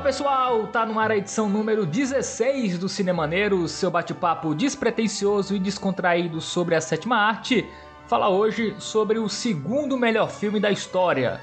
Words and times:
Fala 0.00 0.12
pessoal, 0.12 0.66
tá 0.68 0.86
no 0.86 0.98
ar 0.98 1.10
a 1.10 1.16
edição 1.18 1.46
número 1.46 1.84
16 1.84 2.78
do 2.78 2.88
Cinemaneiro, 2.88 3.68
seu 3.68 3.90
bate-papo 3.90 4.54
despretensioso 4.54 5.54
e 5.54 5.58
descontraído 5.58 6.40
sobre 6.40 6.74
a 6.74 6.80
sétima 6.80 7.18
arte. 7.18 7.68
Fala 8.06 8.30
hoje 8.30 8.74
sobre 8.78 9.18
o 9.18 9.28
segundo 9.28 9.98
melhor 9.98 10.30
filme 10.30 10.58
da 10.58 10.70
história, 10.70 11.38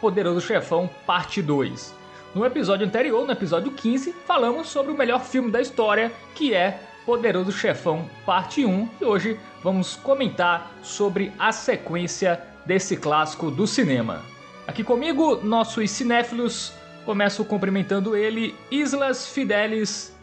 Poderoso 0.00 0.40
Chefão, 0.40 0.88
parte 1.06 1.42
2. 1.42 1.94
No 2.34 2.46
episódio 2.46 2.86
anterior, 2.86 3.26
no 3.26 3.32
episódio 3.32 3.72
15, 3.72 4.14
falamos 4.26 4.68
sobre 4.68 4.90
o 4.90 4.96
melhor 4.96 5.20
filme 5.20 5.50
da 5.50 5.60
história, 5.60 6.10
que 6.34 6.54
é 6.54 6.80
Poderoso 7.04 7.52
Chefão, 7.52 8.08
parte 8.24 8.64
1, 8.64 8.88
e 9.02 9.04
hoje 9.04 9.38
vamos 9.62 9.96
comentar 9.96 10.72
sobre 10.82 11.30
a 11.38 11.52
sequência 11.52 12.42
desse 12.64 12.96
clássico 12.96 13.50
do 13.50 13.66
cinema. 13.66 14.22
Aqui 14.66 14.82
comigo, 14.82 15.40
nossos 15.42 15.90
cinéfilos 15.90 16.72
Começo 17.08 17.42
cumprimentando 17.42 18.14
ele, 18.14 18.54
Islas 18.70 19.26
Fidelis. 19.26 20.14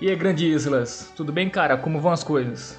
E 0.00 0.10
aí, 0.10 0.16
grande 0.16 0.50
Islas, 0.50 1.12
tudo 1.16 1.30
bem, 1.30 1.48
cara? 1.48 1.76
Como 1.76 2.00
vão 2.00 2.10
as 2.10 2.24
coisas? 2.24 2.76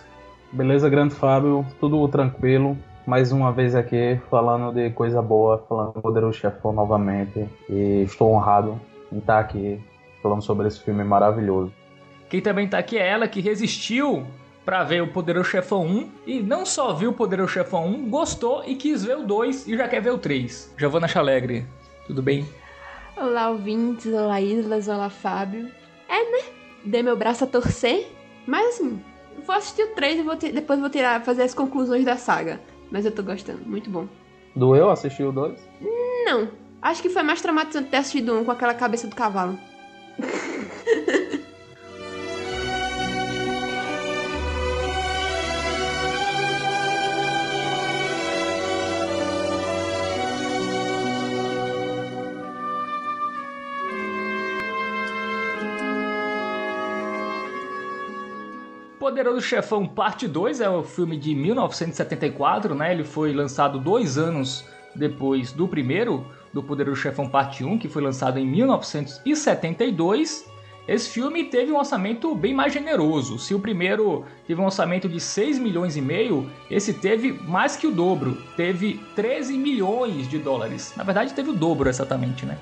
Beleza, 0.51 0.89
grande 0.89 1.15
Fábio, 1.15 1.65
tudo 1.79 2.05
tranquilo. 2.09 2.77
Mais 3.07 3.31
uma 3.31 3.53
vez 3.53 3.73
aqui 3.73 4.19
falando 4.29 4.73
de 4.73 4.89
coisa 4.89 5.21
boa, 5.21 5.63
falando 5.69 5.93
do 5.93 6.01
Poderoso 6.01 6.37
Chefão 6.37 6.73
novamente. 6.73 7.47
E 7.69 8.01
estou 8.01 8.33
honrado 8.33 8.77
em 9.09 9.19
estar 9.19 9.39
aqui 9.39 9.79
falando 10.21 10.41
sobre 10.41 10.67
esse 10.67 10.81
filme 10.81 11.05
maravilhoso. 11.05 11.71
Quem 12.27 12.41
também 12.41 12.65
está 12.65 12.77
aqui 12.77 12.97
é 12.97 13.07
ela 13.07 13.25
que 13.25 13.39
resistiu 13.39 14.27
para 14.65 14.83
ver 14.83 15.01
o 15.01 15.07
Poderoso 15.07 15.49
Chefão 15.49 15.85
1 15.85 16.09
e 16.27 16.39
não 16.41 16.65
só 16.65 16.93
viu 16.93 17.11
o 17.11 17.13
Poderoso 17.13 17.53
Chefão 17.53 17.87
1, 17.87 18.09
gostou 18.09 18.65
e 18.67 18.75
quis 18.75 19.05
ver 19.05 19.15
o 19.15 19.23
2 19.23 19.65
e 19.65 19.77
já 19.77 19.87
quer 19.87 20.01
ver 20.01 20.11
o 20.11 20.17
3. 20.17 20.75
Giovana 20.77 21.07
Chalegre, 21.07 21.65
tudo 22.05 22.21
bem? 22.21 22.45
Olá, 23.17 23.49
ouvintes, 23.49 24.11
olá, 24.13 24.41
Islas, 24.41 24.89
olá, 24.89 25.09
Fábio. 25.09 25.71
É, 26.09 26.31
né? 26.31 26.53
Dei 26.83 27.01
meu 27.01 27.15
braço 27.15 27.45
a 27.45 27.47
torcer, 27.47 28.11
mas 28.45 28.75
assim, 28.75 29.01
vou 29.45 29.55
assistir 29.55 29.83
o 29.83 29.95
3 29.95 30.19
e 30.19 30.23
vou 30.23 30.35
depois 30.35 30.79
vou 30.81 30.89
tirar, 30.89 31.23
fazer 31.23 31.43
as 31.43 31.53
conclusões 31.53 32.03
da 32.03 32.17
saga. 32.17 32.59
Mas 32.91 33.05
eu 33.05 33.11
tô 33.11 33.23
gostando, 33.23 33.65
muito 33.65 33.89
bom. 33.89 34.05
Doeu 34.53 34.89
assistir 34.89 35.23
o 35.23 35.31
2? 35.31 35.57
Não. 36.25 36.49
Acho 36.81 37.01
que 37.01 37.09
foi 37.09 37.23
mais 37.23 37.41
traumatizante 37.41 37.89
ter 37.89 37.97
assistido 37.97 38.37
um 38.37 38.43
com 38.43 38.51
aquela 38.51 38.73
cabeça 38.73 39.07
do 39.07 39.15
cavalo. 39.15 39.57
Poderoso 59.05 59.39
Chefão 59.39 59.85
Parte 59.85 60.27
2 60.27 60.61
é 60.61 60.67
o 60.67 60.79
um 60.79 60.83
filme 60.83 61.15
de 61.15 61.35
1974, 61.35 62.73
né? 62.73 62.91
Ele 62.91 63.03
foi 63.03 63.31
lançado 63.33 63.77
dois 63.77 64.17
anos 64.17 64.65
depois 64.95 65.51
do 65.51 65.67
primeiro, 65.67 66.25
do 66.51 66.63
Poderoso 66.63 66.99
Chefão 66.99 67.29
Parte 67.29 67.63
1, 67.63 67.77
que 67.77 67.87
foi 67.87 68.01
lançado 68.01 68.39
em 68.39 68.47
1972. 68.47 70.49
Esse 70.87 71.11
filme 71.11 71.43
teve 71.43 71.71
um 71.71 71.77
orçamento 71.77 72.33
bem 72.33 72.51
mais 72.51 72.73
generoso. 72.73 73.37
Se 73.37 73.53
o 73.53 73.59
primeiro 73.59 74.25
teve 74.47 74.59
um 74.59 74.65
orçamento 74.65 75.07
de 75.07 75.19
6 75.19 75.59
milhões 75.59 75.95
e 75.95 76.01
meio, 76.01 76.49
esse 76.67 76.91
teve 76.91 77.31
mais 77.31 77.75
que 77.75 77.85
o 77.85 77.91
dobro. 77.91 78.35
Teve 78.57 78.99
13 79.15 79.55
milhões 79.55 80.27
de 80.27 80.39
dólares. 80.39 80.93
Na 80.97 81.03
verdade, 81.03 81.31
teve 81.31 81.51
o 81.51 81.53
dobro 81.53 81.87
exatamente, 81.87 82.43
né? 82.43 82.57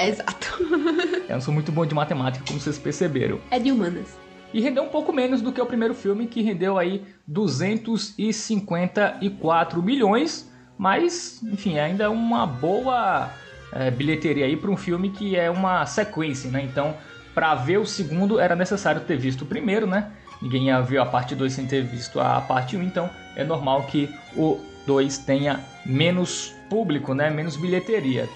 Exato. 0.00 0.58
Eu 1.30 1.34
não 1.34 1.40
sou 1.40 1.54
muito 1.54 1.70
bom 1.70 1.86
de 1.86 1.94
matemática, 1.94 2.44
como 2.44 2.58
vocês 2.58 2.76
perceberam. 2.76 3.38
É 3.52 3.60
de 3.60 3.70
humanas 3.70 4.25
e 4.52 4.60
rendeu 4.60 4.82
um 4.82 4.88
pouco 4.88 5.12
menos 5.12 5.40
do 5.42 5.52
que 5.52 5.60
o 5.60 5.66
primeiro 5.66 5.94
filme, 5.94 6.26
que 6.26 6.42
rendeu 6.42 6.76
aí 6.78 7.04
254 7.26 9.82
milhões, 9.82 10.50
mas 10.78 11.42
enfim, 11.42 11.78
ainda 11.78 12.04
é 12.04 12.08
uma 12.08 12.46
boa 12.46 13.28
é, 13.72 13.90
bilheteria 13.90 14.46
aí 14.46 14.56
para 14.56 14.70
um 14.70 14.76
filme 14.76 15.10
que 15.10 15.34
é 15.36 15.50
uma 15.50 15.84
sequência, 15.86 16.50
né? 16.50 16.62
Então, 16.62 16.94
para 17.34 17.54
ver 17.54 17.78
o 17.78 17.86
segundo 17.86 18.40
era 18.40 18.56
necessário 18.56 19.02
ter 19.02 19.16
visto 19.16 19.42
o 19.42 19.46
primeiro, 19.46 19.86
né? 19.86 20.10
Ninguém 20.40 20.66
ia 20.66 20.80
ver 20.80 20.98
a 20.98 21.06
parte 21.06 21.34
2 21.34 21.52
sem 21.52 21.66
ter 21.66 21.82
visto 21.82 22.20
a 22.20 22.40
parte 22.40 22.76
1, 22.76 22.80
um, 22.80 22.82
então 22.82 23.10
é 23.34 23.42
normal 23.44 23.82
que 23.84 24.08
o 24.36 24.60
2 24.86 25.18
tenha 25.18 25.60
menos 25.84 26.54
público, 26.68 27.14
né? 27.14 27.30
Menos 27.30 27.56
bilheteria. 27.56 28.28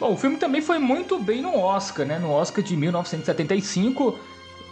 Bom, 0.00 0.12
o 0.12 0.16
filme 0.16 0.36
também 0.36 0.62
foi 0.62 0.78
muito 0.78 1.18
bem 1.18 1.42
no 1.42 1.58
Oscar, 1.58 2.06
né? 2.06 2.18
No 2.18 2.30
Oscar 2.30 2.62
de 2.62 2.76
1975, 2.76 4.16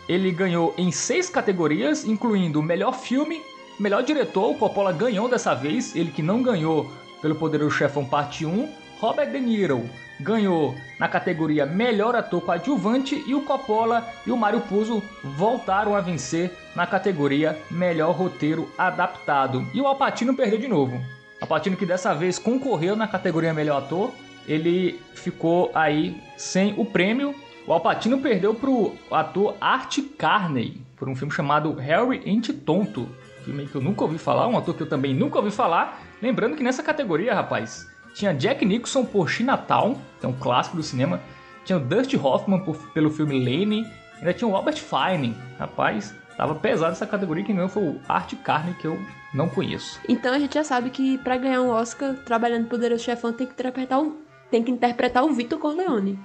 ele 0.08 0.30
ganhou 0.30 0.74
em 0.78 0.92
seis 0.92 1.28
categorias, 1.28 2.04
incluindo 2.04 2.62
melhor 2.62 2.92
filme, 2.92 3.42
melhor 3.78 4.02
diretor, 4.02 4.50
o 4.50 4.54
Coppola 4.54 4.92
ganhou 4.92 5.28
dessa 5.28 5.54
vez, 5.54 5.94
ele 5.96 6.10
que 6.10 6.22
não 6.22 6.42
ganhou 6.42 6.90
pelo 7.20 7.34
Poderoso 7.34 7.76
Chefão 7.76 8.04
Parte 8.04 8.46
1. 8.46 8.86
Robert 9.00 9.30
De 9.30 9.40
Niro 9.40 9.88
ganhou 10.20 10.74
na 10.98 11.08
categoria 11.08 11.66
melhor 11.66 12.16
ator 12.16 12.40
coadjuvante 12.40 13.22
e 13.26 13.34
o 13.34 13.42
Coppola 13.42 14.06
e 14.26 14.30
o 14.30 14.36
Mario 14.36 14.62
Puzo 14.62 15.02
voltaram 15.22 15.94
a 15.94 16.00
vencer 16.00 16.50
na 16.74 16.86
categoria 16.86 17.58
melhor 17.70 18.12
roteiro 18.12 18.70
adaptado. 18.78 19.66
E 19.74 19.80
o 19.80 19.86
Alpatino 19.86 20.34
perdeu 20.34 20.58
de 20.58 20.68
novo. 20.68 20.98
Alpatino 21.40 21.76
que 21.76 21.84
dessa 21.84 22.14
vez 22.14 22.38
concorreu 22.38 22.96
na 22.96 23.06
categoria 23.06 23.52
melhor 23.52 23.82
ator, 23.82 24.12
ele 24.48 24.98
ficou 25.14 25.70
aí 25.74 26.18
sem 26.36 26.74
o 26.78 26.84
prêmio 26.84 27.34
o 27.66 27.72
Alpatino 27.72 28.18
perdeu 28.18 28.54
pro 28.54 28.94
ator 29.10 29.56
Art 29.60 29.98
Carney 30.16 30.80
por 30.96 31.08
um 31.08 31.16
filme 31.16 31.32
chamado 31.32 31.72
Harry 31.74 32.22
Ente 32.24 32.52
Tonto. 32.52 33.08
Filme 33.44 33.66
que 33.66 33.74
eu 33.74 33.80
nunca 33.80 34.04
ouvi 34.04 34.18
falar, 34.18 34.46
um 34.46 34.56
ator 34.56 34.74
que 34.74 34.82
eu 34.82 34.88
também 34.88 35.12
nunca 35.12 35.38
ouvi 35.38 35.50
falar. 35.50 36.00
Lembrando 36.22 36.56
que 36.56 36.62
nessa 36.62 36.82
categoria, 36.82 37.34
rapaz, 37.34 37.86
tinha 38.14 38.32
Jack 38.32 38.64
Nicholson 38.64 39.04
por 39.04 39.28
Chinatown, 39.28 39.96
que 40.18 40.26
é 40.26 40.28
um 40.28 40.32
clássico 40.32 40.76
do 40.76 40.82
cinema. 40.82 41.20
Tinha 41.64 41.78
o 41.78 41.80
Dusty 41.80 42.16
Hoffman 42.16 42.60
por, 42.60 42.76
pelo 42.92 43.10
filme 43.10 43.38
Lane. 43.38 43.86
Ainda 44.18 44.32
tinha 44.32 44.48
o 44.48 44.52
Robert 44.52 44.76
Fine. 44.76 45.36
Rapaz, 45.58 46.14
tava 46.36 46.54
pesado 46.54 46.92
essa 46.92 47.06
categoria. 47.06 47.44
Quem 47.44 47.56
ganhou 47.56 47.68
foi 47.68 47.82
o 47.82 48.00
Art 48.08 48.32
Carney, 48.44 48.74
que 48.74 48.86
eu 48.86 48.98
não 49.34 49.48
conheço. 49.48 50.00
Então 50.08 50.32
a 50.32 50.38
gente 50.38 50.54
já 50.54 50.64
sabe 50.64 50.90
que 50.90 51.18
para 51.18 51.36
ganhar 51.36 51.60
um 51.62 51.70
Oscar 51.70 52.14
trabalhando 52.24 52.68
Poderoso 52.68 53.02
Chefão 53.02 53.32
tem 53.32 53.46
que 53.46 53.52
interpretar 53.52 54.00
um, 54.00 54.16
tem 54.50 54.62
que 54.62 54.70
interpretar 54.70 55.24
o 55.24 55.32
Vitor 55.32 55.58
Corleone. 55.58 56.18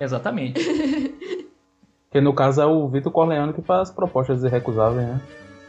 Exatamente. 0.00 0.60
que 2.10 2.20
no 2.20 2.32
caso 2.32 2.60
é 2.60 2.66
o 2.66 2.88
Vitor 2.88 3.12
Corleone 3.12 3.52
que 3.52 3.62
faz 3.62 3.90
propostas 3.90 4.42
irrecusáveis, 4.44 5.06
né? 5.06 5.20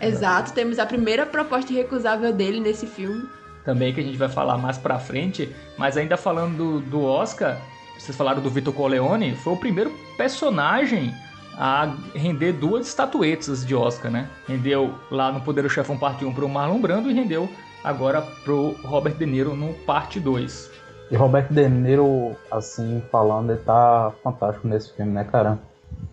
Exato, 0.02 0.54
temos 0.54 0.80
a 0.80 0.86
primeira 0.86 1.26
proposta 1.26 1.74
irrecusável 1.74 2.32
dele 2.32 2.60
nesse 2.60 2.88
filme. 2.88 3.28
Também 3.66 3.94
que 3.94 4.00
a 4.00 4.04
gente 4.04 4.18
vai 4.18 4.30
falar 4.30 4.58
mais 4.58 4.78
pra 4.78 4.98
frente, 4.98 5.54
mas 5.78 5.98
ainda 5.98 6.16
falando 6.16 6.58
do, 6.58 6.80
do 6.80 7.04
Oscar, 7.04 7.58
vocês 7.98 8.16
falaram 8.16 8.42
do 8.42 8.50
Vitor 8.50 8.74
Corleone, 8.74 9.36
foi 9.36 9.54
o 9.54 9.58
primeiro 9.58 9.92
personagem 10.16 11.14
a 11.58 11.94
render 12.16 12.54
duas 12.54 12.88
estatuetas 12.88 13.66
de 13.66 13.76
Oscar, 13.76 14.10
né? 14.10 14.30
Rendeu 14.48 14.96
lá 15.12 15.30
no 15.30 15.42
Poder 15.42 15.64
do 15.64 15.70
Chefão 15.70 15.98
Parte 15.98 16.24
1 16.24 16.34
pro 16.34 16.48
Marlon 16.48 16.80
Brando 16.80 17.12
e 17.12 17.14
rendeu 17.14 17.50
agora 17.84 18.22
pro 18.22 18.72
Robert 18.84 19.16
De 19.16 19.26
Niro 19.26 19.54
no 19.54 19.74
Parte 19.74 20.22
2. 20.22 20.72
E 21.12 21.16
Roberto 21.16 21.54
De 21.54 21.68
Niro, 21.68 22.36
assim, 22.52 23.02
falando, 23.12 23.52
ele 23.52 23.62
tá 23.62 24.14
fantástico 24.24 24.68
nesse 24.68 24.94
filme, 24.94 25.12
né, 25.12 25.24
cara? 25.24 25.60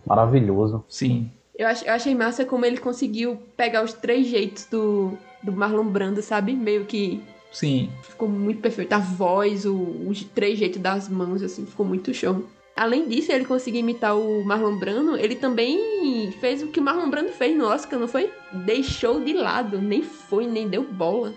Maravilhoso. 0.05 0.83
Sim. 0.89 1.29
Eu, 1.57 1.67
ach, 1.67 1.83
eu 1.85 1.93
achei 1.93 2.15
massa 2.15 2.45
como 2.45 2.65
ele 2.65 2.77
conseguiu 2.77 3.37
pegar 3.55 3.83
os 3.83 3.93
três 3.93 4.27
jeitos 4.27 4.65
do, 4.65 5.17
do 5.43 5.51
Marlon 5.51 5.85
Brando, 5.85 6.21
sabe? 6.21 6.53
Meio 6.53 6.85
que. 6.85 7.23
Sim. 7.51 7.89
Ficou 8.03 8.27
muito 8.27 8.61
perfeito. 8.61 8.93
A 8.93 8.99
voz, 8.99 9.65
o, 9.65 9.75
os 10.07 10.23
três 10.23 10.57
jeitos 10.57 10.81
das 10.81 11.07
mãos, 11.07 11.41
assim, 11.43 11.65
ficou 11.65 11.85
muito 11.85 12.13
show. 12.13 12.43
Além 12.75 13.07
disso, 13.07 13.31
ele 13.31 13.45
conseguiu 13.45 13.79
imitar 13.79 14.15
o 14.15 14.43
Marlon 14.45 14.77
Brando, 14.77 15.17
ele 15.17 15.35
também 15.35 16.31
fez 16.39 16.61
o 16.61 16.67
que 16.67 16.79
o 16.79 16.83
Marlon 16.83 17.09
Brando 17.09 17.29
fez 17.29 17.57
no 17.57 17.65
Oscar, 17.65 17.99
não 17.99 18.07
foi? 18.07 18.31
Deixou 18.53 19.19
de 19.23 19.33
lado, 19.33 19.81
nem 19.81 20.03
foi, 20.03 20.45
nem 20.45 20.67
deu 20.67 20.83
bola. 20.83 21.33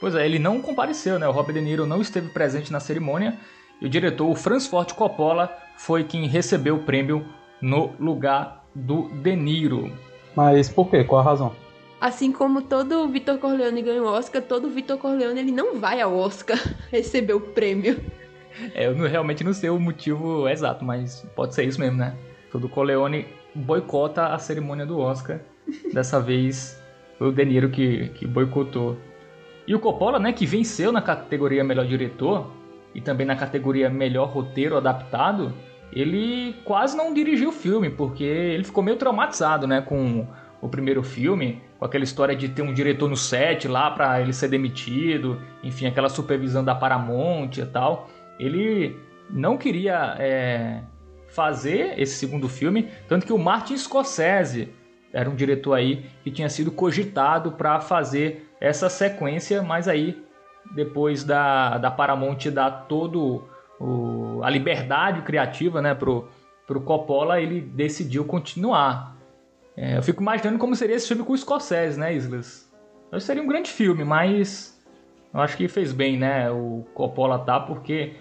Pois 0.00 0.14
é, 0.14 0.24
ele 0.24 0.38
não 0.38 0.62
compareceu, 0.62 1.18
né? 1.18 1.28
O 1.28 1.32
Robert 1.32 1.54
De 1.54 1.60
Niro 1.60 1.86
não 1.86 2.00
esteve 2.00 2.30
presente 2.30 2.72
na 2.72 2.80
cerimônia 2.80 3.38
e 3.80 3.86
o 3.86 3.88
diretor, 3.88 4.28
o 4.28 4.34
Franz 4.34 4.66
Ford 4.66 4.90
Coppola, 4.92 5.54
foi 5.76 6.04
quem 6.04 6.26
recebeu 6.26 6.76
o 6.76 6.82
prêmio 6.82 7.24
no 7.60 7.92
lugar 8.00 8.64
do 8.74 9.08
De 9.08 9.36
Niro. 9.36 9.92
Mas 10.34 10.68
por 10.68 10.88
quê? 10.88 11.04
Qual 11.04 11.20
a 11.20 11.24
razão? 11.24 11.54
Assim 12.00 12.32
como 12.32 12.62
todo 12.62 13.08
Vitor 13.08 13.38
Corleone 13.38 13.82
ganhou 13.82 14.06
o 14.06 14.10
Oscar, 14.10 14.40
todo 14.40 14.70
Vitor 14.70 14.96
Corleone 14.96 15.40
ele 15.40 15.52
não 15.52 15.78
vai 15.78 16.00
ao 16.00 16.16
Oscar 16.16 16.58
receber 16.90 17.34
o 17.34 17.40
prêmio. 17.40 18.02
É, 18.74 18.86
eu 18.86 18.94
não, 18.94 19.06
realmente 19.06 19.44
não 19.44 19.52
sei 19.52 19.68
o 19.68 19.78
motivo 19.78 20.48
exato, 20.48 20.82
mas 20.82 21.26
pode 21.36 21.54
ser 21.54 21.64
isso 21.64 21.78
mesmo, 21.78 21.98
né? 21.98 22.16
Todo 22.50 22.70
Corleone 22.70 23.26
boicota 23.54 24.28
a 24.28 24.38
cerimônia 24.38 24.86
do 24.86 24.98
Oscar. 24.98 25.40
Dessa 25.92 26.18
vez 26.20 26.82
foi 27.18 27.28
o 27.28 27.32
De 27.32 27.44
Niro 27.44 27.68
que, 27.68 28.08
que 28.10 28.26
boicotou 28.26 28.96
e 29.70 29.74
o 29.74 29.78
Coppola, 29.78 30.18
né, 30.18 30.32
que 30.32 30.44
venceu 30.44 30.90
na 30.90 31.00
categoria 31.00 31.62
Melhor 31.62 31.86
Diretor 31.86 32.50
e 32.92 33.00
também 33.00 33.24
na 33.24 33.36
categoria 33.36 33.88
Melhor 33.88 34.28
Roteiro 34.28 34.76
Adaptado, 34.76 35.54
ele 35.92 36.56
quase 36.64 36.96
não 36.96 37.14
dirigiu 37.14 37.50
o 37.50 37.52
filme, 37.52 37.88
porque 37.88 38.24
ele 38.24 38.64
ficou 38.64 38.82
meio 38.82 38.96
traumatizado, 38.96 39.68
né, 39.68 39.80
com 39.80 40.26
o 40.60 40.68
primeiro 40.68 41.04
filme, 41.04 41.62
com 41.78 41.84
aquela 41.84 42.02
história 42.02 42.34
de 42.34 42.48
ter 42.48 42.62
um 42.62 42.74
diretor 42.74 43.08
no 43.08 43.16
set 43.16 43.68
lá 43.68 43.88
para 43.92 44.20
ele 44.20 44.32
ser 44.32 44.48
demitido, 44.48 45.40
enfim, 45.62 45.86
aquela 45.86 46.08
supervisão 46.08 46.64
da 46.64 46.74
Paramount 46.74 47.56
e 47.56 47.64
tal. 47.64 48.10
Ele 48.40 48.96
não 49.30 49.56
queria 49.56 50.16
é, 50.18 50.82
fazer 51.28 51.94
esse 51.96 52.16
segundo 52.16 52.48
filme, 52.48 52.88
tanto 53.06 53.24
que 53.24 53.32
o 53.32 53.38
Martin 53.38 53.76
Scorsese 53.76 54.70
era 55.12 55.30
um 55.30 55.36
diretor 55.36 55.74
aí 55.74 56.06
que 56.24 56.30
tinha 56.32 56.48
sido 56.48 56.72
cogitado 56.72 57.52
para 57.52 57.78
fazer 57.78 58.49
essa 58.60 58.88
sequência, 58.88 59.62
mas 59.62 59.88
aí 59.88 60.22
depois 60.74 61.24
da, 61.24 61.78
da 61.78 61.90
Paramount 61.90 62.38
dar 62.52 62.86
todo 62.86 63.44
o, 63.80 64.40
a 64.42 64.50
liberdade 64.50 65.22
criativa 65.22 65.80
né, 65.80 65.94
pro, 65.94 66.28
pro 66.66 66.80
Coppola, 66.82 67.40
ele 67.40 67.60
decidiu 67.60 68.24
continuar. 68.24 69.16
É, 69.76 69.96
eu 69.96 70.02
fico 70.02 70.22
imaginando 70.22 70.58
como 70.58 70.76
seria 70.76 70.96
esse 70.96 71.08
filme 71.08 71.24
com 71.24 71.32
o 71.32 71.38
Scorsese, 71.38 71.98
né, 71.98 72.14
Islas? 72.14 72.70
Eu 73.10 73.18
seria 73.20 73.42
um 73.42 73.46
grande 73.46 73.70
filme, 73.70 74.04
mas 74.04 74.78
eu 75.32 75.40
acho 75.40 75.56
que 75.56 75.66
fez 75.66 75.92
bem, 75.92 76.18
né, 76.18 76.50
o 76.50 76.84
Coppola 76.94 77.38
tá, 77.38 77.58
porque 77.58 78.16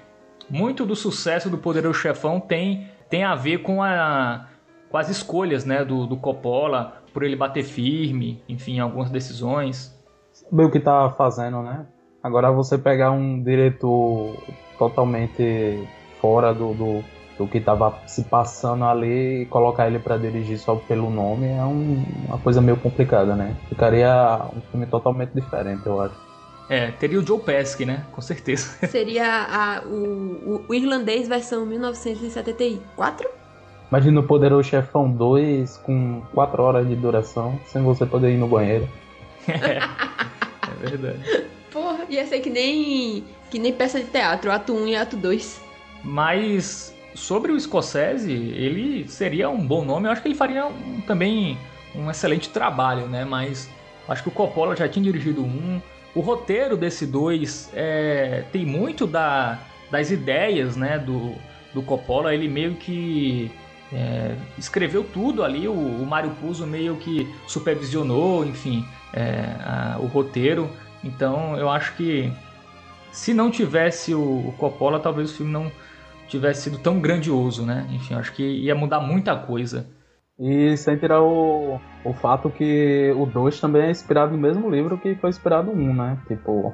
muito 0.50 0.86
do 0.86 0.96
sucesso 0.96 1.50
do 1.50 1.58
Poderoso 1.58 2.00
Chefão 2.00 2.40
tem, 2.40 2.88
tem 3.10 3.24
a 3.24 3.36
ver 3.36 3.60
com, 3.60 3.84
a, 3.84 4.48
com 4.90 4.98
as 4.98 5.10
escolhas, 5.10 5.66
né, 5.66 5.84
do, 5.84 6.08
do 6.08 6.18
Coppola, 6.18 7.04
por 7.14 7.24
ele 7.24 7.36
bater 7.36 7.64
firme, 7.64 8.42
enfim, 8.48 8.80
algumas 8.80 9.10
decisões. 9.12 9.99
Saber 10.50 10.64
o 10.64 10.72
que 10.72 10.80
tá 10.80 11.14
fazendo, 11.18 11.62
né? 11.62 11.86
Agora 12.24 12.52
você 12.52 12.78
pegar 12.78 13.12
um 13.12 13.42
diretor 13.42 14.36
totalmente 14.78 15.88
fora 16.20 16.54
do, 16.54 16.74
do, 16.74 17.04
do 17.38 17.48
que 17.48 17.60
estava 17.60 18.00
se 18.08 18.24
passando 18.24 18.84
ali 18.84 19.44
e 19.44 19.46
colocar 19.46 19.88
ele 19.88 20.00
para 20.00 20.18
dirigir 20.18 20.58
só 20.58 20.76
pelo 20.76 21.10
nome 21.10 21.48
é 21.48 21.64
um, 21.64 22.04
uma 22.28 22.38
coisa 22.40 22.62
meio 22.62 22.78
complicada, 22.78 23.36
né? 23.36 23.56
Ficaria 23.70 24.42
um 24.56 24.62
filme 24.72 24.86
totalmente 24.86 25.32
diferente, 25.34 25.86
eu 25.86 26.02
acho. 26.02 26.16
É, 26.70 26.92
teria 26.92 27.20
o 27.20 27.26
Joe 27.26 27.40
Pesci, 27.40 27.86
né? 27.86 28.06
Com 28.12 28.22
certeza. 28.22 28.76
Seria 28.88 29.26
a, 29.26 29.82
o, 29.86 30.66
o, 30.68 30.74
irlandês 30.74 31.28
versão 31.28 31.66
1974? 31.66 33.28
Imagina 33.90 34.20
o 34.20 34.24
Poderoso 34.24 34.70
Chefão 34.70 35.10
2 35.10 35.78
com 35.78 36.22
4 36.34 36.62
horas 36.62 36.88
de 36.88 36.96
duração, 36.96 37.60
sem 37.66 37.82
você 37.82 38.06
poder 38.06 38.32
ir 38.32 38.38
no 38.38 38.48
banheiro. 38.48 38.88
Verdade. 40.80 41.20
Porra, 41.72 42.06
ia 42.10 42.26
ser 42.26 42.40
que 42.40 42.50
nem 42.50 43.24
que 43.50 43.60
nem 43.60 43.74
peça 43.74 44.00
de 44.00 44.06
teatro, 44.06 44.52
ato 44.52 44.74
1 44.74 44.88
e 44.88 44.96
ato 44.96 45.18
2. 45.18 45.62
Mas 46.04 46.94
sobre 47.16 47.52
o 47.52 47.60
Scorsese, 47.60 48.32
ele 48.32 49.08
seria 49.08 49.50
um 49.50 49.66
bom 49.66 49.84
nome. 49.84 50.08
Eu 50.08 50.12
acho 50.12 50.22
que 50.22 50.28
ele 50.28 50.36
faria 50.36 50.66
um, 50.66 51.02
também 51.02 51.58
um 51.96 52.10
excelente 52.10 52.50
trabalho, 52.50 53.08
né? 53.08 53.26
Mas 53.26 53.70
acho 54.08 54.24
que 54.24 54.30
o 54.30 54.32
Coppola 54.32 54.76
já 54.76 54.88
tinha 54.88 55.04
dirigido 55.04 55.44
um. 55.44 55.82
O 56.16 56.22
roteiro 56.22 56.76
desse 56.76 57.06
dois 57.06 57.70
é, 57.74 58.44
tem 58.52 58.66
muito 58.66 59.06
da, 59.06 59.60
das 59.92 60.12
ideias, 60.12 60.76
né? 60.76 60.98
Do, 60.98 61.34
do 61.74 61.82
Coppola. 61.82 62.34
Ele 62.34 62.48
meio 62.48 62.76
que 62.76 63.52
é, 63.92 64.36
escreveu 64.58 65.04
tudo 65.04 65.44
ali. 65.44 65.68
O, 65.68 65.74
o 65.74 66.06
Mário 66.06 66.32
Puzo 66.42 66.66
meio 66.66 66.96
que 66.96 67.28
supervisionou, 67.48 68.46
enfim, 68.46 68.86
é, 69.14 69.56
a, 69.60 69.98
o 70.00 70.08
roteiro. 70.08 70.70
Então 71.04 71.58
eu 71.58 71.70
acho 71.70 71.96
que 71.96 72.32
se 73.12 73.34
não 73.34 73.50
tivesse 73.50 74.14
o, 74.14 74.54
Coppola, 74.58 75.00
talvez 75.00 75.32
o 75.32 75.36
filme 75.36 75.52
não 75.52 75.72
tivesse 76.28 76.64
sido 76.64 76.78
tão 76.78 77.00
grandioso, 77.00 77.66
né? 77.66 77.88
Enfim, 77.90 78.14
acho 78.14 78.34
que 78.34 78.44
ia 78.44 78.76
mudar 78.76 79.00
muita 79.00 79.36
coisa. 79.36 79.88
E 80.40 80.78
sem 80.78 80.96
tirar 80.96 81.22
o, 81.22 81.80
o 82.04 82.14
fato 82.14 82.50
que 82.50 83.14
o 83.18 83.26
2 83.26 83.60
também 83.60 83.84
é 83.84 83.92
inspirado 83.92 84.32
no 84.32 84.38
mesmo 84.38 84.70
livro 84.70 84.98
que 84.98 85.16
foi 85.16 85.30
inspirado 85.30 85.74
no 85.74 85.82
1, 85.82 85.90
um, 85.90 85.94
né? 85.94 86.18
Tipo, 86.28 86.74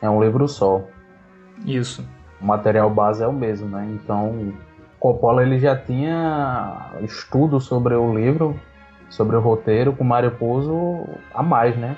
é 0.00 0.10
um 0.10 0.22
livro 0.22 0.48
só. 0.48 0.82
Isso. 1.64 2.04
O 2.40 2.44
material 2.44 2.90
base 2.90 3.22
é 3.22 3.26
o 3.26 3.32
mesmo, 3.32 3.68
né? 3.68 3.88
Então, 3.92 4.52
Coppola 4.98 5.42
ele 5.42 5.58
já 5.58 5.76
tinha 5.76 6.90
estudo 7.02 7.60
sobre 7.60 7.94
o 7.94 8.14
livro, 8.14 8.58
sobre 9.14 9.36
o 9.36 9.40
roteiro 9.40 9.92
com 9.92 10.04
Mario 10.04 10.32
Puzo 10.32 11.04
a 11.32 11.42
mais, 11.42 11.76
né? 11.76 11.96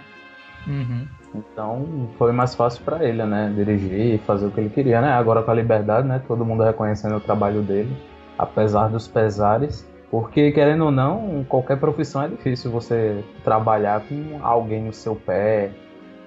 Uhum. 0.67 1.07
Então 1.35 2.09
foi 2.19 2.33
mais 2.33 2.55
fácil 2.55 2.85
para 2.85 3.05
ele, 3.05 3.25
né? 3.25 3.53
Dirigir 3.55 4.15
e 4.15 4.19
fazer 4.19 4.47
o 4.47 4.51
que 4.51 4.61
ele 4.61 4.71
queria, 4.71 5.01
né? 5.01 5.13
Agora 5.13 5.43
com 5.43 5.51
a 5.51 5.55
liberdade, 5.55 6.07
né? 6.07 6.21
Todo 6.27 6.45
mundo 6.45 6.63
reconhecendo 6.63 7.17
o 7.17 7.21
trabalho 7.21 7.63
dele, 7.63 7.97
apesar 8.39 8.89
dos 8.89 9.09
pesares. 9.09 9.87
Porque, 10.11 10.53
querendo 10.53 10.85
ou 10.85 10.91
não, 10.91 11.45
qualquer 11.49 11.79
profissão 11.79 12.23
é 12.23 12.29
difícil 12.29 12.71
você 12.71 13.25
trabalhar 13.43 14.03
com 14.03 14.39
alguém 14.41 14.85
no 14.85 14.93
seu 14.93 15.17
pé 15.17 15.71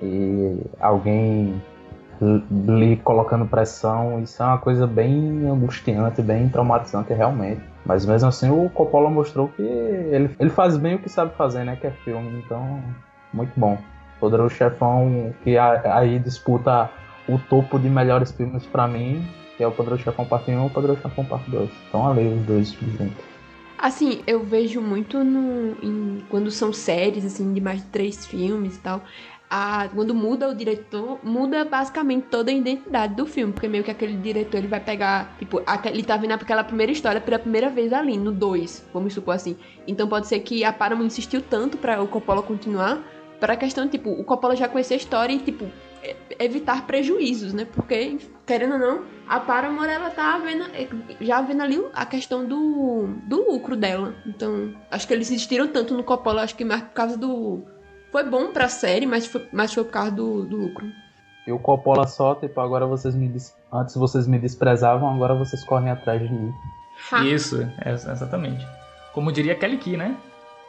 e 0.02 0.58
alguém 0.80 1.62
lhe 2.22 2.98
colocando 2.98 3.46
pressão. 3.46 4.22
Isso 4.22 4.42
é 4.42 4.46
uma 4.46 4.58
coisa 4.58 4.86
bem 4.86 5.48
angustiante, 5.48 6.22
bem 6.22 6.50
traumatizante 6.50 7.14
realmente. 7.14 7.62
Mas 7.86 8.06
mesmo 8.06 8.30
assim, 8.30 8.50
o 8.50 8.70
Coppola 8.70 9.10
mostrou 9.10 9.48
que 9.48 9.62
ele, 9.62 10.30
ele 10.40 10.50
faz 10.50 10.78
bem 10.78 10.96
o 10.96 11.00
que 11.00 11.10
sabe 11.10 11.34
fazer, 11.36 11.64
né? 11.64 11.76
Que 11.76 11.88
é 11.88 11.92
filme. 11.92 12.44
Então, 12.46 12.82
muito 13.34 13.52
bom. 13.56 13.78
Poderoso 14.20 14.54
Chefão, 14.54 15.34
que 15.44 15.58
aí 15.58 16.20
disputa 16.20 16.90
o 17.28 17.40
topo 17.40 17.80
de 17.80 17.90
melhores 17.90 18.32
filmes 18.32 18.66
para 18.66 18.88
mim, 18.88 19.26
que 19.56 19.64
é 19.64 19.68
o 19.68 19.72
Poderoso 19.72 20.04
Chefão 20.04 20.26
Parte 20.26 20.52
1 20.52 20.64
e 20.64 20.68
o 20.68 20.70
Poderoso 20.70 21.02
Chefão 21.02 21.24
Parte 21.24 21.50
2. 21.50 21.70
Então 21.88 22.10
ali 22.10 22.28
os 22.28 22.46
dois 22.46 22.72
juntos. 22.72 23.30
Assim, 23.78 24.22
eu 24.28 24.44
vejo 24.44 24.82
muito 24.82 25.24
no, 25.24 25.72
em, 25.82 26.22
quando 26.30 26.52
são 26.52 26.74
séries, 26.74 27.24
assim, 27.24 27.54
de 27.54 27.62
mais 27.62 27.82
de 27.82 27.88
três 27.88 28.26
filmes 28.26 28.76
e 28.76 28.80
tal. 28.80 29.02
A, 29.50 29.90
quando 29.96 30.14
muda 30.14 30.48
o 30.48 30.54
diretor, 30.54 31.20
muda 31.24 31.66
basicamente 31.66 32.28
toda 32.28 32.52
a 32.52 32.54
identidade 32.54 33.16
do 33.16 33.26
filme, 33.26 33.52
porque 33.52 33.68
meio 33.68 33.84
que 33.84 33.90
aquele 33.90 34.16
diretor 34.16 34.58
ele 34.58 34.68
vai 34.68 34.80
pegar, 34.80 35.36
tipo, 35.40 35.60
ele 35.86 36.04
tá 36.04 36.18
vendo 36.18 36.34
aquela 36.34 36.64
primeira 36.64 36.92
história 36.92 37.20
pela 37.20 37.40
primeira 37.40 37.68
vez 37.68 37.92
ali, 37.92 38.16
no 38.16 38.32
2, 38.32 38.90
vamos 38.94 39.14
supor 39.14 39.34
assim. 39.34 39.58
Então 39.88 40.08
pode 40.08 40.28
ser 40.28 40.42
que 40.42 40.64
a 40.64 40.72
Paramount 40.72 41.08
insistiu 41.08 41.42
tanto 41.42 41.78
para 41.78 42.00
o 42.00 42.08
Coppola 42.08 42.44
continuar, 42.44 43.04
para 43.40 43.54
a 43.54 43.58
questão, 43.58 43.88
tipo, 43.88 44.12
o 44.12 44.24
Coppola 44.24 44.56
já 44.56 44.68
conhecia 44.68 44.96
a 44.96 45.00
história 45.00 45.34
e, 45.34 45.40
tipo, 45.40 45.66
evitar 46.38 46.86
prejuízos, 46.86 47.54
né? 47.54 47.66
Porque, 47.66 48.18
querendo 48.46 48.74
ou 48.74 48.80
não, 48.80 49.04
a 49.28 49.40
Paramount, 49.40 49.88
ela 49.88 50.10
tá 50.10 50.38
vendo, 50.38 50.66
já 51.22 51.42
vendo 51.42 51.62
ali 51.62 51.82
a 51.94 52.06
questão 52.06 52.46
do, 52.46 53.08
do 53.26 53.52
lucro 53.52 53.76
dela. 53.76 54.16
Então, 54.26 54.74
acho 54.92 55.08
que 55.08 55.14
eles 55.14 55.32
insistiram 55.32 55.68
tanto 55.68 55.94
no 55.94 56.04
Coppola, 56.04 56.44
acho 56.44 56.56
que 56.56 56.66
mais 56.66 56.82
por 56.82 56.92
causa 56.92 57.18
do... 57.18 57.64
Foi 58.12 58.24
bom 58.24 58.52
pra 58.52 58.68
série, 58.68 59.06
mas 59.06 59.28
foi, 59.28 59.48
mas 59.52 59.74
foi 59.74 59.84
por 59.84 59.92
causa 59.92 60.12
do, 60.12 60.44
do 60.44 60.58
lucro. 60.58 60.88
E 61.46 61.52
o 61.52 61.60
Coppola 61.60 62.08
só, 62.08 62.36
tipo, 62.36 62.60
agora 62.60 62.86
vocês 62.86 63.16
me... 63.16 63.32
Antes 63.72 63.96
vocês 63.96 64.28
me 64.28 64.38
desprezavam, 64.40 65.14
agora 65.14 65.36
vocês 65.36 65.64
correm 65.64 65.90
atrás 65.90 66.22
de 66.22 66.32
mim. 66.32 66.54
Ha. 67.12 67.24
Isso, 67.26 67.62
é, 67.82 67.92
exatamente. 67.92 68.68
Como 69.14 69.32
diria 69.32 69.56
Kelly 69.56 69.78
Key, 69.78 69.98
né? 69.98 70.16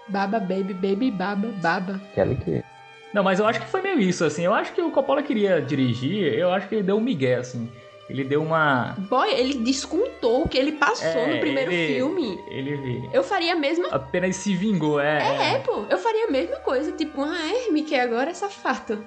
Baba, 0.09 0.39
baby, 0.39 0.75
baby, 0.75 1.11
baba, 1.11 1.49
baba. 1.63 2.01
Kelly 2.15 2.37
que. 2.37 2.65
Não, 3.13 3.23
mas 3.23 3.41
eu 3.41 3.47
acho 3.47 3.61
que 3.61 3.67
foi 3.67 3.83
meio 3.83 4.01
isso, 4.01 4.25
assim. 4.25 4.43
Eu 4.43 4.55
acho 4.55 4.73
que 4.73 4.81
o 4.81 4.91
Coppola 4.91 5.23
queria 5.23 5.61
dirigir, 5.61 6.33
eu 6.33 6.53
acho 6.53 6.69
que 6.69 6.77
ele 6.77 6.85
deu 6.85 6.97
um 6.97 7.01
migué, 7.01 7.37
assim. 7.37 7.71
Ele 8.11 8.25
deu 8.25 8.43
uma. 8.43 8.97
Boy, 9.09 9.33
ele 9.33 9.55
descontou 9.55 10.43
o 10.43 10.49
que 10.49 10.59
ele 10.59 10.73
passou 10.73 11.07
é, 11.07 11.35
no 11.35 11.41
primeiro 11.41 11.71
ele, 11.71 11.95
filme. 11.95 12.41
Ele. 12.49 13.09
Eu 13.13 13.23
faria 13.23 13.53
a 13.53 13.57
mesma. 13.57 13.87
Apenas 13.89 14.35
se 14.35 14.53
vingou, 14.53 14.99
é. 14.99 15.19
É, 15.23 15.55
é 15.55 15.59
pô. 15.61 15.85
Eu 15.89 15.97
faria 15.97 16.27
a 16.27 16.31
mesma 16.31 16.57
coisa. 16.57 16.91
Tipo, 16.91 17.23
ah, 17.23 17.39
é, 17.39 17.71
me 17.71 17.85
quer 17.85 18.01
agora 18.01 18.31
essa 18.31 18.49
farta. 18.49 18.99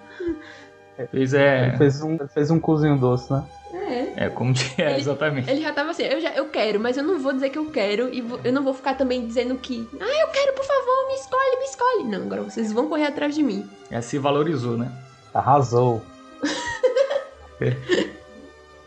Fez, 1.12 1.34
é... 1.34 1.68
Ele 1.68 1.78
fez 1.78 2.02
um, 2.02 2.18
fez 2.30 2.50
um 2.50 2.60
cozinho 2.60 2.98
doce, 2.98 3.34
né? 3.34 3.44
É. 3.74 4.26
É, 4.26 4.30
como 4.30 4.54
é, 4.78 4.92
ele, 4.92 5.02
exatamente. 5.02 5.50
Ele 5.50 5.62
já 5.62 5.74
tava 5.74 5.92
assim, 5.92 6.04
eu, 6.04 6.22
já, 6.22 6.32
eu 6.34 6.48
quero, 6.48 6.80
mas 6.80 6.96
eu 6.96 7.04
não 7.04 7.20
vou 7.20 7.34
dizer 7.34 7.50
que 7.50 7.58
eu 7.58 7.66
quero 7.72 8.14
e 8.14 8.22
vou, 8.22 8.40
eu 8.44 8.54
não 8.54 8.64
vou 8.64 8.74
ficar 8.74 8.94
também 8.94 9.26
dizendo 9.26 9.56
que, 9.56 9.86
ah, 10.00 10.22
eu 10.22 10.28
quero, 10.28 10.54
por 10.54 10.64
favor, 10.64 11.08
me 11.08 11.16
escolhe, 11.16 11.58
me 11.58 11.66
escolhe. 11.66 12.04
Não, 12.06 12.24
agora 12.26 12.44
vocês 12.44 12.72
vão 12.72 12.88
correr 12.88 13.08
atrás 13.08 13.36
de 13.36 13.44
mim. 13.44 13.70
É, 13.92 14.00
se 14.00 14.18
valorizou, 14.18 14.78
né? 14.78 14.90
Arrasou. 15.34 16.02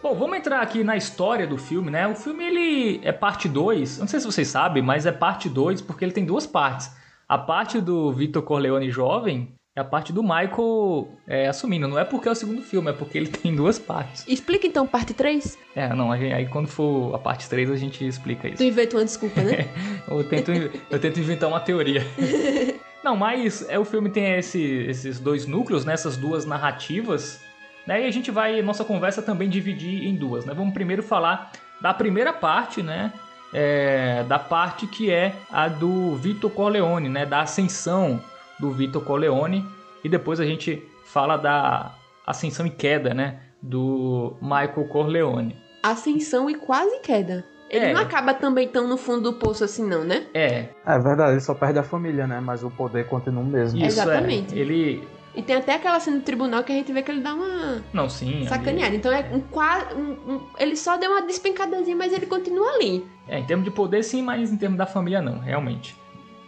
Bom, 0.07 0.15
vamos 0.15 0.39
entrar 0.39 0.61
aqui 0.61 0.85
na 0.85 0.97
história 0.97 1.49
do 1.49 1.59
filme, 1.59 1.91
né? 1.91 2.07
O 2.07 2.15
filme 2.15 2.45
ele 2.45 3.01
é 3.03 3.11
parte 3.11 3.49
2, 3.49 3.99
não 3.99 4.07
sei 4.07 4.21
se 4.21 4.27
vocês 4.27 4.47
sabem, 4.47 4.81
mas 4.81 5.05
é 5.05 5.11
parte 5.11 5.49
2 5.49 5.81
porque 5.81 6.05
ele 6.05 6.13
tem 6.13 6.25
duas 6.25 6.47
partes. 6.47 6.93
A 7.29 7.37
parte 7.37 7.81
do 7.81 8.13
Vitor 8.13 8.41
Corleone 8.41 8.89
jovem 8.89 9.53
é 9.75 9.81
a 9.81 9.85
parte 9.85 10.13
do 10.13 10.23
Michael 10.23 11.09
é, 11.27 11.49
assumindo. 11.49 11.89
Não 11.89 11.99
é 11.99 12.05
porque 12.05 12.29
é 12.29 12.31
o 12.31 12.37
segundo 12.37 12.63
filme, 12.63 12.89
é 12.89 12.93
porque 12.93 13.19
ele 13.19 13.27
tem 13.35 13.53
duas 13.53 13.81
partes. 13.81 14.25
Explica 14.29 14.65
então 14.65 14.87
parte 14.87 15.13
3. 15.13 15.59
É, 15.75 15.93
não, 15.93 16.17
gente, 16.17 16.33
aí 16.33 16.47
quando 16.47 16.69
for 16.69 17.13
a 17.13 17.19
parte 17.19 17.49
3 17.49 17.69
a 17.73 17.77
gente 17.77 18.07
explica 18.07 18.47
isso. 18.47 18.59
Tu 18.59 18.63
inventa 18.63 18.99
uma 18.99 19.05
desculpa, 19.05 19.41
né? 19.41 19.69
eu, 20.07 20.23
tento, 20.23 20.53
eu 20.89 21.01
tento 21.01 21.19
inventar 21.19 21.49
uma 21.49 21.59
teoria. 21.59 22.07
não, 23.03 23.17
mas 23.17 23.69
é, 23.69 23.77
o 23.77 23.85
filme 23.85 24.09
tem 24.09 24.37
esse, 24.37 24.63
esses 24.63 25.19
dois 25.19 25.47
núcleos, 25.47 25.85
né, 25.85 25.95
essas 25.95 26.17
duas 26.17 26.47
narrativas. 26.47 27.45
Né, 27.87 28.03
e 28.03 28.07
a 28.07 28.11
gente 28.11 28.31
vai, 28.31 28.61
nossa 28.63 28.85
conversa 28.85 29.23
também 29.23 29.49
dividir 29.49 30.05
em 30.07 30.15
duas. 30.17 30.45
Né? 30.45 30.53
Vamos 30.55 30.75
primeiro 30.75 31.03
falar 31.03 31.53
da 31.81 31.95
primeira 31.95 32.33
parte, 32.33 32.83
né? 32.83 33.13
é, 33.53 34.25
da 34.25 34.39
parte 34.39 34.87
que 34.87 35.11
é 35.11 35.35
a 35.51 35.69
do 35.69 36.15
Vitor 36.17 36.51
Corleone, 36.51 37.09
né? 37.09 37.25
Da 37.25 37.41
ascensão 37.41 38.21
do 38.59 38.71
Vitor 38.71 39.03
Corleone. 39.03 39.65
E 40.05 40.09
depois 40.09 40.41
a 40.41 40.45
gente 40.45 40.83
fala 41.05 41.37
da 41.37 41.95
ascensão 42.27 42.67
e 42.67 42.71
queda, 42.71 43.15
né? 43.15 43.41
Do 43.63 44.37
Michael 44.43 44.87
Corleone. 44.89 45.57
Ascensão 45.83 46.51
e 46.51 46.55
quase 46.55 46.99
queda. 47.01 47.45
Ele 47.69 47.87
É. 47.87 47.93
não 47.95 48.01
acaba 48.01 48.33
também 48.35 48.69
tão 48.69 48.87
no 48.87 48.97
fundo 48.97 49.33
do 49.33 49.39
poço 49.39 49.65
assim, 49.65 49.85
não, 49.89 50.05
né? 50.05 50.27
É, 50.35 50.67
É 50.87 50.99
verdade, 50.99 51.33
ele 51.33 51.41
só 51.41 51.55
perde 51.55 51.79
a 51.79 51.83
família, 51.83 52.27
né? 52.27 52.41
Mas 52.41 52.63
o 52.63 52.71
poder 52.71 53.07
continua 53.07 53.43
o 53.43 53.47
mesmo. 53.47 53.79
isso 53.79 53.87
Exatamente. 54.01 54.55
é. 54.55 54.59
Ele. 54.59 55.07
E 55.37 55.43
tem 55.43 55.55
até 55.57 55.75
aquela 55.75 56.01
cena 56.01 56.17
do 56.17 56.23
tribunal 56.23 56.65
que 56.65 56.73
a 56.73 56.75
gente 56.75 56.91
vê 56.93 57.03
que 57.03 57.11
ele 57.11 57.21
dá 57.21 57.35
uma 57.35 57.83
Não, 57.93 58.09
sim. 58.09 58.39
ali- 58.39 58.49
sacaneada. 58.49 58.97
Então 58.97 59.13
é 59.13 59.21
um 59.33 59.41
quase. 59.41 59.95
Um, 59.95 60.13
um- 60.35 60.41
ele 60.59 60.75
só 60.77 60.97
deu 60.97 61.11
uma 61.11 61.23
despencadazinha, 61.23 61.95
mas 61.95 62.13
ele 62.13 62.25
continua 62.27 62.73
ali. 62.75 63.07
É, 63.29 63.39
em 63.39 63.45
termos 63.45 63.65
de 63.65 63.71
poder 63.71 64.03
sim, 64.03 64.23
mas 64.23 64.51
em 64.51 64.57
termos 64.57 64.79
da 64.79 64.87
família 64.87 65.21
não, 65.21 65.39
realmente. 65.39 65.95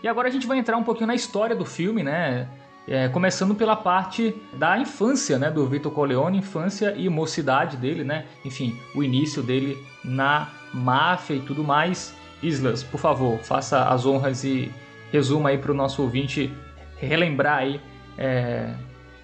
E 0.03 0.09
agora 0.09 0.29
a 0.29 0.31
gente 0.31 0.47
vai 0.47 0.57
entrar 0.59 0.77
um 0.77 0.83
pouquinho 0.85 1.07
na 1.09 1.15
história 1.15 1.55
do 1.55 1.65
filme, 1.67 2.03
né? 2.03 2.49
É, 2.87 3.07
começando 3.09 3.55
pela 3.55 3.77
parte 3.77 4.35
da 4.55 4.79
infância, 4.79 5.39
né? 5.39 5.51
Do 5.51 5.67
Vitor 5.67 5.93
Corleone, 5.93 6.39
infância 6.39 6.95
e 6.97 7.07
mocidade 7.11 7.77
dele, 7.77 8.03
né? 8.05 8.25
Enfim, 8.45 8.75
o 8.95 9.03
início 9.05 9.43
dele 9.43 9.77
na 10.03 10.49
máfia 10.73 11.35
e 11.35 11.41
tudo 11.41 11.63
mais. 11.63 12.15
Islas, 12.43 12.83
por 12.83 12.99
favor, 12.99 13.39
faça 13.41 13.85
as 13.89 14.07
honras 14.07 14.45
e 14.45 14.73
resuma 15.13 15.51
aí 15.51 15.59
para 15.59 15.73
o 15.73 15.75
nosso 15.75 16.01
ouvinte 16.01 16.51
relembrar 16.97 17.59
aí 17.59 17.81
é, 18.19 18.75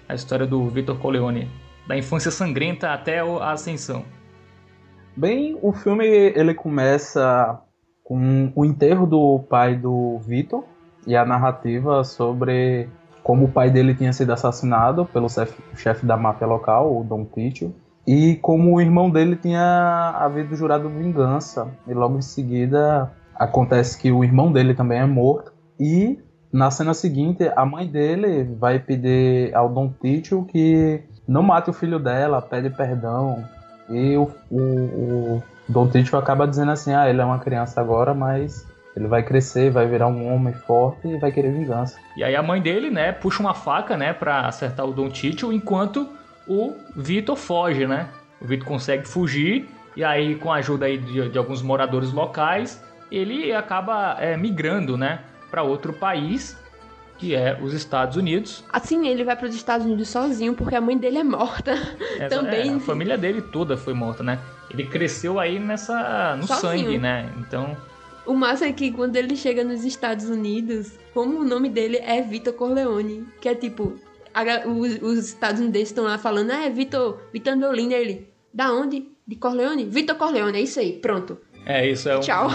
a 0.07 0.15
história 0.15 0.47
do 0.47 0.67
Vitor 0.69 0.97
Corleone, 0.97 1.49
da 1.87 1.97
infância 1.97 2.31
sangrenta 2.31 2.93
até 2.93 3.19
a 3.19 3.51
ascensão. 3.51 4.03
Bem, 5.15 5.57
o 5.61 5.71
filme 5.71 6.05
ele 6.05 6.53
começa 6.53 7.61
com 8.03 8.51
o 8.55 8.65
enterro 8.65 9.05
do 9.05 9.39
pai 9.49 9.75
do 9.75 10.19
Vitor 10.19 10.63
e 11.05 11.15
a 11.15 11.25
narrativa 11.25 12.03
sobre 12.03 12.89
como 13.23 13.45
o 13.45 13.51
pai 13.51 13.69
dele 13.69 13.95
tinha 13.95 14.13
sido 14.13 14.31
assassinado 14.31 15.05
pelo 15.05 15.27
chefe, 15.29 15.59
chefe 15.75 16.05
da 16.05 16.15
máfia 16.15 16.45
local, 16.45 16.95
o 16.95 17.03
Dom 17.03 17.25
Tito, 17.25 17.73
e 18.05 18.35
como 18.35 18.75
o 18.75 18.81
irmão 18.81 19.09
dele 19.09 19.35
tinha 19.35 20.13
havido 20.19 20.55
jurado 20.55 20.89
vingança. 20.89 21.67
E 21.87 21.93
logo 21.93 22.17
em 22.17 22.21
seguida 22.21 23.11
acontece 23.35 23.97
que 23.97 24.11
o 24.11 24.23
irmão 24.23 24.51
dele 24.51 24.75
também 24.75 24.99
é 24.99 25.05
morto 25.05 25.51
e 25.79 26.19
na 26.55 26.71
cena 26.71 26.93
seguinte 26.93 27.51
a 27.53 27.65
mãe 27.65 27.85
dele 27.85 28.45
vai 28.57 28.79
pedir 28.79 29.53
ao 29.53 29.67
Dom 29.67 29.93
Tito 30.01 30.47
que 30.49 31.01
não 31.27 31.43
mate 31.43 31.69
o 31.69 31.73
filho 31.73 31.99
dela, 31.99 32.41
pede 32.41 32.69
perdão 32.69 33.43
e 33.89 34.15
o, 34.15 34.31
o, 34.49 34.57
o 34.57 35.43
Don 35.67 35.89
Tito 35.89 36.15
acaba 36.15 36.47
dizendo 36.47 36.71
assim: 36.71 36.93
ah, 36.93 37.09
ele 37.09 37.19
é 37.19 37.25
uma 37.25 37.39
criança 37.39 37.81
agora, 37.81 38.13
mas 38.13 38.65
ele 38.95 39.05
vai 39.05 39.21
crescer, 39.21 39.69
vai 39.69 39.85
virar 39.85 40.07
um 40.07 40.33
homem 40.33 40.53
forte 40.53 41.09
e 41.09 41.17
vai 41.17 41.29
querer 41.29 41.51
vingança. 41.51 41.99
E 42.15 42.23
aí 42.23 42.33
a 42.33 42.41
mãe 42.41 42.61
dele, 42.61 42.89
né, 42.89 43.11
puxa 43.11 43.41
uma 43.41 43.53
faca, 43.53 43.97
né, 43.97 44.13
para 44.13 44.47
acertar 44.47 44.85
o 44.85 44.93
Don 44.93 45.09
Tito, 45.09 45.51
enquanto 45.51 46.07
o 46.47 46.73
Vitor 46.95 47.35
foge, 47.35 47.85
né? 47.85 48.07
O 48.41 48.45
Vitor 48.45 48.65
consegue 48.65 49.05
fugir 49.05 49.67
e 49.93 50.05
aí 50.05 50.35
com 50.35 50.53
a 50.53 50.55
ajuda 50.55 50.85
aí 50.85 50.97
de, 50.97 51.29
de 51.29 51.37
alguns 51.37 51.61
moradores 51.61 52.13
locais, 52.13 52.81
ele 53.11 53.53
acaba 53.53 54.15
é, 54.21 54.37
migrando, 54.37 54.95
né, 54.95 55.19
para 55.51 55.63
outro 55.63 55.93
país, 55.93 56.57
que 57.17 57.33
é 57.33 57.57
os 57.61 57.73
Estados 57.73 58.17
Unidos. 58.17 58.63
Assim, 58.71 59.07
ele 59.07 59.23
vai 59.23 59.35
para 59.35 59.47
os 59.47 59.55
Estados 59.55 59.85
Unidos 59.85 60.09
sozinho 60.09 60.53
porque 60.53 60.75
a 60.75 60.81
mãe 60.81 60.97
dele 60.97 61.19
é 61.19 61.23
morta. 61.23 61.71
Essa- 62.19 62.29
Também- 62.41 62.71
é, 62.71 62.75
a 62.75 62.79
família 62.79 63.17
dele 63.17 63.41
toda 63.41 63.77
foi 63.77 63.93
morta, 63.93 64.21
né? 64.23 64.39
Ele 64.69 64.85
cresceu 64.85 65.39
aí 65.39 65.57
nessa 65.59 66.35
no 66.35 66.45
Sozinho. 66.47 66.85
sangue, 66.85 66.97
né? 66.97 67.31
Então, 67.37 67.77
O 68.25 68.33
massa 68.33 68.65
é 68.65 68.73
que 68.73 68.91
quando 68.91 69.15
ele 69.15 69.35
chega 69.35 69.63
nos 69.63 69.85
Estados 69.85 70.25
Unidos, 70.29 70.91
como 71.13 71.39
o 71.39 71.43
nome 71.45 71.69
dele 71.69 71.97
é 71.97 72.21
Vitor 72.21 72.53
Corleone, 72.53 73.25
que 73.39 73.47
é 73.47 73.53
tipo, 73.55 73.93
a 74.33 74.43
os, 74.67 75.01
os 75.01 75.19
estadunidenses 75.29 75.89
estão 75.89 76.03
lá 76.05 76.17
falando, 76.17 76.51
ah, 76.51 76.65
é 76.65 76.69
Vitor, 76.69 77.21
Vitor 77.31 77.53
Andolini, 77.53 77.93
ele, 77.93 78.27
da 78.53 78.73
onde? 78.73 79.07
De 79.27 79.35
Corleone? 79.35 79.85
Vitor 79.85 80.15
Corleone, 80.17 80.57
é 80.57 80.61
isso 80.61 80.79
aí, 80.79 80.93
pronto. 80.99 81.37
é 81.65 81.87
isso 81.89 82.09
é 82.09 82.17
um, 82.17 82.19
Tchau. 82.19 82.49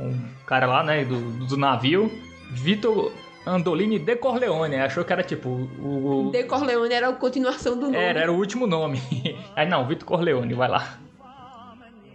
um 0.00 0.18
cara 0.48 0.66
lá, 0.66 0.82
né, 0.82 1.04
do, 1.04 1.20
do 1.46 1.56
navio, 1.56 2.10
Vitor 2.50 3.12
Andolini 3.46 3.98
de 3.98 4.16
Corleone, 4.16 4.76
achou 4.76 5.04
que 5.04 5.12
era 5.12 5.22
tipo 5.22 5.48
o, 5.48 6.28
o- 6.28 6.30
De 6.30 6.44
Corleone 6.44 6.92
era 6.94 7.08
a 7.08 7.12
continuação 7.12 7.74
do 7.76 7.86
nome. 7.86 7.96
era, 7.96 8.20
era 8.20 8.32
o 8.32 8.36
último 8.36 8.66
nome. 8.66 9.00
Aí 9.54 9.68
não, 9.68 9.86
Vitor 9.86 10.06
Corleone, 10.06 10.54
vai 10.54 10.68
lá. 10.68 10.98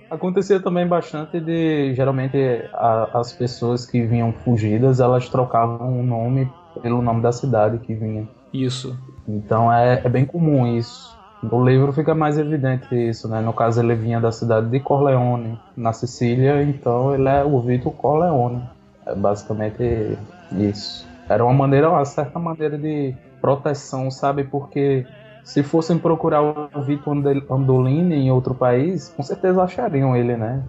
Acontecia 0.09 0.59
também 0.59 0.85
bastante 0.85 1.39
de, 1.39 1.93
geralmente, 1.95 2.37
a- 2.73 3.09
as 3.19 3.33
pessoas 3.33 3.85
que 3.85 4.05
vinham 4.05 4.31
fugidas, 4.31 4.99
elas 4.99 5.27
trocavam 5.29 5.99
o 5.99 6.03
nome 6.03 6.51
pelo 6.81 7.01
nome 7.01 7.21
da 7.21 7.31
cidade 7.31 7.77
que 7.79 7.93
vinha. 7.95 8.27
Isso. 8.53 8.95
Então 9.27 9.71
é, 9.71 10.01
é 10.03 10.09
bem 10.09 10.25
comum 10.25 10.77
isso. 10.77 11.17
No 11.43 11.63
livro 11.65 11.91
fica 11.91 12.15
mais 12.15 12.38
evidente 12.38 12.95
isso, 12.95 13.27
né? 13.27 13.41
No 13.41 13.51
caso 13.51 13.81
ele 13.81 13.95
vinha 13.95 14.19
da 14.19 14.31
cidade 14.31 14.69
de 14.69 14.79
Corleone, 14.79 15.59
na 15.75 15.91
Sicília, 15.91 16.63
então 16.63 17.13
ele 17.13 17.27
é 17.27 17.43
o 17.43 17.59
Vitor 17.59 17.91
Corleone. 17.91 18.62
É 19.05 19.13
basicamente 19.13 20.17
isso. 20.53 21.05
Era 21.27 21.43
uma 21.43 21.53
maneira, 21.53 21.89
uma 21.89 22.05
certa 22.05 22.39
maneira 22.39 22.77
de 22.77 23.13
proteção, 23.41 24.09
sabe? 24.09 24.45
Porque 24.45 25.05
se 25.43 25.62
fossem 25.63 25.97
procurar 25.97 26.41
o 26.41 26.81
Vitor 26.81 27.13
Andolini 27.50 28.15
em 28.15 28.31
outro 28.31 28.55
país, 28.55 29.09
com 29.09 29.21
certeza 29.21 29.62
achariam 29.63 30.15
ele, 30.15 30.38
né? 30.38 30.63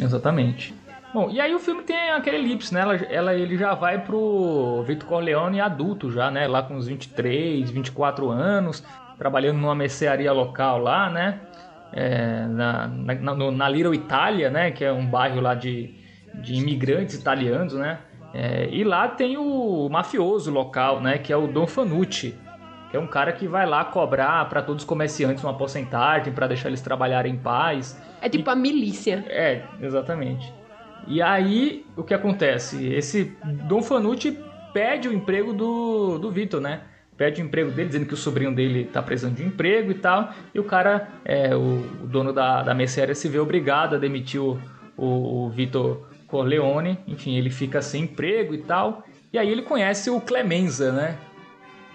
Exatamente. 0.00 0.74
Bom, 1.14 1.30
e 1.30 1.40
aí 1.40 1.54
o 1.54 1.58
filme 1.58 1.82
tem 1.84 2.10
aquele 2.10 2.36
elipse, 2.36 2.74
né? 2.74 2.80
Ela, 2.80 2.96
ela- 2.96 3.34
ele 3.34 3.56
já 3.56 3.74
vai 3.74 3.98
pro 4.00 4.82
Vitor 4.86 5.08
Corleone 5.08 5.60
adulto 5.60 6.10
já, 6.10 6.30
né? 6.30 6.46
Lá 6.46 6.62
com 6.62 6.74
uns 6.74 6.86
23, 6.86 7.70
24 7.70 8.28
anos, 8.30 8.84
trabalhando 9.18 9.58
numa 9.58 9.74
mercearia 9.74 10.32
local 10.32 10.78
lá, 10.78 11.10
né? 11.10 11.42
É, 11.92 12.46
na, 12.46 12.88
na, 12.88 13.14
no- 13.34 13.50
na 13.52 13.68
Little 13.68 13.94
Itália, 13.94 14.50
né? 14.50 14.70
Que 14.70 14.84
é 14.84 14.92
um 14.92 15.08
bairro 15.08 15.40
lá 15.40 15.54
de, 15.54 15.96
de 16.32 16.54
imigrantes 16.54 17.14
italianos, 17.16 17.74
né? 17.74 18.06
É, 18.32 18.68
e 18.70 18.84
lá 18.84 19.08
tem 19.08 19.36
o 19.38 19.88
mafioso 19.90 20.50
local, 20.50 21.00
né? 21.00 21.18
Que 21.18 21.32
é 21.32 21.36
o 21.36 21.48
Don 21.48 21.66
Fanucci, 21.66 22.46
que 22.88 22.96
é 22.96 23.00
um 23.00 23.06
cara 23.08 23.32
que 23.32 23.48
vai 23.48 23.66
lá 23.66 23.84
cobrar 23.84 24.48
para 24.48 24.62
todos 24.62 24.82
os 24.84 24.88
comerciantes 24.88 25.42
uma 25.44 25.56
porcentagem 25.56 26.32
para 26.32 26.46
deixar 26.46 26.68
eles 26.68 26.82
trabalharem 26.82 27.34
em 27.34 27.38
paz. 27.42 28.02
É 28.20 28.28
tipo 28.28 28.50
a 28.50 28.56
milícia. 28.56 29.24
É, 29.28 29.74
exatamente. 29.80 30.56
E 31.06 31.22
aí, 31.22 31.92
o 31.96 32.04
que 32.04 32.12
acontece? 32.14 32.84
Esse 32.86 33.38
Dom 33.42 33.82
Fanucci 33.82 34.44
pede 34.72 35.08
o 35.08 35.12
emprego 35.12 35.52
do, 35.54 36.18
do 36.18 36.30
Vitor, 36.30 36.60
né? 36.60 36.82
Pede 37.18 37.42
o 37.42 37.44
emprego 37.44 37.72
dele, 37.72 37.88
dizendo 37.88 38.06
que 38.06 38.14
o 38.14 38.16
sobrinho 38.16 38.54
dele 38.54 38.84
tá 38.84 39.02
precisando 39.02 39.34
de 39.34 39.42
um 39.42 39.48
emprego 39.48 39.90
e 39.90 39.94
tal. 39.94 40.32
E 40.54 40.60
o 40.60 40.64
cara, 40.64 41.08
é, 41.24 41.54
o, 41.54 41.84
o 42.04 42.06
dono 42.06 42.32
da, 42.32 42.62
da 42.62 42.72
mercearia, 42.72 43.14
se 43.14 43.28
vê 43.28 43.40
obrigado 43.40 43.96
a 43.96 43.98
demitir 43.98 44.40
o, 44.40 44.56
o, 44.96 45.46
o 45.46 45.50
Vitor 45.50 46.06
Corleone. 46.28 46.96
Enfim, 47.08 47.36
ele 47.36 47.50
fica 47.50 47.82
sem 47.82 48.04
emprego 48.04 48.54
e 48.54 48.58
tal. 48.58 49.02
E 49.32 49.38
aí 49.38 49.50
ele 49.50 49.62
conhece 49.62 50.08
o 50.08 50.20
Clemenza, 50.20 50.92
né? 50.92 51.18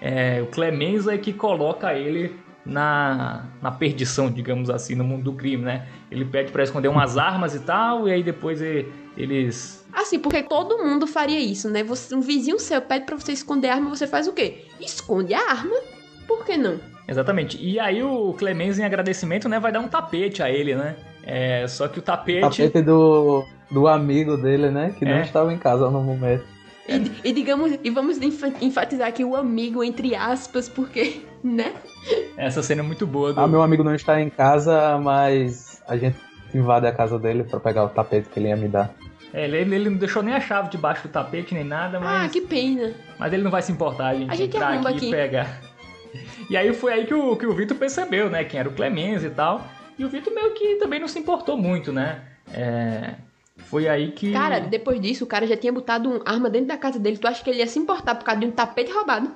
É, 0.02 0.42
o 0.42 0.48
Clemenza 0.48 1.14
é 1.16 1.18
que 1.18 1.32
coloca 1.32 1.94
ele 1.94 2.36
na, 2.66 3.46
na 3.62 3.72
perdição, 3.72 4.30
digamos 4.30 4.70
assim, 4.70 4.94
no 4.94 5.06
mundo 5.06 5.24
do 5.24 5.34
crime, 5.34 5.64
né? 5.64 5.88
Ele 6.12 6.26
pede 6.26 6.52
pra 6.52 6.64
esconder 6.64 6.90
umas 6.90 7.18
armas 7.18 7.56
e 7.56 7.60
tal, 7.62 8.10
e 8.10 8.12
aí 8.12 8.22
depois 8.24 8.62
e- 8.62 8.86
eles. 9.18 9.86
Assim, 9.94 10.18
porque 10.20 10.42
todo 10.44 10.84
mundo 10.84 11.06
faria 11.06 11.40
isso, 11.40 11.70
né? 11.70 11.84
Você, 11.84 12.16
um 12.16 12.22
vizinho 12.22 12.60
seu 12.60 12.82
pede 12.82 13.06
pra 13.06 13.16
você 13.16 13.32
esconder 13.32 13.70
a 13.70 13.76
arma, 13.76 13.90
você 13.90 14.08
faz 14.08 14.28
o 14.28 14.34
quê? 14.34 14.66
Esconde 14.80 15.34
a 15.34 15.40
arma. 15.52 15.76
Por 16.28 16.44
que 16.46 16.58
não? 16.58 16.80
Exatamente. 17.08 17.58
E 17.62 17.80
aí 17.80 18.02
o 18.02 18.34
Clemenza, 18.34 18.82
em 18.82 18.86
agradecimento, 18.86 19.48
né, 19.50 19.60
vai 19.60 19.72
dar 19.72 19.82
um 19.82 19.88
tapete 19.88 20.42
a 20.42 20.50
ele, 20.50 20.74
né? 20.76 20.96
É, 21.22 21.68
só 21.68 21.88
que 21.88 22.00
o 22.00 22.02
tapete. 22.02 22.42
Tapete 22.42 22.82
do, 22.82 23.44
do 23.70 23.88
amigo 23.88 24.36
dele, 24.38 24.70
né? 24.72 24.96
Que 24.98 25.06
não 25.06 25.14
É. 25.14 25.22
estava 25.22 25.54
em 25.54 25.58
casa 25.58 25.90
no 25.92 26.02
momento. 26.02 26.46
E, 26.88 27.30
e 27.30 27.32
digamos, 27.32 27.78
e 27.84 27.90
vamos 27.90 28.18
enfa- 28.22 28.52
enfatizar 28.62 29.08
aqui 29.08 29.24
o 29.24 29.36
amigo 29.36 29.84
entre 29.84 30.16
aspas, 30.16 30.68
porque, 30.68 31.22
né? 31.44 31.74
Essa 32.36 32.62
cena 32.64 32.82
é 32.82 32.84
muito 32.86 33.06
boa. 33.06 33.32
Do... 33.34 33.40
Ah, 33.40 33.48
meu 33.48 33.62
amigo 33.62 33.84
não 33.84 33.94
está 33.96 34.20
em 34.20 34.30
casa, 34.30 34.98
mas 34.98 35.82
a 35.88 35.96
gente 35.96 36.18
invade 36.54 36.86
a 36.88 36.92
casa 36.92 37.18
dele 37.20 37.44
pra 37.44 37.60
pegar 37.60 37.84
o 37.86 37.90
tapete 37.90 38.28
que 38.30 38.40
ele 38.40 38.48
ia 38.50 38.56
me 38.58 38.68
dar. 38.68 38.94
É, 39.34 39.46
ele, 39.46 39.58
ele 39.58 39.90
não 39.90 39.98
deixou 39.98 40.22
nem 40.22 40.36
a 40.36 40.40
chave 40.40 40.70
debaixo 40.70 41.08
do 41.08 41.12
tapete, 41.12 41.56
nem 41.56 41.64
nada, 41.64 42.00
mas. 42.00 42.26
Ah, 42.26 42.30
que 42.30 42.42
pena. 42.42 42.94
Mas 43.18 43.34
ele 43.34 43.42
não 43.42 43.50
vai 43.50 43.64
se 43.64 43.72
importar, 43.72 44.10
a 44.10 44.14
gente, 44.14 44.32
A 44.32 44.36
gente 44.36 44.56
entrar 44.56 44.74
aqui, 44.76 44.88
aqui. 44.88 45.08
e 45.08 45.12
pegar. 45.12 45.62
E 46.50 46.56
aí 46.56 46.72
foi 46.74 46.94
aí 46.94 47.08
que 47.08 47.14
o, 47.14 47.36
que 47.36 47.48
o 47.48 47.54
Vitor 47.54 47.76
percebeu, 47.76 48.30
né? 48.30 48.44
Quem 48.44 48.60
era 48.60 48.70
o 48.70 48.74
Clemenza 48.74 49.26
e 49.26 49.32
tal. 49.32 49.66
E 49.98 50.06
o 50.06 50.10
Vitor 50.10 50.32
meio 50.34 50.54
que 50.54 50.76
também 50.76 51.00
não 51.00 51.08
se 51.08 51.18
importou 51.18 51.58
muito, 51.58 51.92
né? 51.92 52.22
É, 52.54 53.16
foi 53.58 53.88
aí 53.88 54.12
que. 54.12 54.32
Cara, 54.32 54.60
depois 54.60 55.02
disso, 55.02 55.24
o 55.24 55.28
cara 55.28 55.48
já 55.48 55.58
tinha 55.58 55.74
botado 55.74 56.10
uma 56.10 56.22
arma 56.26 56.50
dentro 56.50 56.68
da 56.68 56.78
casa 56.78 57.00
dele. 57.00 57.18
Tu 57.18 57.28
acha 57.28 57.44
que 57.44 57.50
ele 57.50 57.60
ia 57.60 57.68
se 57.68 57.80
importar 57.80 58.14
por 58.14 58.24
causa 58.24 58.40
de 58.40 58.46
um 58.46 58.52
tapete 58.52 58.92
roubado? 58.92 59.32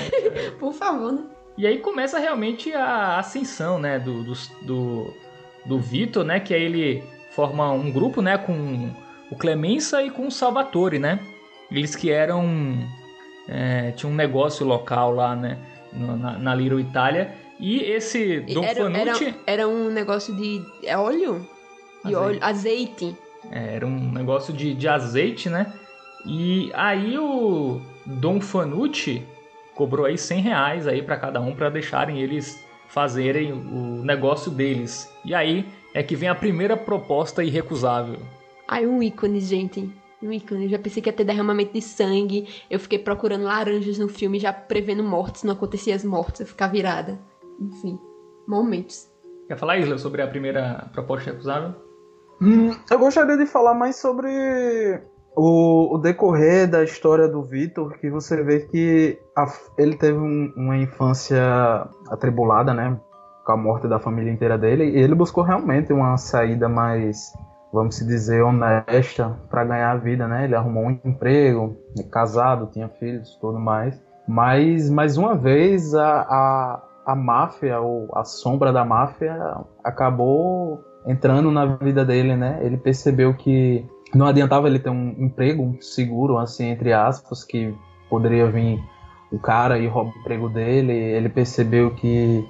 por 0.60 0.74
favor, 0.74 1.12
né? 1.12 1.22
E 1.56 1.66
aí 1.66 1.78
começa 1.78 2.18
realmente 2.18 2.72
a 2.74 3.18
ascensão, 3.18 3.78
né? 3.78 3.98
Do, 3.98 4.22
do, 4.22 4.34
do, 4.62 5.14
do 5.64 5.78
Vitor, 5.78 6.22
né? 6.22 6.38
Que 6.38 6.52
é 6.52 6.60
ele 6.60 7.02
forma 7.30 7.70
um 7.72 7.90
grupo, 7.90 8.20
né, 8.20 8.36
com 8.36 8.90
o 9.30 9.36
Clemença 9.36 10.02
e 10.02 10.10
com 10.10 10.26
o 10.26 10.30
Salvatore, 10.30 10.98
né? 10.98 11.20
Eles 11.70 11.94
que 11.94 12.10
eram 12.10 12.78
é, 13.48 13.92
tinha 13.92 14.10
um 14.10 14.14
negócio 14.14 14.66
local 14.66 15.12
lá, 15.14 15.34
né, 15.34 15.58
na, 15.92 16.38
na 16.38 16.54
Little 16.54 16.80
Itália. 16.80 17.34
E 17.58 17.80
esse 17.80 18.40
Don 18.40 18.62
era, 18.62 18.82
Fanucci... 18.82 19.24
Era, 19.24 19.36
era, 19.46 19.68
um 19.68 19.90
negócio 19.90 20.34
de 20.36 20.62
é 20.84 20.96
óleo? 20.96 21.46
De 22.04 22.14
azeite. 22.14 22.16
óleo, 22.16 22.38
azeite. 22.42 23.16
É, 23.50 23.74
era 23.76 23.86
um 23.86 24.12
negócio 24.12 24.52
de, 24.52 24.74
de 24.74 24.86
azeite, 24.86 25.48
né? 25.48 25.72
E 26.26 26.70
aí 26.74 27.18
o 27.18 27.80
Dom 28.04 28.40
Fanucci 28.40 29.26
cobrou 29.74 30.06
aí 30.06 30.18
100 30.18 30.40
reais 30.40 30.86
aí 30.86 31.02
para 31.02 31.16
cada 31.16 31.40
um 31.40 31.54
para 31.54 31.70
deixarem 31.70 32.20
eles 32.20 32.64
fazerem 32.88 33.52
o 33.52 34.02
negócio 34.04 34.50
deles. 34.50 35.12
E 35.24 35.34
aí 35.34 35.66
é 35.94 36.02
que 36.02 36.16
vem 36.16 36.28
a 36.28 36.34
primeira 36.34 36.76
proposta 36.76 37.42
irrecusável. 37.42 38.18
Ai, 38.68 38.86
um 38.86 39.02
ícone, 39.02 39.40
gente. 39.40 39.90
Um 40.22 40.30
ícone. 40.30 40.64
Eu 40.64 40.70
já 40.70 40.78
pensei 40.78 41.02
que 41.02 41.08
ia 41.08 41.12
ter 41.12 41.24
derramamento 41.24 41.72
de 41.72 41.80
sangue. 41.80 42.46
Eu 42.70 42.78
fiquei 42.78 42.98
procurando 42.98 43.44
laranjas 43.44 43.98
no 43.98 44.08
filme, 44.08 44.38
já 44.38 44.52
prevendo 44.52 45.02
mortes. 45.02 45.42
Não 45.42 45.54
acontecia 45.54 45.94
as 45.94 46.04
mortes, 46.04 46.42
eu 46.42 46.46
ficar 46.46 46.66
virada. 46.66 47.18
Enfim, 47.58 47.98
momentos. 48.46 49.10
Quer 49.48 49.56
falar, 49.56 49.78
Isla, 49.78 49.96
sobre 49.96 50.20
a 50.20 50.28
primeira 50.28 50.90
proposta 50.92 51.30
irrecusável? 51.30 51.74
Hum, 52.42 52.76
eu 52.90 52.98
gostaria 52.98 53.38
de 53.38 53.46
falar 53.46 53.72
mais 53.74 53.96
sobre 53.96 54.28
o, 55.34 55.94
o 55.94 55.98
decorrer 55.98 56.68
da 56.68 56.84
história 56.84 57.26
do 57.26 57.42
Vitor, 57.42 57.98
que 57.98 58.10
você 58.10 58.42
vê 58.42 58.60
que 58.60 59.18
a, 59.34 59.46
ele 59.78 59.96
teve 59.96 60.18
um, 60.18 60.52
uma 60.54 60.76
infância 60.76 61.88
atribulada, 62.10 62.74
né? 62.74 63.00
Com 63.46 63.52
a 63.52 63.56
morte 63.56 63.88
da 63.88 63.98
família 63.98 64.30
inteira 64.30 64.58
dele, 64.58 64.84
e 64.84 64.98
ele 64.98 65.14
buscou 65.14 65.42
realmente 65.42 65.90
uma 65.92 66.16
saída 66.18 66.68
mais 66.68 67.32
vamos 67.72 67.96
se 67.96 68.06
dizer, 68.06 68.42
honesta 68.42 69.36
para 69.50 69.64
ganhar 69.64 69.92
a 69.92 69.96
vida, 69.96 70.26
né? 70.26 70.44
Ele 70.44 70.54
arrumou 70.54 70.86
um 70.86 70.98
emprego, 71.04 71.76
é 71.98 72.02
casado, 72.02 72.70
tinha 72.72 72.88
filhos, 72.88 73.36
tudo 73.40 73.58
mais. 73.58 74.00
Mas, 74.26 74.90
mais 74.90 75.16
uma 75.16 75.34
vez, 75.34 75.94
a, 75.94 76.20
a, 76.20 76.82
a 77.06 77.16
máfia, 77.16 77.80
ou 77.80 78.08
a 78.14 78.24
sombra 78.24 78.72
da 78.72 78.84
máfia, 78.84 79.36
acabou 79.82 80.84
entrando 81.06 81.50
na 81.50 81.64
vida 81.76 82.04
dele, 82.04 82.36
né? 82.36 82.58
Ele 82.62 82.76
percebeu 82.76 83.34
que 83.34 83.86
não 84.14 84.26
adiantava 84.26 84.66
ele 84.66 84.78
ter 84.78 84.90
um 84.90 85.14
emprego 85.18 85.76
seguro, 85.80 86.38
assim, 86.38 86.66
entre 86.66 86.92
aspas, 86.92 87.44
que 87.44 87.74
poderia 88.08 88.50
vir 88.50 88.78
o 89.30 89.38
cara 89.38 89.78
e 89.78 89.86
roubar 89.86 90.14
o 90.14 90.18
emprego 90.20 90.48
dele. 90.48 90.92
Ele 90.92 91.28
percebeu 91.28 91.94
que 91.94 92.46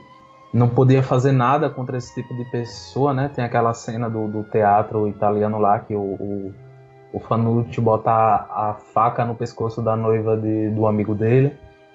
não 0.53 0.69
podia 0.69 1.03
fazer 1.03 1.33
nada 1.33 1.69
contra 1.69 1.99
esse 1.99 2.15
tipo 2.15 2.35
de 2.35 2.45
pessoa, 2.51 3.13
né? 3.13 3.31
Tem 3.35 3.45
aquela 3.45 3.75
cena 3.75 4.09
do, 4.09 4.27
do 4.29 4.43
teatro 4.45 5.07
italiano 5.07 5.59
lá 5.59 5.79
que 5.79 5.95
o, 5.95 6.01
o, 6.01 6.55
o 7.13 7.21
Fanucci 7.21 7.81
bota 7.81 8.11
a, 8.11 8.71
a, 8.71 8.75
faca 8.75 9.25
no 9.25 9.35
pescoço 9.35 9.83
da 9.83 9.95
noiva 9.95 10.37
de, 10.37 10.71
do 10.71 10.87
amigo 10.87 11.15
dele. 11.15 11.53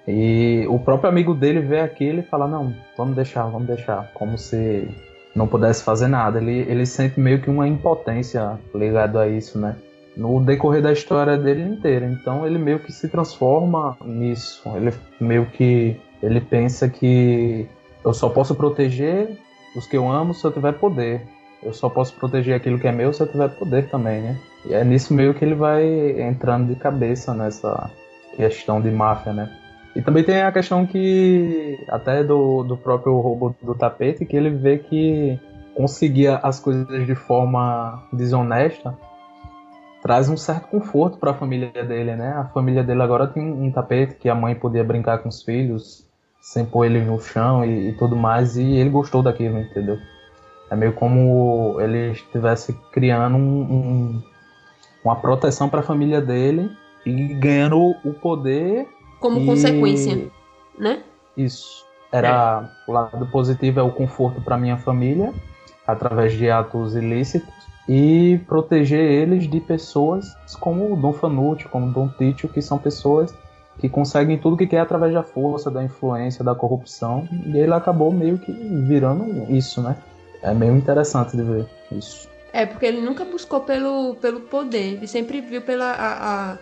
E 0.08 0.66
o 0.70 0.78
próprio 0.78 1.10
amigo 1.10 1.34
dele 1.34 1.62
vê 1.62 1.80
aquilo 1.80 2.20
e 2.20 2.24
fala, 2.24 2.48
não, 2.48 2.76
vamos 2.98 3.16
deixar, 3.16 3.46
vamos 3.46 3.68
deixar. 3.68 4.12
Como 4.14 4.38
se 4.38 4.88
não 5.36 5.48
pudesse 5.48 5.84
fazer 5.84 6.08
nada. 6.08 6.40
Ele, 6.40 6.60
ele 6.70 6.86
sente 6.86 7.20
meio 7.20 7.42
que 7.42 7.50
uma 7.50 7.68
impotência 7.68 8.60
ligado 8.76 9.18
a 9.18 9.28
isso, 9.28 9.58
né? 9.58 9.76
No 10.16 10.40
decorrer 10.40 10.82
da 10.82 10.92
história 10.92 11.38
dele 11.38 11.64
inteira. 11.64 12.06
Então 12.06 12.46
ele 12.46 12.60
meio 12.60 12.80
que 12.80 12.92
se 12.92 13.08
transforma 13.08 13.98
nisso. 14.06 14.62
Ele 14.76 14.94
meio 15.20 15.48
que 15.48 16.00
ele 16.22 16.40
pensa 16.40 16.88
que 16.88 17.68
eu 18.04 18.14
só 18.14 18.30
posso 18.30 18.56
proteger 18.56 19.38
os 19.76 19.88
que 19.88 19.98
eu 19.98 20.10
amo 20.10 20.34
se 20.34 20.46
eu 20.46 20.52
tiver 20.52 20.74
poder. 20.74 21.22
Eu 21.62 21.74
só 21.74 21.90
posso 21.90 22.14
proteger 22.16 22.56
aquilo 22.56 22.78
que 22.78 22.88
é 22.88 22.92
meu 22.92 23.14
se 23.14 23.22
eu 23.22 23.28
tiver 23.28 23.50
poder 23.50 23.90
também, 23.90 24.22
né? 24.22 24.38
E 24.66 24.74
é 24.74 24.84
nisso 24.84 25.14
meio 25.14 25.34
que 25.34 25.46
ele 25.46 25.56
vai 25.56 26.22
entrando 26.22 26.68
de 26.68 26.76
cabeça 26.80 27.34
nessa 27.34 27.90
questão 28.36 28.82
de 28.82 28.92
máfia, 28.92 29.32
né? 29.32 29.50
E 29.96 30.02
também 30.02 30.24
tem 30.24 30.42
a 30.42 30.52
questão 30.52 30.86
que, 30.86 31.80
até 31.88 32.24
do, 32.24 32.64
do 32.64 32.76
próprio 32.76 33.18
roubo 33.20 33.56
do 33.62 33.76
tapete, 33.76 34.26
que 34.26 34.36
ele 34.36 34.50
vê 34.50 34.80
que 34.80 35.40
conseguir 35.76 36.28
as 36.44 36.60
coisas 36.60 37.06
de 37.06 37.16
forma 37.16 38.04
desonesta 38.12 38.98
traz 40.02 40.28
um 40.28 40.36
certo 40.36 40.68
conforto 40.68 41.18
para 41.18 41.32
a 41.32 41.34
família 41.34 41.72
dele, 41.72 42.14
né? 42.16 42.34
A 42.34 42.44
família 42.46 42.84
dele 42.84 43.02
agora 43.02 43.26
tem 43.26 43.42
um 43.42 43.72
tapete 43.72 44.16
que 44.16 44.28
a 44.28 44.36
mãe 44.36 44.54
podia 44.54 44.84
brincar 44.84 45.20
com 45.20 45.30
os 45.30 45.42
filhos, 45.42 46.06
sem 46.44 46.66
pôr 46.66 46.86
ele 46.86 47.00
no 47.00 47.22
chão 47.22 47.64
e, 47.64 47.88
e, 47.88 47.94
tudo 47.94 48.18
mais, 48.18 48.58
e 48.58 48.76
ele 48.76 48.90
gostou 48.90 49.24
daquilo, 49.24 49.58
entendeu? 49.58 49.98
É 50.70 50.76
meio 50.76 50.92
como 50.92 51.80
ele 51.80 52.12
estivesse 52.12 52.74
criando 52.92 53.38
um, 53.38 53.62
um, 53.62 54.24
uma 55.06 55.16
proteção 55.16 55.70
para 55.70 55.80
a 55.80 55.84
família 55.84 56.20
dele 56.20 56.70
e 57.06 57.34
ganhando 57.36 57.96
o 58.04 58.14
poder. 58.14 58.90
Como 59.22 59.40
e... 59.40 59.46
consequência, 59.46 60.30
né? 60.78 61.02
Isso. 61.38 61.86
Era 62.12 62.70
é. 62.70 62.92
o 62.92 62.94
lado 62.94 63.26
positivo 63.28 63.80
é 63.80 63.84
o 63.84 63.92
conforto 63.92 64.42
para 64.42 64.58
minha 64.58 64.78
família 64.78 65.34
através 65.88 66.34
de 66.34 66.50
atos 66.50 66.94
ilícitos 66.94 67.54
e 67.88 68.40
proteger 68.48 69.00
eles 69.00 69.50
de 69.50 69.62
pessoas 69.62 70.36
como 70.60 70.94
o 70.94 70.98
Dom 70.98 71.14
Fanucci, 71.14 71.70
como 71.70 71.88
o 71.88 71.92
Dom 71.92 72.10
Títio, 72.10 72.50
que 72.50 72.62
são 72.62 72.78
pessoas 72.78 73.34
que 73.84 73.90
conseguem 73.90 74.38
tudo 74.38 74.56
que 74.56 74.66
quer 74.66 74.80
através 74.80 75.14
da 75.14 75.24
força, 75.24 75.70
da 75.70 75.84
influência, 75.84 76.42
da 76.42 76.56
corrupção, 76.56 77.28
e 77.46 77.58
ele 77.58 77.74
acabou 77.74 78.14
meio 78.14 78.38
que 78.38 78.50
virando 78.50 79.52
isso, 79.52 79.82
né? 79.82 79.98
É 80.42 80.54
meio 80.54 80.74
interessante 80.74 81.36
de 81.36 81.44
ver 81.44 81.66
isso. 81.92 82.30
É, 82.54 82.66
porque 82.66 82.86
ele 82.86 83.02
nunca 83.02 83.26
buscou 83.26 83.60
pelo, 83.60 84.16
pelo 84.16 84.40
poder, 84.40 84.94
ele 84.94 85.06
sempre 85.06 85.42
viu 85.42 85.62
pela 85.62 85.92
a, 85.92 86.54
a, 86.54 86.58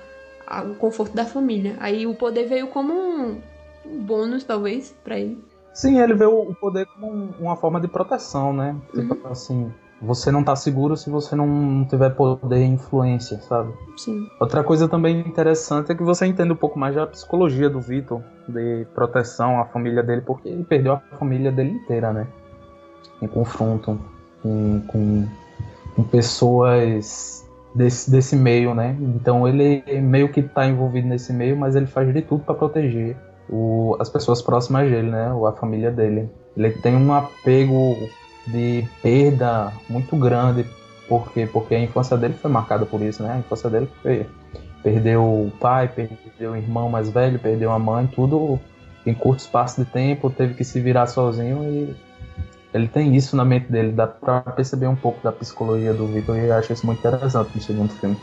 a, 0.47 0.63
o 0.63 0.73
conforto 0.73 1.15
da 1.15 1.23
família. 1.23 1.75
Aí 1.79 2.07
o 2.07 2.15
poder 2.15 2.47
veio 2.47 2.65
como 2.69 2.91
um, 2.91 3.39
um 3.85 3.99
bônus, 3.99 4.43
talvez, 4.43 4.91
para 5.03 5.19
ele. 5.19 5.37
Sim, 5.75 5.99
ele 5.99 6.15
vê 6.15 6.25
o 6.25 6.55
poder 6.55 6.87
como 6.87 7.35
uma 7.39 7.55
forma 7.55 7.79
de 7.79 7.87
proteção, 7.87 8.51
né? 8.51 8.75
Tipo 8.95 9.13
uhum. 9.13 9.31
assim, 9.31 9.71
você 10.01 10.31
não 10.31 10.43
tá 10.43 10.55
seguro 10.55 10.97
se 10.97 11.09
você 11.09 11.35
não 11.35 11.85
tiver 11.87 12.09
poder 12.09 12.57
e 12.57 12.65
influência, 12.65 13.37
sabe? 13.41 13.71
Sim. 13.97 14.27
Outra 14.39 14.63
coisa 14.63 14.87
também 14.87 15.19
interessante 15.19 15.91
é 15.91 15.95
que 15.95 16.03
você 16.03 16.25
entende 16.25 16.51
um 16.51 16.55
pouco 16.55 16.79
mais 16.79 16.95
da 16.95 17.05
psicologia 17.05 17.69
do 17.69 17.79
Vitor, 17.79 18.21
de 18.47 18.87
proteção 18.95 19.59
à 19.59 19.65
família 19.65 20.01
dele, 20.01 20.21
porque 20.21 20.49
ele 20.49 20.63
perdeu 20.63 20.93
a 20.93 20.99
família 21.19 21.51
dele 21.51 21.71
inteira, 21.71 22.11
né? 22.11 22.27
Em 23.21 23.27
confronto 23.27 23.99
com, 24.41 24.81
com, 24.87 25.27
com 25.95 26.03
pessoas 26.03 27.47
desse, 27.75 28.09
desse 28.09 28.35
meio, 28.35 28.73
né? 28.73 28.97
Então 28.99 29.47
ele 29.47 29.83
meio 30.01 30.29
que 30.29 30.41
tá 30.41 30.65
envolvido 30.65 31.07
nesse 31.07 31.31
meio, 31.31 31.55
mas 31.55 31.75
ele 31.75 31.85
faz 31.85 32.11
de 32.11 32.23
tudo 32.23 32.43
para 32.43 32.55
proteger 32.55 33.15
o, 33.47 33.95
as 33.99 34.09
pessoas 34.09 34.41
próximas 34.41 34.89
dele, 34.89 35.11
né? 35.11 35.31
Ou 35.31 35.45
a 35.45 35.53
família 35.53 35.91
dele. 35.91 36.27
Ele 36.57 36.71
tem 36.71 36.95
um 36.95 37.13
apego 37.13 37.95
de 38.47 38.87
perda 39.01 39.71
muito 39.89 40.15
grande. 40.15 40.65
Por 41.07 41.31
quê? 41.31 41.47
Porque 41.51 41.75
a 41.75 41.79
infância 41.79 42.17
dele 42.17 42.35
foi 42.35 42.49
marcada 42.49 42.85
por 42.85 43.01
isso, 43.01 43.21
né? 43.21 43.33
A 43.33 43.37
infância 43.39 43.69
dele 43.69 43.89
foi. 44.01 44.25
Perdeu 44.81 45.21
o 45.21 45.51
pai, 45.59 45.87
perdeu 45.87 46.53
o 46.53 46.55
irmão 46.55 46.89
mais 46.89 47.09
velho, 47.09 47.37
perdeu 47.37 47.71
a 47.71 47.77
mãe, 47.77 48.07
tudo 48.07 48.59
em 49.05 49.13
curto 49.13 49.39
espaço 49.39 49.83
de 49.83 49.89
tempo, 49.89 50.29
teve 50.29 50.53
que 50.53 50.63
se 50.63 50.79
virar 50.79 51.07
sozinho 51.07 51.63
e 51.63 51.95
ele 52.73 52.87
tem 52.87 53.15
isso 53.15 53.35
na 53.35 53.43
mente 53.43 53.71
dele, 53.71 53.91
dá 53.91 54.07
pra 54.07 54.41
perceber 54.41 54.87
um 54.87 54.95
pouco 54.95 55.21
da 55.23 55.31
psicologia 55.31 55.93
do 55.93 56.07
Victor 56.07 56.37
e 56.37 56.51
acho 56.51 56.71
isso 56.71 56.85
muito 56.85 56.99
interessante 56.99 57.51
no 57.53 57.61
segundo 57.61 57.93
filme. 57.93 58.17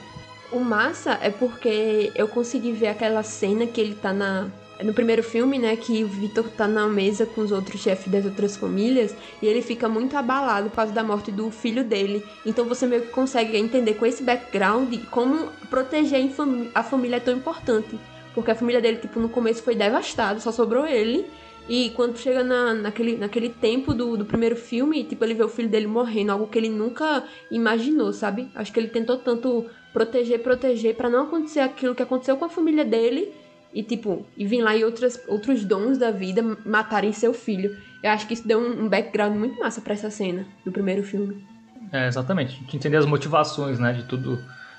O 0.50 0.61
massa 0.61 1.18
é 1.20 1.31
porque 1.31 2.11
eu 2.14 2.26
consegui 2.26 2.72
ver 2.72 2.88
aquela 2.88 3.22
cena 3.22 3.66
que 3.66 3.81
ele 3.81 3.94
tá 3.94 4.12
na, 4.12 4.48
no 4.82 4.94
primeiro 4.94 5.22
filme, 5.22 5.58
né, 5.58 5.76
que 5.76 6.04
o 6.04 6.08
Victor 6.08 6.48
tá 6.50 6.68
na 6.68 6.86
mesa 6.86 7.26
com 7.26 7.40
os 7.40 7.50
outros 7.50 7.80
chefes 7.80 8.10
das 8.10 8.24
outras 8.24 8.56
famílias 8.56 9.14
e 9.42 9.46
ele 9.46 9.60
fica 9.60 9.88
muito 9.88 10.16
abalado 10.16 10.70
por 10.70 10.76
causa 10.76 10.92
da 10.92 11.02
morte 11.02 11.32
do 11.32 11.50
filho 11.50 11.82
dele. 11.82 12.24
Então 12.46 12.64
você 12.64 12.86
meio 12.86 13.02
que 13.02 13.08
consegue 13.08 13.56
entender 13.56 13.94
com 13.94 14.06
esse 14.06 14.22
background 14.22 14.94
como 15.10 15.48
proteger 15.68 16.30
a 16.74 16.82
família 16.82 17.16
é 17.16 17.20
tão 17.20 17.34
importante. 17.34 17.98
Porque 18.34 18.50
a 18.52 18.54
família 18.54 18.80
dele, 18.80 18.98
tipo, 18.98 19.18
no 19.18 19.28
começo 19.28 19.62
foi 19.62 19.74
devastada, 19.74 20.38
só 20.38 20.52
sobrou 20.52 20.86
ele. 20.86 21.26
E 21.68 21.90
quando 21.90 22.16
chega 22.16 22.42
na, 22.44 22.72
naquele, 22.72 23.16
naquele 23.16 23.48
tempo 23.48 23.92
do, 23.92 24.16
do 24.16 24.24
primeiro 24.24 24.56
filme, 24.56 25.04
tipo, 25.04 25.24
ele 25.24 25.34
vê 25.34 25.42
o 25.42 25.48
filho 25.48 25.68
dele 25.68 25.86
morrendo, 25.86 26.32
algo 26.32 26.46
que 26.46 26.56
ele 26.56 26.70
nunca 26.70 27.24
imaginou, 27.50 28.12
sabe? 28.12 28.48
Acho 28.54 28.72
que 28.72 28.78
ele 28.78 28.88
tentou 28.88 29.18
tanto 29.18 29.66
proteger, 29.92 30.38
proteger, 30.40 30.94
para 30.94 31.10
não 31.10 31.24
acontecer 31.24 31.60
aquilo 31.60 31.94
que 31.94 32.02
aconteceu 32.02 32.36
com 32.36 32.44
a 32.44 32.48
família 32.48 32.84
dele 32.84 33.34
e 33.72 33.83
tipo, 33.83 34.26
e 34.37 34.46
vir 34.46 34.62
lá 34.62 34.76
e 34.76 34.85
outras, 34.85 35.20
outros 35.28 35.64
dons 35.64 35.98
da 35.98 36.11
vida 36.11 36.42
matarem 36.64 37.12
seu 37.12 37.35
filho. 37.35 37.76
Eu 38.02 38.11
acho 38.11 38.26
que 38.26 38.35
isso 38.35 38.46
deu 38.46 38.59
um, 38.59 38.85
um 38.85 38.88
background 38.88 39.37
muito 39.37 39.59
massa 39.59 39.81
para 39.81 39.94
essa 39.94 40.11
cena 40.11 40.46
do 40.64 40.72
primeiro 40.72 41.02
filme. 41.02 41.44
É, 41.92 42.07
exatamente. 42.07 42.57
Gente 42.57 42.76
entender 42.76 42.96
as 42.96 43.07
motivações, 43.07 43.78
né, 43.78 43.92
de 43.92 44.04
tudo 44.04 44.38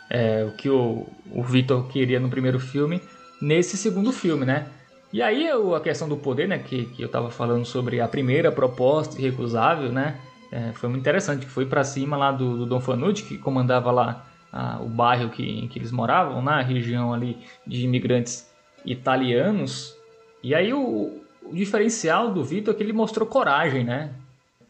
é, 0.10 0.46
o 0.46 0.52
que 0.52 0.70
o, 0.70 1.08
o 1.32 1.44
Victor 1.44 1.88
queria 1.88 2.20
no 2.20 2.30
primeiro 2.30 2.60
filme, 2.60 3.02
nesse 3.42 3.78
segundo 3.78 4.12
filme, 4.12 4.46
né? 4.46 4.68
E 5.12 5.22
aí 5.22 5.48
a 5.50 5.80
questão 5.80 6.08
do 6.08 6.18
poder, 6.18 6.48
né, 6.48 6.60
que, 6.60 6.86
que 6.86 7.02
eu 7.02 7.10
tava 7.10 7.32
falando 7.32 7.66
sobre 7.66 8.00
a 8.00 8.08
primeira 8.08 8.52
proposta 8.52 9.20
irrecusável, 9.20 9.92
né? 9.92 10.20
é, 10.52 10.72
foi 10.74 10.90
muito 10.90 11.02
interessante, 11.02 11.46
que 11.46 11.52
foi 11.52 11.66
para 11.66 11.84
cima 11.84 12.18
lá 12.18 12.32
do, 12.32 12.58
do 12.58 12.66
Dom 12.66 12.80
Fanucci, 12.80 13.24
que 13.24 13.38
comandava 13.38 13.92
lá 13.92 14.26
a, 14.52 14.80
o 14.82 14.90
bairro 14.90 15.30
que, 15.30 15.44
em 15.44 15.68
que 15.68 15.78
eles 15.78 15.92
moravam, 15.92 16.42
na 16.42 16.62
região 16.62 17.14
ali 17.14 17.38
de 17.66 17.84
imigrantes 17.86 18.49
italianos. 18.86 19.96
E 20.44 20.56
aí 20.56 20.74
o, 20.74 21.22
o 21.44 21.54
diferencial 21.54 22.32
do 22.32 22.44
Vitor 22.44 22.74
é 22.74 22.78
que 22.78 22.84
ele 22.84 22.94
mostrou 22.94 23.28
coragem, 23.28 23.84
né? 23.84 24.12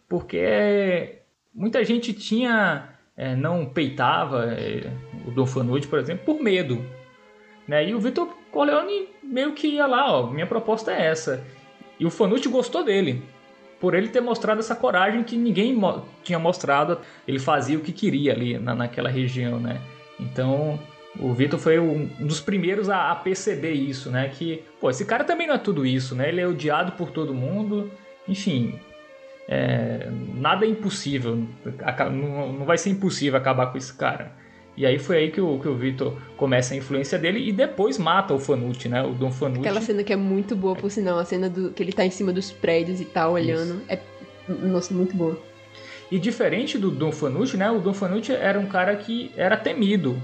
Porque 0.08 1.20
muita 1.54 1.84
gente 1.84 2.14
tinha 2.14 2.90
é, 3.20 3.36
não 3.36 3.66
peitava 3.66 4.46
é, 4.54 4.90
o 5.28 5.32
Dom 5.32 5.46
Fanucci, 5.46 5.88
por 5.88 6.00
exemplo, 6.00 6.26
por 6.26 6.42
medo. 6.42 6.84
Né? 7.68 7.90
E 7.90 7.94
o 7.94 8.00
Vitor 8.00 8.30
Corleone 8.50 9.10
meio 9.22 9.52
que 9.52 9.68
ia 9.68 9.86
lá, 9.86 10.12
ó, 10.12 10.28
minha 10.28 10.48
proposta 10.48 10.94
é 10.94 11.08
essa. 11.08 11.44
E 12.00 12.06
o 12.06 12.10
Fanucci 12.10 12.48
gostou 12.48 12.82
dele 12.84 13.22
por 13.80 13.94
ele 13.94 14.08
ter 14.08 14.22
mostrado 14.22 14.62
essa 14.62 14.76
coragem 14.76 15.24
que 15.24 15.36
ninguém 15.36 15.74
mo 15.74 16.06
tinha 16.24 16.40
mostrado. 16.40 17.00
Ele 17.28 17.40
fazia 17.40 17.78
o 17.78 17.82
que 17.82 17.92
queria 17.92 18.32
ali 18.32 18.58
na, 18.58 18.74
naquela 18.74 19.10
região, 19.10 19.60
né? 19.60 19.82
Então, 20.18 20.80
o 21.18 21.34
Vitor 21.34 21.60
foi 21.60 21.80
um, 21.80 22.06
dos 22.20 22.40
primeiros 22.40 22.90
a, 22.90 23.12
a, 23.12 23.16
perceber 23.16 23.72
isso, 23.72 24.12
né? 24.12 24.30
Que, 24.30 24.64
pô, 24.80 24.90
esse 24.90 25.06
cara 25.06 25.24
também 25.24 25.48
não 25.48 25.56
é 25.56 25.58
tudo 25.58 25.86
isso, 25.86 26.14
né? 26.14 26.30
Ele 26.30 26.42
é 26.42 26.48
odiado 26.48 26.92
por 26.92 27.10
todo 27.10 27.34
mundo. 27.34 27.90
Enfim, 28.28 28.80
é, 29.48 30.08
nada 30.36 30.66
é 30.66 30.70
impossível. 30.70 31.44
Não, 32.12 32.54
não 32.54 32.66
vai 32.66 32.78
ser 32.78 32.92
impossível 32.92 33.40
acabar 33.40 33.72
com 33.72 33.78
esse 33.78 33.94
cara. 33.94 34.32
E 34.78 34.86
aí 34.86 34.98
foi 34.98 35.18
aí 35.18 35.32
que 35.32 35.42
o, 35.42 35.60
que 35.60 35.68
o 35.68 35.76
Vitor 35.76 36.16
começa 36.38 36.74
a 36.74 36.78
influência 36.78 37.18
dele 37.18 37.50
e 37.50 37.52
depois 37.52 37.98
mata 37.98 38.34
o 38.34 38.40
Fanucci, 38.40 38.88
né? 38.88 39.02
O 39.02 39.12
Dom 39.12 39.32
Fanucci. 39.32 39.62
Aquela 39.62 39.82
cena 39.82 40.04
que 40.04 40.14
é 40.14 40.16
muito 40.16 40.56
boa, 40.56 40.76
por 40.76 40.90
sinal, 40.90 41.18
a 41.20 41.26
cena 41.26 41.50
do 41.50 41.72
que 41.72 41.84
ele 41.84 41.92
tá 41.92 42.06
em 42.06 42.12
cima 42.12 42.32
dos 42.32 42.52
prédios 42.52 43.02
e 43.02 43.06
tal, 43.06 43.34
olhando. 43.34 43.82
Isso. 43.82 43.86
É, 43.90 44.00
nossa, 44.48 44.94
muito 44.94 45.16
boa. 45.18 45.38
E 46.10 46.18
diferente 46.18 46.78
do 46.78 46.90
Dom 46.90 47.12
Fanucci, 47.12 47.58
né? 47.58 47.70
O 47.70 47.80
Dom 47.80 47.94
Fanucci 47.94 48.32
era 48.32 48.58
um 48.58 48.68
cara 48.68 48.96
que 48.96 49.32
era 49.36 49.58
temido 49.58 50.16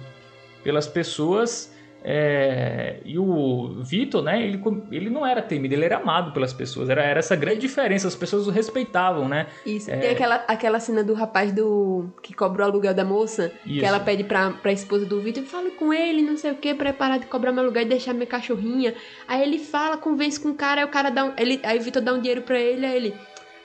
pelas 0.65 0.87
pessoas 0.87 1.71
é, 2.07 2.97
e 3.03 3.17
o 3.17 3.81
Vitor, 3.81 4.21
né, 4.21 4.43
ele, 4.43 4.61
ele 4.91 5.09
não 5.09 5.25
era 5.25 5.41
temido, 5.41 5.73
ele 5.73 5.85
era 5.85 5.97
amado 5.97 6.31
pelas 6.33 6.53
pessoas. 6.53 6.87
Era, 6.87 7.03
era 7.03 7.19
essa 7.19 7.35
grande 7.35 7.61
diferença, 7.61 8.07
as 8.07 8.15
pessoas 8.15 8.47
o 8.47 8.51
respeitavam, 8.51 9.27
né? 9.27 9.47
Isso, 9.65 9.89
é... 9.89 9.97
tem 9.97 10.09
aquela, 10.11 10.35
aquela 10.47 10.79
cena 10.79 11.03
do 11.03 11.13
rapaz 11.15 11.51
do 11.51 12.09
que 12.21 12.31
cobra 12.31 12.63
o 12.63 12.65
aluguel 12.67 12.93
da 12.93 13.03
moça, 13.03 13.51
Isso. 13.65 13.79
que 13.79 13.85
ela 13.85 13.99
pede 13.99 14.23
pra, 14.23 14.51
pra 14.51 14.71
esposa 14.71 15.05
do 15.05 15.19
Vitor, 15.19 15.43
fala 15.43 15.71
com 15.71 15.91
ele, 15.91 16.21
não 16.21 16.37
sei 16.37 16.51
o 16.51 16.55
que, 16.55 16.75
pra 16.75 16.93
parar 16.93 17.17
de 17.17 17.25
cobrar 17.25 17.51
meu 17.51 17.63
aluguel 17.63 17.83
e 17.83 17.89
deixar 17.89 18.13
minha 18.13 18.27
cachorrinha. 18.27 18.93
Aí 19.27 19.41
ele 19.41 19.57
fala, 19.57 19.97
convence 19.97 20.39
com 20.39 20.49
o 20.49 20.55
cara, 20.55 20.81
aí 20.81 20.85
o 20.85 20.89
cara 20.89 21.09
dá 21.09 21.25
um, 21.25 21.33
ele, 21.37 21.59
aí 21.63 21.79
o 21.79 21.81
Vitor 21.81 22.03
dá 22.03 22.13
um 22.13 22.19
dinheiro 22.19 22.43
pra 22.43 22.59
ele, 22.59 22.85
aí 22.85 22.95
ele, 22.95 23.15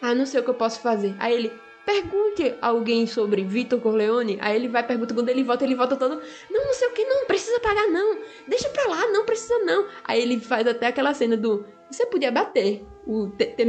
ah, 0.00 0.14
não 0.14 0.24
sei 0.24 0.40
o 0.40 0.42
que 0.42 0.50
eu 0.50 0.54
posso 0.54 0.80
fazer. 0.80 1.14
Aí 1.18 1.34
ele, 1.34 1.52
pergunte 1.90 2.54
alguém 2.62 3.06
sobre 3.06 3.42
Vitor 3.44 3.80
Corleone. 3.80 4.38
Aí 4.40 4.56
ele 4.56 4.68
vai 4.68 4.86
perguntar 4.86 5.14
quando 5.14 5.28
ele 5.28 5.42
volta, 5.42 5.64
ele 5.64 5.74
volta 5.74 5.96
todo, 5.96 6.20
não, 6.50 6.64
não 6.64 6.74
sei 6.74 6.88
o 6.88 6.92
que, 6.92 7.04
não, 7.04 7.26
precisa 7.26 7.58
pagar 7.60 7.88
não, 7.88 8.18
deixa 8.46 8.68
pra 8.68 8.88
lá, 8.88 9.06
não 9.08 9.24
precisa 9.24 9.58
não. 9.60 9.88
Aí 10.04 10.22
ele 10.22 10.38
faz 10.38 10.66
até 10.66 10.86
aquela 10.86 11.12
cena 11.14 11.36
do, 11.36 11.66
você 11.90 12.06
podia 12.06 12.30
bater, 12.30 12.84
o, 13.06 13.28
te, 13.30 13.46
te, 13.46 13.64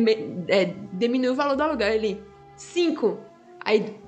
é, 0.47 1.29
o 1.29 1.35
valor 1.35 1.55
do 1.55 1.63
aluguel. 1.63 1.89
Ele, 1.89 2.23
cinco. 2.55 3.19
Aí, 3.63 3.99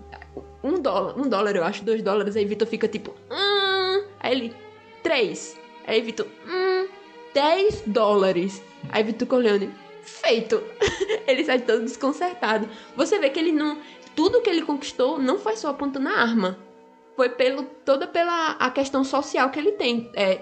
um 0.63 0.80
dólar, 0.80 1.17
um 1.17 1.28
dólar 1.28 1.56
eu 1.56 1.63
acho, 1.63 1.84
dois 1.84 2.02
dólares. 2.04 2.36
Aí 2.36 2.45
Vitor 2.45 2.67
fica 2.67 2.88
tipo, 2.88 3.12
hum. 3.32 4.06
Aí 4.19 4.32
ele, 4.32 4.56
três. 5.02 5.60
Aí 5.88 6.02
Vitor, 6.02 6.28
hum, 6.47 6.88
dez 7.34 7.82
dólares. 7.88 8.62
Aí 8.89 9.04
Vitor 9.04 9.28
Corleone, 9.28 9.73
feito. 10.04 10.63
ele 11.26 11.43
sai 11.43 11.60
todo 11.60 11.84
desconcertado. 11.84 12.69
Você 12.95 13.17
vê 13.17 13.30
que 13.32 13.39
ele 13.39 13.52
não 13.52 13.80
tudo 14.15 14.41
que 14.41 14.49
ele 14.49 14.62
conquistou 14.62 15.17
não 15.19 15.38
foi 15.38 15.56
só 15.56 15.69
apontando 15.69 16.10
a 16.10 16.13
arma. 16.13 16.58
Foi 17.15 17.30
pelo, 17.30 17.63
toda 17.86 18.08
pela 18.08 18.52
a 18.52 18.71
questão 18.71 19.04
social 19.04 19.49
que 19.49 19.60
ele 19.60 19.73
tem. 19.73 20.10
É, 20.15 20.41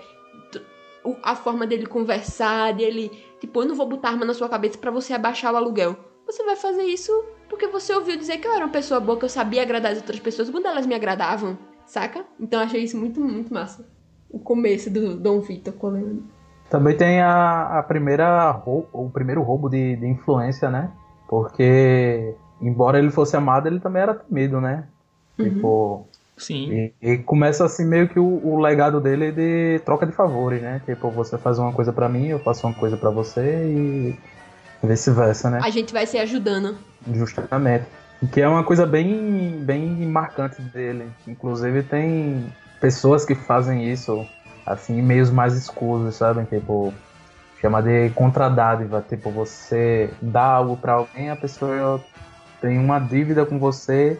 a 1.23 1.35
forma 1.35 1.65
dele 1.65 1.85
conversar, 1.85 2.73
dele. 2.73 3.11
Tipo, 3.39 3.61
eu 3.61 3.67
não 3.67 3.75
vou 3.75 3.87
botar 3.87 4.09
arma 4.09 4.25
na 4.25 4.33
sua 4.33 4.47
cabeça 4.49 4.77
para 4.77 4.91
você 4.91 5.13
abaixar 5.13 5.53
o 5.53 5.57
aluguel. 5.57 5.95
Você 6.25 6.43
vai 6.43 6.55
fazer 6.55 6.83
isso 6.83 7.11
porque 7.49 7.67
você 7.67 7.93
ouviu 7.93 8.17
dizer 8.17 8.37
que 8.37 8.47
eu 8.47 8.53
era 8.53 8.63
uma 8.65 8.71
pessoa 8.71 8.99
boa, 8.99 9.17
que 9.17 9.25
eu 9.25 9.29
sabia 9.29 9.61
agradar 9.61 9.91
as 9.91 9.97
outras 9.97 10.19
pessoas 10.19 10.49
quando 10.49 10.67
elas 10.67 10.85
me 10.85 10.95
agradavam, 10.95 11.57
saca? 11.85 12.25
Então 12.39 12.61
eu 12.61 12.65
achei 12.65 12.81
isso 12.81 12.97
muito, 12.97 13.19
muito 13.19 13.53
massa. 13.53 13.85
O 14.29 14.39
começo 14.39 14.89
do 14.89 15.17
Dom 15.17 15.41
Vitor 15.41 15.73
Coleone. 15.73 16.23
Também 16.69 16.95
tem 16.95 17.19
a, 17.19 17.79
a 17.79 17.83
primeira 17.83 18.63
o 18.65 19.09
primeiro 19.09 19.41
roubo 19.41 19.67
de, 19.67 19.97
de 19.97 20.07
influência, 20.07 20.69
né? 20.69 20.93
Porque 21.27 22.33
embora 22.61 22.99
ele 22.99 23.11
fosse 23.11 23.35
amado, 23.35 23.67
ele 23.67 23.79
também 23.79 24.01
era 24.01 24.13
temido, 24.13 24.61
né? 24.61 24.85
Uhum. 25.37 25.45
Tipo. 25.45 26.07
Sim. 26.37 26.71
E, 26.71 26.93
e, 27.01 27.17
começa 27.19 27.63
assim 27.63 27.85
meio 27.85 28.07
que 28.09 28.19
o, 28.19 28.41
o, 28.43 28.59
legado 28.59 28.99
dele 28.99 29.31
de 29.31 29.79
troca 29.85 30.07
de 30.07 30.11
favores, 30.11 30.61
né? 30.61 30.81
Tipo, 30.85 31.11
você 31.11 31.37
faz 31.37 31.59
uma 31.59 31.71
coisa 31.71 31.93
para 31.93 32.09
mim, 32.09 32.27
eu 32.27 32.39
faço 32.39 32.65
uma 32.65 32.73
coisa 32.73 32.97
para 32.97 33.11
você 33.11 33.41
e 33.41 34.19
vice-versa, 34.83 35.49
né? 35.51 35.59
A 35.61 35.69
gente 35.69 35.93
vai 35.93 36.07
se 36.07 36.17
ajudando. 36.17 36.75
Justamente. 37.13 37.85
Que 38.31 38.41
é 38.41 38.47
uma 38.47 38.63
coisa 38.63 38.85
bem, 38.85 39.63
bem 39.63 39.87
marcante 40.07 40.61
dele. 40.61 41.09
Inclusive 41.27 41.83
tem 41.83 42.51
pessoas 42.79 43.25
que 43.25 43.35
fazem 43.35 43.91
isso 43.91 44.25
assim 44.65 44.99
em 44.99 45.01
meios 45.01 45.29
mais 45.29 45.53
escuros, 45.53 46.15
sabe? 46.15 46.45
Tipo, 46.45 46.93
chama 47.59 47.81
de 47.81 48.09
contradádiva. 48.11 49.03
Tipo, 49.07 49.31
você 49.31 50.09
dá 50.21 50.43
algo 50.43 50.77
para 50.77 50.93
alguém, 50.93 51.29
a 51.29 51.35
pessoa 51.35 52.03
tem 52.61 52.77
uma 52.77 52.99
dívida 52.99 53.45
com 53.45 53.57
você 53.57 54.17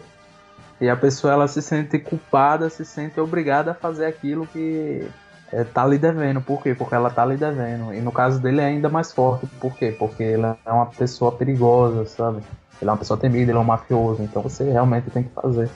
e 0.80 0.90
a 0.90 0.96
pessoa 0.96 1.32
ela 1.32 1.46
se 1.46 1.62
sente 1.62 1.96
culpada, 1.98 2.68
se 2.68 2.84
sente 2.84 3.20
obrigada 3.20 3.70
a 3.70 3.74
fazer 3.74 4.04
aquilo 4.04 4.46
que 4.48 5.08
é, 5.52 5.62
tá 5.62 5.86
lhe 5.86 5.96
devendo. 5.96 6.40
Por 6.40 6.60
quê? 6.60 6.74
Porque 6.74 6.94
ela 6.94 7.08
tá 7.08 7.24
lhe 7.24 7.36
devendo. 7.36 7.94
E 7.94 8.00
no 8.00 8.10
caso 8.10 8.40
dele 8.40 8.60
é 8.60 8.64
ainda 8.64 8.88
mais 8.88 9.12
forte. 9.12 9.46
Por 9.60 9.76
quê? 9.76 9.94
Porque 9.96 10.24
ele 10.24 10.42
é 10.44 10.72
uma 10.72 10.86
pessoa 10.86 11.30
perigosa, 11.30 12.04
sabe? 12.06 12.38
Ele 12.80 12.88
é 12.88 12.92
uma 12.92 12.98
pessoa 12.98 13.16
temida, 13.16 13.52
ele 13.52 13.58
é 13.58 13.60
um 13.60 13.64
mafioso. 13.64 14.22
Então 14.22 14.42
você 14.42 14.64
realmente 14.64 15.08
tem 15.10 15.22
que 15.22 15.30
fazer. 15.30 15.70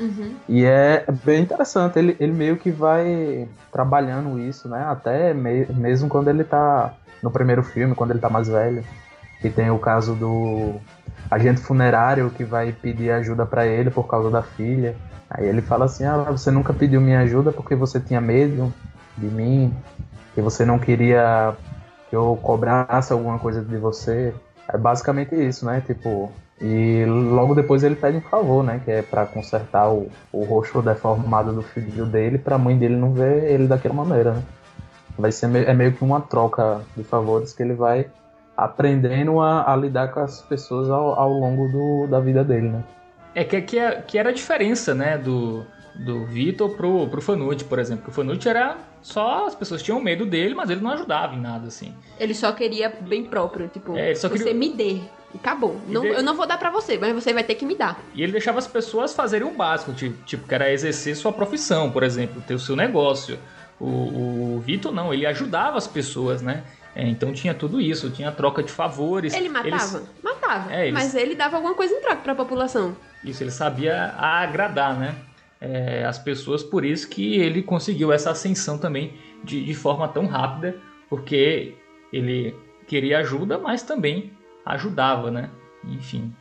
Uhum. 0.00 0.36
E 0.48 0.64
é 0.64 1.04
bem 1.24 1.42
interessante. 1.42 1.98
Ele, 1.98 2.16
ele 2.18 2.32
meio 2.32 2.56
que 2.56 2.70
vai 2.70 3.46
trabalhando 3.70 4.38
isso, 4.38 4.68
né? 4.70 4.86
Até 4.88 5.34
me, 5.34 5.66
mesmo 5.66 6.08
quando 6.08 6.28
ele 6.28 6.44
tá 6.44 6.94
no 7.22 7.30
primeiro 7.30 7.62
filme, 7.62 7.94
quando 7.94 8.12
ele 8.12 8.20
tá 8.20 8.30
mais 8.30 8.48
velho. 8.48 8.82
Que 9.42 9.50
tem 9.50 9.70
o 9.70 9.78
caso 9.78 10.14
do 10.14 10.80
agente 11.30 11.60
funerário 11.60 12.30
que 12.30 12.44
vai 12.44 12.72
pedir 12.72 13.10
ajuda 13.10 13.44
para 13.44 13.66
ele 13.66 13.90
por 13.90 14.06
causa 14.06 14.30
da 14.30 14.42
filha. 14.42 14.94
Aí 15.28 15.46
ele 15.46 15.60
fala 15.60 15.86
assim: 15.86 16.04
Ah, 16.04 16.24
você 16.30 16.50
nunca 16.50 16.72
pediu 16.72 17.00
minha 17.00 17.20
ajuda 17.20 17.52
porque 17.52 17.74
você 17.74 18.00
tinha 18.00 18.20
medo 18.20 18.72
de 19.16 19.26
mim, 19.26 19.74
que 20.34 20.40
você 20.40 20.64
não 20.64 20.78
queria 20.78 21.54
que 22.08 22.16
eu 22.16 22.38
cobrasse 22.42 23.12
alguma 23.12 23.38
coisa 23.38 23.62
de 23.62 23.76
você. 23.76 24.34
É 24.68 24.76
basicamente 24.76 25.34
isso, 25.34 25.64
né? 25.66 25.82
Tipo, 25.84 26.30
e 26.60 27.04
logo 27.04 27.54
depois 27.54 27.82
ele 27.82 27.96
pede 27.96 28.18
um 28.18 28.22
favor, 28.22 28.64
né? 28.64 28.80
Que 28.84 28.90
é 28.90 29.02
para 29.02 29.26
consertar 29.26 29.90
o, 29.90 30.08
o 30.32 30.44
rosto 30.44 30.80
deformado 30.80 31.52
do 31.52 31.62
filho 31.62 32.06
dele, 32.06 32.38
pra 32.38 32.58
mãe 32.58 32.76
dele 32.76 32.96
não 32.96 33.12
ver 33.12 33.50
ele 33.50 33.66
daquela 33.66 33.94
maneira, 33.94 34.32
né? 34.32 34.42
Vai 35.18 35.32
ser 35.32 35.46
é 35.54 35.72
meio 35.72 35.92
que 35.92 36.04
uma 36.04 36.20
troca 36.20 36.82
de 36.96 37.02
favores 37.02 37.52
que 37.52 37.62
ele 37.62 37.74
vai 37.74 38.06
aprendendo 38.56 39.40
a, 39.40 39.72
a 39.72 39.76
lidar 39.76 40.08
com 40.12 40.20
as 40.20 40.40
pessoas 40.42 40.88
ao, 40.88 41.18
ao 41.18 41.32
longo 41.32 41.68
do, 41.68 42.06
da 42.06 42.20
vida 42.20 42.42
dele, 42.42 42.68
né? 42.68 42.82
É 43.34 43.44
que, 43.44 43.60
que, 43.60 43.78
é, 43.78 44.00
que 44.00 44.16
era 44.16 44.30
a 44.30 44.32
diferença, 44.32 44.94
né, 44.94 45.18
do, 45.18 45.66
do 45.94 46.24
Vitor 46.24 46.70
pro, 46.70 47.06
pro 47.08 47.20
Fanucci, 47.20 47.64
por 47.64 47.78
exemplo. 47.78 48.04
Que 48.04 48.10
o 48.10 48.12
Fanucci 48.12 48.48
era 48.48 48.78
só. 49.02 49.46
As 49.46 49.54
pessoas 49.54 49.82
tinham 49.82 50.00
medo 50.00 50.24
dele, 50.24 50.54
mas 50.54 50.70
ele 50.70 50.80
não 50.80 50.90
ajudava 50.92 51.34
em 51.34 51.40
nada, 51.40 51.66
assim. 51.68 51.94
Ele 52.18 52.34
só 52.34 52.50
queria 52.52 52.88
bem 52.88 53.24
próprio, 53.24 53.68
tipo, 53.68 53.96
é, 53.96 54.14
você 54.14 54.28
queria... 54.30 54.54
me 54.54 54.72
dê. 54.72 55.00
Acabou. 55.34 55.78
Não, 55.86 56.00
de... 56.00 56.08
Eu 56.08 56.22
não 56.22 56.34
vou 56.34 56.46
dar 56.46 56.56
para 56.56 56.70
você, 56.70 56.96
mas 56.96 57.12
você 57.12 57.34
vai 57.34 57.44
ter 57.44 57.56
que 57.56 57.66
me 57.66 57.74
dar. 57.74 58.00
E 58.14 58.22
ele 58.22 58.32
deixava 58.32 58.58
as 58.58 58.66
pessoas 58.66 59.14
fazerem 59.14 59.46
o 59.46 59.50
básico, 59.50 59.92
tipo, 59.92 60.24
tipo 60.24 60.48
que 60.48 60.54
era 60.54 60.72
exercer 60.72 61.14
sua 61.14 61.32
profissão, 61.32 61.90
por 61.90 62.02
exemplo, 62.02 62.42
ter 62.46 62.54
o 62.54 62.58
seu 62.58 62.74
negócio. 62.74 63.38
O, 63.78 63.86
o 64.56 64.62
Vitor 64.64 64.92
não, 64.92 65.12
ele 65.12 65.26
ajudava 65.26 65.76
as 65.76 65.86
pessoas, 65.86 66.40
né? 66.40 66.62
É, 66.96 67.06
então 67.06 67.30
tinha 67.30 67.52
tudo 67.52 67.78
isso, 67.78 68.10
tinha 68.10 68.32
troca 68.32 68.62
de 68.62 68.72
favores. 68.72 69.34
Ele 69.34 69.50
matava? 69.50 69.68
Eles... 69.68 70.10
Matava. 70.24 70.72
É, 70.72 70.88
eles... 70.88 70.94
Mas 70.94 71.14
ele 71.14 71.34
dava 71.34 71.56
alguma 71.56 71.74
coisa 71.74 71.92
em 71.92 72.00
troca 72.00 72.22
para 72.22 72.32
a 72.32 72.36
população. 72.36 72.96
Isso, 73.22 73.42
ele 73.42 73.50
sabia 73.50 74.14
agradar, 74.16 74.98
né? 74.98 75.14
É, 75.60 76.06
as 76.06 76.18
pessoas, 76.18 76.62
por 76.62 76.86
isso 76.86 77.06
que 77.10 77.38
ele 77.38 77.62
conseguiu 77.62 78.10
essa 78.12 78.30
ascensão 78.30 78.78
também 78.78 79.12
de, 79.44 79.62
de 79.62 79.74
forma 79.74 80.08
tão 80.08 80.26
rápida, 80.26 80.76
porque 81.10 81.74
ele 82.10 82.56
queria 82.86 83.18
ajuda, 83.18 83.58
mas 83.58 83.82
também 83.82 84.32
ajudava, 84.64 85.30
né? 85.30 85.50
Enfim. 85.84 86.34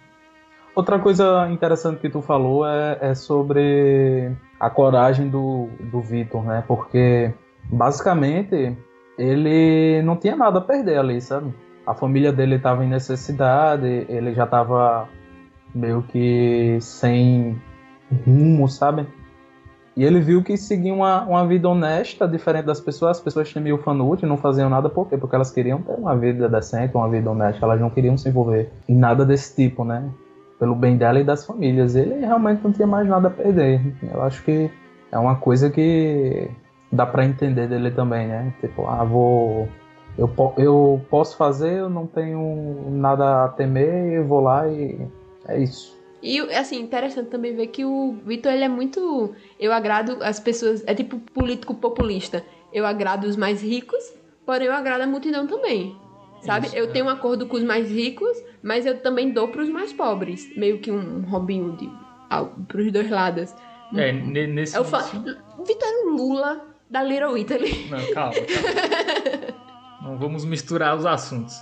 Outra 0.73 0.99
coisa 0.99 1.49
interessante 1.49 1.99
que 1.99 2.09
tu 2.09 2.21
falou 2.21 2.65
é, 2.65 2.97
é 3.01 3.13
sobre 3.13 4.31
a 4.57 4.69
coragem 4.69 5.27
do, 5.29 5.67
do 5.91 5.99
Vitor, 5.99 6.45
né? 6.45 6.63
Porque 6.65 7.33
basicamente 7.65 8.77
ele 9.17 10.01
não 10.03 10.15
tinha 10.15 10.35
nada 10.35 10.59
a 10.59 10.61
perder 10.61 10.97
ali, 10.97 11.21
sabe? 11.21 11.53
A 11.85 11.93
família 11.93 12.31
dele 12.31 12.55
estava 12.55 12.83
em 12.83 12.89
necessidade, 12.89 14.05
ele 14.09 14.33
já 14.33 14.45
estava 14.45 15.07
meio 15.73 16.01
que 16.03 16.77
sem 16.81 17.61
rumo, 18.25 18.67
sabe? 18.67 19.05
E 19.95 20.03
ele 20.03 20.19
viu 20.19 20.43
que 20.43 20.57
seguia 20.57 20.93
uma, 20.93 21.23
uma 21.23 21.47
vida 21.47 21.69
honesta, 21.69 22.27
diferente 22.27 22.65
das 22.65 22.81
pessoas. 22.81 23.17
As 23.17 23.23
pessoas 23.23 23.51
temiam 23.53 23.77
o 23.77 23.81
Fanucci, 23.81 24.25
não 24.25 24.35
faziam 24.35 24.69
nada 24.69 24.89
por 24.89 25.07
quê? 25.07 25.17
Porque 25.17 25.35
elas 25.35 25.51
queriam 25.51 25.81
ter 25.81 25.93
uma 25.93 26.15
vida 26.17 26.49
decente, 26.49 26.95
uma 26.95 27.09
vida 27.09 27.31
honesta. 27.31 27.65
Elas 27.65 27.79
não 27.79 27.89
queriam 27.89 28.17
se 28.17 28.27
envolver 28.27 28.69
em 28.89 28.95
nada 28.95 29.25
desse 29.25 29.55
tipo, 29.55 29.85
né? 29.85 30.09
Pelo 30.59 30.75
bem 30.75 30.97
dela 30.97 31.19
e 31.19 31.23
das 31.23 31.45
famílias. 31.45 31.95
Ele 31.95 32.15
realmente 32.15 32.61
não 32.61 32.73
tinha 32.73 32.87
mais 32.87 33.07
nada 33.07 33.29
a 33.29 33.31
perder. 33.31 33.79
Eu 34.13 34.21
acho 34.21 34.43
que 34.43 34.69
é 35.13 35.17
uma 35.17 35.37
coisa 35.37 35.69
que 35.69 36.49
dá 36.91 37.05
para 37.05 37.25
entender 37.25 37.67
dele 37.67 37.91
também, 37.91 38.27
né? 38.27 38.53
Tipo, 38.61 38.87
ah, 38.87 39.03
vou. 39.03 39.67
Eu, 40.17 40.31
eu 40.57 41.05
posso 41.09 41.35
fazer, 41.35 41.79
eu 41.79 41.89
não 41.89 42.07
tenho 42.07 42.89
nada 42.91 43.45
a 43.45 43.49
temer, 43.49 44.13
eu 44.13 44.25
vou 44.25 44.39
lá 44.39 44.67
e 44.67 44.97
é 45.47 45.59
isso. 45.59 45.95
E, 46.23 46.39
assim, 46.55 46.81
interessante 46.81 47.29
também 47.29 47.53
ver 47.53 47.67
que 47.67 47.85
o 47.85 48.15
Vitor, 48.25 48.51
ele 48.51 48.63
é 48.63 48.67
muito... 48.69 49.35
Eu 49.59 49.71
agrado 49.71 50.17
as 50.21 50.39
pessoas... 50.39 50.83
É 50.87 50.95
tipo 50.95 51.19
político 51.19 51.75
populista. 51.75 52.43
Eu 52.73 52.83
agrado 52.83 53.25
os 53.25 53.35
mais 53.35 53.61
ricos, 53.61 54.11
porém 54.43 54.65
eu 54.65 54.73
agrado 54.73 55.01
a 55.01 55.07
multidão 55.07 55.45
também. 55.45 55.95
Sabe? 56.41 56.65
Isso, 56.67 56.75
eu 56.75 56.85
é. 56.85 56.87
tenho 56.87 57.05
um 57.05 57.09
acordo 57.09 57.45
com 57.45 57.57
os 57.57 57.63
mais 57.63 57.91
ricos, 57.91 58.35
mas 58.63 58.87
eu 58.87 58.99
também 59.01 59.31
dou 59.31 59.49
para 59.49 59.61
os 59.61 59.69
mais 59.69 59.93
pobres. 59.93 60.49
Meio 60.57 60.79
que 60.79 60.89
um 60.89 61.21
Robin 61.29 61.61
Hood. 61.61 61.91
Para 62.29 62.81
os 62.81 62.91
dois 62.91 63.09
lados. 63.09 63.53
É, 63.95 64.11
nesse... 64.11 64.75
Eu 64.75 64.83
falo... 64.83 65.03
Vitor 65.63 65.87
é 65.87 66.07
um 66.07 66.15
Lula 66.15 66.74
da 66.89 67.03
Little 67.03 67.37
Italy. 67.37 67.89
Não, 67.89 68.13
calma, 68.13 68.33
calma. 68.33 69.55
Não 70.01 70.17
vamos 70.17 70.45
misturar 70.45 70.95
os 70.95 71.05
assuntos. 71.05 71.59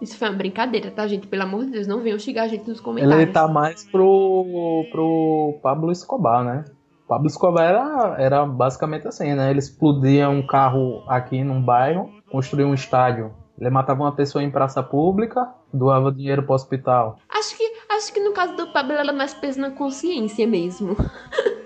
Isso 0.00 0.18
foi 0.18 0.28
uma 0.28 0.36
brincadeira, 0.36 0.90
tá, 0.90 1.06
gente? 1.06 1.26
Pelo 1.26 1.44
amor 1.44 1.64
de 1.64 1.70
Deus, 1.70 1.86
não 1.86 2.02
venham 2.02 2.18
xingar 2.18 2.42
a 2.42 2.48
gente 2.48 2.68
nos 2.68 2.80
comentários. 2.80 3.22
Ele 3.22 3.32
tá 3.32 3.48
mais 3.48 3.84
pro, 3.84 4.84
pro 4.90 5.58
Pablo 5.62 5.90
Escobar, 5.90 6.44
né? 6.44 6.64
Pablo 7.08 7.26
Escobar 7.26 7.64
era, 7.64 8.16
era 8.18 8.46
basicamente 8.46 9.08
assim, 9.08 9.34
né? 9.34 9.50
Ele 9.50 9.58
explodia 9.58 10.28
um 10.28 10.46
carro 10.46 11.02
aqui 11.08 11.42
num 11.42 11.62
bairro, 11.62 12.10
construía 12.30 12.66
um 12.66 12.74
estádio. 12.74 13.32
Ele 13.58 13.70
matava 13.70 14.02
uma 14.02 14.12
pessoa 14.12 14.42
em 14.42 14.50
praça 14.50 14.82
pública, 14.82 15.48
doava 15.72 16.12
dinheiro 16.12 16.42
pro 16.42 16.54
hospital. 16.54 17.18
Acho 17.28 17.56
que, 17.56 17.72
acho 17.90 18.12
que 18.12 18.20
no 18.20 18.32
caso 18.32 18.56
do 18.56 18.66
Pablo 18.72 18.92
era 18.92 19.12
mais 19.12 19.32
peso 19.32 19.60
na 19.60 19.70
consciência 19.70 20.46
mesmo. 20.46 20.96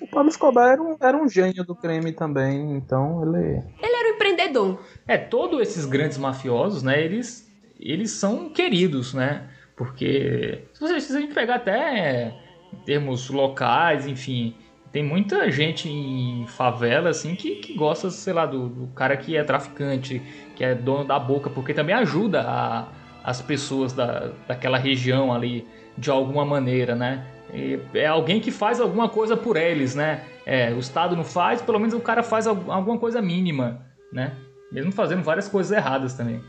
O 0.00 0.06
Pablo 0.06 0.28
Escobar 0.28 0.72
era 0.72 0.82
um, 0.82 0.96
era 1.00 1.16
um 1.16 1.28
gênio 1.28 1.64
do 1.64 1.74
crime 1.74 2.12
também, 2.12 2.76
então 2.76 3.22
ele. 3.22 3.62
Ele 3.82 3.96
era 3.96 4.08
um 4.08 4.14
empreendedor. 4.14 4.80
É, 5.06 5.18
todos 5.18 5.60
esses 5.60 5.84
grandes 5.84 6.16
mafiosos, 6.16 6.82
né? 6.82 7.02
Eles 7.02 7.50
eles 7.80 8.10
são 8.10 8.50
queridos, 8.50 9.14
né? 9.14 9.48
Porque 9.76 10.64
se 10.74 10.84
a 10.84 11.20
gente 11.20 11.32
pegar 11.32 11.56
até 11.56 12.34
em 12.72 12.76
termos 12.84 13.30
locais, 13.30 14.06
enfim, 14.06 14.54
tem 14.92 15.02
muita 15.02 15.50
gente 15.50 15.88
em 15.88 16.46
favela 16.46 17.08
assim 17.08 17.34
que, 17.34 17.56
que 17.56 17.74
gosta, 17.74 18.10
sei 18.10 18.32
lá, 18.32 18.44
do, 18.44 18.68
do, 18.68 18.86
cara 18.88 19.16
que 19.16 19.36
é 19.36 19.42
traficante, 19.42 20.20
que 20.54 20.62
é 20.62 20.74
dono 20.74 21.04
da 21.04 21.18
boca, 21.18 21.48
porque 21.48 21.72
também 21.72 21.94
ajuda 21.94 22.42
a, 22.42 22.88
as 23.24 23.40
pessoas 23.40 23.92
da, 23.94 24.32
daquela 24.46 24.76
região 24.76 25.32
ali 25.32 25.66
de 25.96 26.10
alguma 26.10 26.44
maneira, 26.44 26.94
né? 26.94 27.24
E 27.52 27.80
é 27.94 28.06
alguém 28.06 28.40
que 28.40 28.50
faz 28.50 28.80
alguma 28.80 29.08
coisa 29.08 29.36
por 29.36 29.56
eles, 29.56 29.94
né? 29.94 30.24
É, 30.46 30.72
o 30.72 30.78
Estado 30.78 31.16
não 31.16 31.24
faz, 31.24 31.60
pelo 31.62 31.78
menos 31.78 31.94
o 31.94 32.00
cara 32.00 32.22
faz 32.22 32.46
alguma 32.46 32.98
coisa 32.98 33.20
mínima, 33.20 33.82
né? 34.12 34.32
Mesmo 34.72 34.92
fazendo 34.92 35.22
várias 35.22 35.48
coisas 35.48 35.76
erradas 35.76 36.14
também 36.14 36.40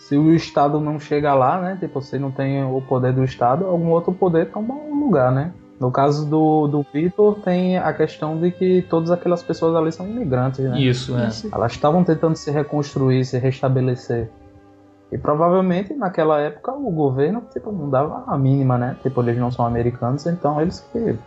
se 0.00 0.16
o 0.16 0.34
Estado 0.34 0.80
não 0.80 0.98
chega 0.98 1.34
lá, 1.34 1.60
né? 1.60 1.76
Tipo, 1.78 2.00
você 2.00 2.18
não 2.18 2.30
tem 2.30 2.64
o 2.64 2.80
poder 2.80 3.12
do 3.12 3.22
Estado, 3.22 3.66
algum 3.66 3.90
outro 3.90 4.12
poder 4.12 4.50
toma 4.50 4.74
um 4.74 4.98
lugar, 4.98 5.30
né? 5.30 5.52
No 5.78 5.90
caso 5.90 6.28
do, 6.28 6.66
do 6.66 6.84
Vitor, 6.92 7.40
tem 7.42 7.78
a 7.78 7.92
questão 7.92 8.38
de 8.38 8.50
que 8.50 8.82
todas 8.88 9.10
aquelas 9.10 9.42
pessoas 9.42 9.76
ali 9.76 9.92
são 9.92 10.08
imigrantes, 10.08 10.64
né? 10.64 10.80
Isso, 10.80 11.16
é. 11.16 11.28
Elas 11.52 11.72
estavam 11.72 12.02
tentando 12.02 12.34
se 12.34 12.50
reconstruir, 12.50 13.24
se 13.24 13.38
restabelecer. 13.38 14.30
E 15.12 15.18
provavelmente 15.18 15.92
naquela 15.94 16.40
época 16.40 16.72
o 16.72 16.90
governo 16.90 17.42
tipo, 17.52 17.72
não 17.72 17.90
dava 17.90 18.24
a 18.26 18.38
mínima, 18.38 18.78
né? 18.78 18.96
Tipo, 19.02 19.22
eles 19.22 19.38
não 19.38 19.50
são 19.50 19.66
americanos, 19.66 20.24
então 20.26 20.60
eles 20.60 20.80
que 20.92 21.18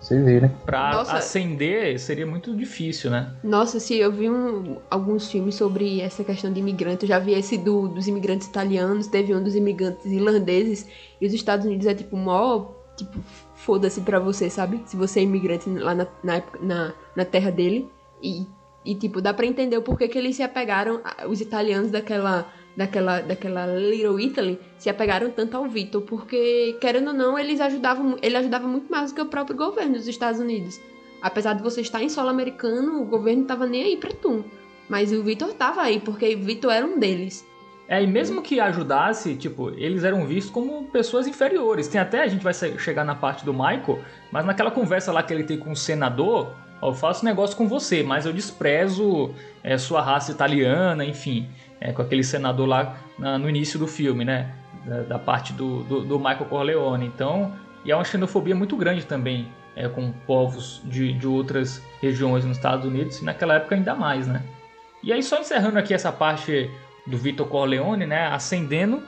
se 0.00 0.18
virem. 0.18 0.50
Pra 0.64 0.92
Nossa. 0.92 1.16
acender 1.16 1.98
seria 1.98 2.26
muito 2.26 2.56
difícil, 2.56 3.10
né? 3.10 3.34
Nossa, 3.44 3.78
se 3.78 3.96
eu 3.98 4.10
vi 4.10 4.30
um, 4.30 4.76
alguns 4.90 5.30
filmes 5.30 5.54
sobre 5.54 6.00
essa 6.00 6.24
questão 6.24 6.52
de 6.52 6.60
imigrantes. 6.60 7.02
Eu 7.02 7.08
já 7.08 7.18
vi 7.18 7.32
esse 7.32 7.58
do, 7.58 7.88
dos 7.88 8.08
imigrantes 8.08 8.48
italianos, 8.48 9.06
teve 9.06 9.34
um 9.34 9.42
dos 9.42 9.54
imigrantes 9.54 10.06
irlandeses. 10.06 10.88
E 11.20 11.26
os 11.26 11.32
Estados 11.32 11.66
Unidos 11.66 11.86
é 11.86 11.94
tipo, 11.94 12.16
mó. 12.16 12.66
Tipo, 12.96 13.18
foda-se 13.54 14.00
pra 14.00 14.18
você, 14.18 14.50
sabe? 14.50 14.82
Se 14.86 14.96
você 14.96 15.20
é 15.20 15.22
imigrante 15.22 15.68
lá 15.70 15.94
na, 15.94 16.06
na, 16.22 16.42
na, 16.60 16.92
na 17.14 17.24
terra 17.24 17.50
dele. 17.50 17.90
E, 18.22 18.46
e, 18.84 18.94
tipo, 18.94 19.20
dá 19.20 19.32
pra 19.32 19.46
entender 19.46 19.76
o 19.76 19.82
porquê 19.82 20.08
que 20.08 20.18
eles 20.18 20.36
se 20.36 20.42
apegaram, 20.42 21.00
os 21.28 21.40
italianos 21.40 21.90
daquela 21.90 22.46
daquela, 22.80 23.20
daquela 23.20 23.66
Little 23.66 24.18
Italy 24.18 24.58
se 24.78 24.88
apegaram 24.88 25.30
tanto 25.30 25.54
ao 25.54 25.68
Vitor, 25.68 26.00
porque, 26.00 26.78
querendo 26.80 27.08
ou 27.08 27.14
não, 27.14 27.38
eles 27.38 27.60
ajudavam, 27.60 28.16
ele 28.22 28.36
ajudava 28.38 28.66
muito 28.66 28.90
mais 28.90 29.12
do 29.12 29.16
que 29.16 29.20
o 29.20 29.26
próprio 29.26 29.54
governo 29.54 29.92
dos 29.92 30.08
Estados 30.08 30.40
Unidos. 30.40 30.80
Apesar 31.20 31.52
de 31.52 31.62
você 31.62 31.82
estar 31.82 32.02
em 32.02 32.08
solo 32.08 32.30
americano, 32.30 33.02
o 33.02 33.04
governo 33.04 33.44
tava 33.44 33.66
nem 33.66 33.82
aí 33.84 33.96
pra 33.98 34.10
tu. 34.10 34.42
Mas 34.88 35.12
o 35.12 35.22
Vitor 35.22 35.52
tava 35.52 35.82
aí, 35.82 36.00
porque 36.00 36.34
o 36.34 36.38
Vitor 36.38 36.72
era 36.72 36.86
um 36.86 36.98
deles. 36.98 37.46
É, 37.86 38.02
e 38.02 38.06
mesmo 38.06 38.40
que 38.40 38.58
ajudasse, 38.58 39.34
tipo, 39.34 39.70
eles 39.70 40.02
eram 40.02 40.24
vistos 40.24 40.50
como 40.50 40.84
pessoas 40.84 41.26
inferiores. 41.26 41.86
Tem 41.86 42.00
até, 42.00 42.22
a 42.22 42.28
gente 42.28 42.42
vai 42.42 42.54
chegar 42.54 43.04
na 43.04 43.14
parte 43.14 43.44
do 43.44 43.52
Michael, 43.52 43.98
mas 44.32 44.46
naquela 44.46 44.70
conversa 44.70 45.12
lá 45.12 45.22
que 45.22 45.34
ele 45.34 45.44
tem 45.44 45.58
com 45.58 45.72
o 45.72 45.76
senador, 45.76 46.54
ó, 46.80 46.90
eu 46.90 46.94
faço 46.94 47.26
negócio 47.26 47.56
com 47.56 47.68
você, 47.68 48.02
mas 48.02 48.24
eu 48.24 48.32
desprezo 48.32 49.34
é, 49.62 49.76
sua 49.76 50.00
raça 50.00 50.32
italiana, 50.32 51.04
enfim 51.04 51.46
é, 51.80 51.92
com 51.92 52.02
aquele 52.02 52.22
senador 52.22 52.68
lá 52.68 52.96
na, 53.18 53.38
no 53.38 53.48
início 53.48 53.78
do 53.78 53.86
filme, 53.86 54.24
né? 54.24 54.52
Da, 54.84 55.02
da 55.02 55.18
parte 55.18 55.52
do, 55.52 55.82
do, 55.84 56.00
do, 56.02 56.18
Michael 56.18 56.46
Corleone. 56.46 57.06
Então, 57.06 57.52
e 57.84 57.90
é 57.90 57.94
uma 57.94 58.04
xenofobia 58.04 58.54
muito 58.54 58.76
grande 58.76 59.04
também 59.04 59.48
é, 59.74 59.88
com 59.88 60.12
povos 60.26 60.80
de, 60.84 61.12
de 61.12 61.26
outras 61.26 61.82
regiões 62.00 62.44
nos 62.44 62.56
Estados 62.56 62.84
Unidos 62.84 63.20
e 63.20 63.24
naquela 63.24 63.54
época 63.54 63.74
ainda 63.74 63.94
mais, 63.94 64.26
né? 64.26 64.42
E 65.02 65.12
aí, 65.12 65.22
só 65.22 65.38
encerrando 65.38 65.78
aqui 65.78 65.94
essa 65.94 66.12
parte 66.12 66.70
do 67.06 67.16
Vitor 67.16 67.46
Corleone, 67.46 68.06
né? 68.06 68.26
Ascendendo, 68.26 69.02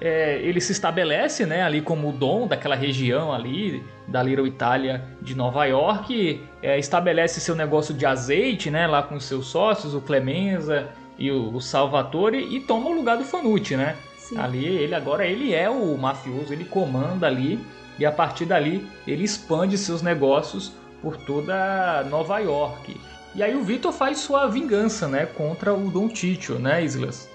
é, 0.00 0.40
ele 0.42 0.60
se 0.60 0.72
estabelece, 0.72 1.44
né? 1.46 1.62
Ali 1.62 1.80
como 1.80 2.08
o 2.08 2.12
dom 2.12 2.46
daquela 2.46 2.76
região 2.76 3.32
ali, 3.32 3.82
da 4.06 4.22
Little 4.22 4.46
Itália 4.46 5.04
de 5.20 5.34
Nova 5.34 5.64
York, 5.64 6.40
é, 6.62 6.78
estabelece 6.78 7.40
seu 7.40 7.54
negócio 7.54 7.92
de 7.94 8.06
azeite, 8.06 8.70
né? 8.70 8.86
Lá 8.86 9.02
com 9.02 9.18
seus 9.18 9.46
sócios, 9.46 9.94
o 9.94 10.00
Clemenza 10.00 10.88
e 11.18 11.30
o, 11.30 11.54
o 11.54 11.60
Salvatore 11.60 12.38
e 12.38 12.60
toma 12.60 12.90
o 12.90 12.92
lugar 12.92 13.16
do 13.16 13.24
Fanucci, 13.24 13.76
né? 13.76 13.96
Sim. 14.16 14.38
Ali 14.38 14.66
ele 14.66 14.94
agora 14.94 15.26
ele 15.26 15.54
é 15.54 15.68
o 15.68 15.96
mafioso, 15.96 16.52
ele 16.52 16.64
comanda 16.64 17.26
ali 17.26 17.64
e 17.98 18.06
a 18.06 18.12
partir 18.12 18.44
dali 18.44 18.88
ele 19.06 19.24
expande 19.24 19.76
seus 19.76 20.02
negócios 20.02 20.72
por 21.00 21.16
toda 21.16 22.04
Nova 22.08 22.38
York. 22.38 22.98
E 23.34 23.42
aí 23.42 23.56
o 23.56 23.62
Vitor 23.62 23.92
faz 23.92 24.18
sua 24.18 24.46
vingança, 24.46 25.08
né, 25.08 25.26
contra 25.26 25.72
o 25.72 25.90
Don 25.90 26.08
Tito, 26.08 26.54
né, 26.58 26.84
Islas? 26.84 27.28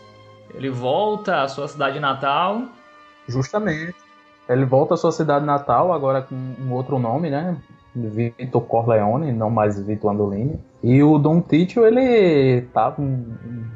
Ele 0.53 0.69
volta 0.69 1.41
à 1.41 1.47
sua 1.47 1.67
cidade 1.67 1.99
natal. 1.99 2.63
Justamente. 3.27 3.95
Ele 4.47 4.63
volta 4.63 4.93
à 4.93 4.97
sua 4.97 5.11
cidade 5.11 5.45
natal, 5.45 5.91
agora 5.91 6.21
com 6.21 6.35
um 6.35 6.71
outro 6.71 6.97
nome, 6.97 7.29
né? 7.29 7.57
Vitor 7.97 8.61
Corleone, 8.61 9.31
não 9.31 9.49
mais 9.49 9.79
Vitor 9.79 10.11
Andolini. 10.11 10.59
E 10.83 11.01
o 11.01 11.17
Dom 11.17 11.41
Tito, 11.41 11.85
ele 11.85 12.61
tá 12.73 12.93
um 12.97 13.23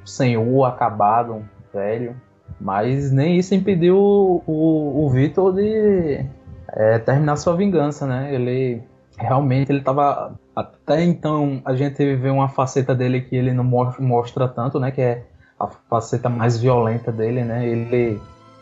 senhor 0.05 0.65
acabado, 0.65 1.33
um 1.33 1.43
velho, 1.73 2.15
mas 2.59 3.11
nem 3.11 3.37
isso 3.37 3.55
impediu 3.55 3.97
o, 3.97 4.43
o, 4.45 5.05
o 5.05 5.09
Vitor 5.09 5.53
de 5.53 6.25
é, 6.69 6.99
terminar 6.99 7.35
sua 7.37 7.55
vingança, 7.55 8.05
né? 8.05 8.33
Ele 8.33 8.81
realmente 9.17 9.71
ele 9.71 9.81
tava 9.81 10.33
até 10.55 11.03
então 11.03 11.61
a 11.63 11.75
gente 11.75 12.15
vê 12.15 12.29
uma 12.29 12.49
faceta 12.49 12.95
dele 12.95 13.21
que 13.21 13.35
ele 13.35 13.53
não 13.53 13.63
mostra, 13.63 14.03
mostra 14.03 14.47
tanto, 14.47 14.79
né? 14.79 14.91
Que 14.91 15.01
é 15.01 15.23
a 15.59 15.67
faceta 15.67 16.29
mais 16.29 16.59
violenta 16.59 17.11
dele, 17.11 17.43
né? 17.43 17.67
Ele 17.67 18.19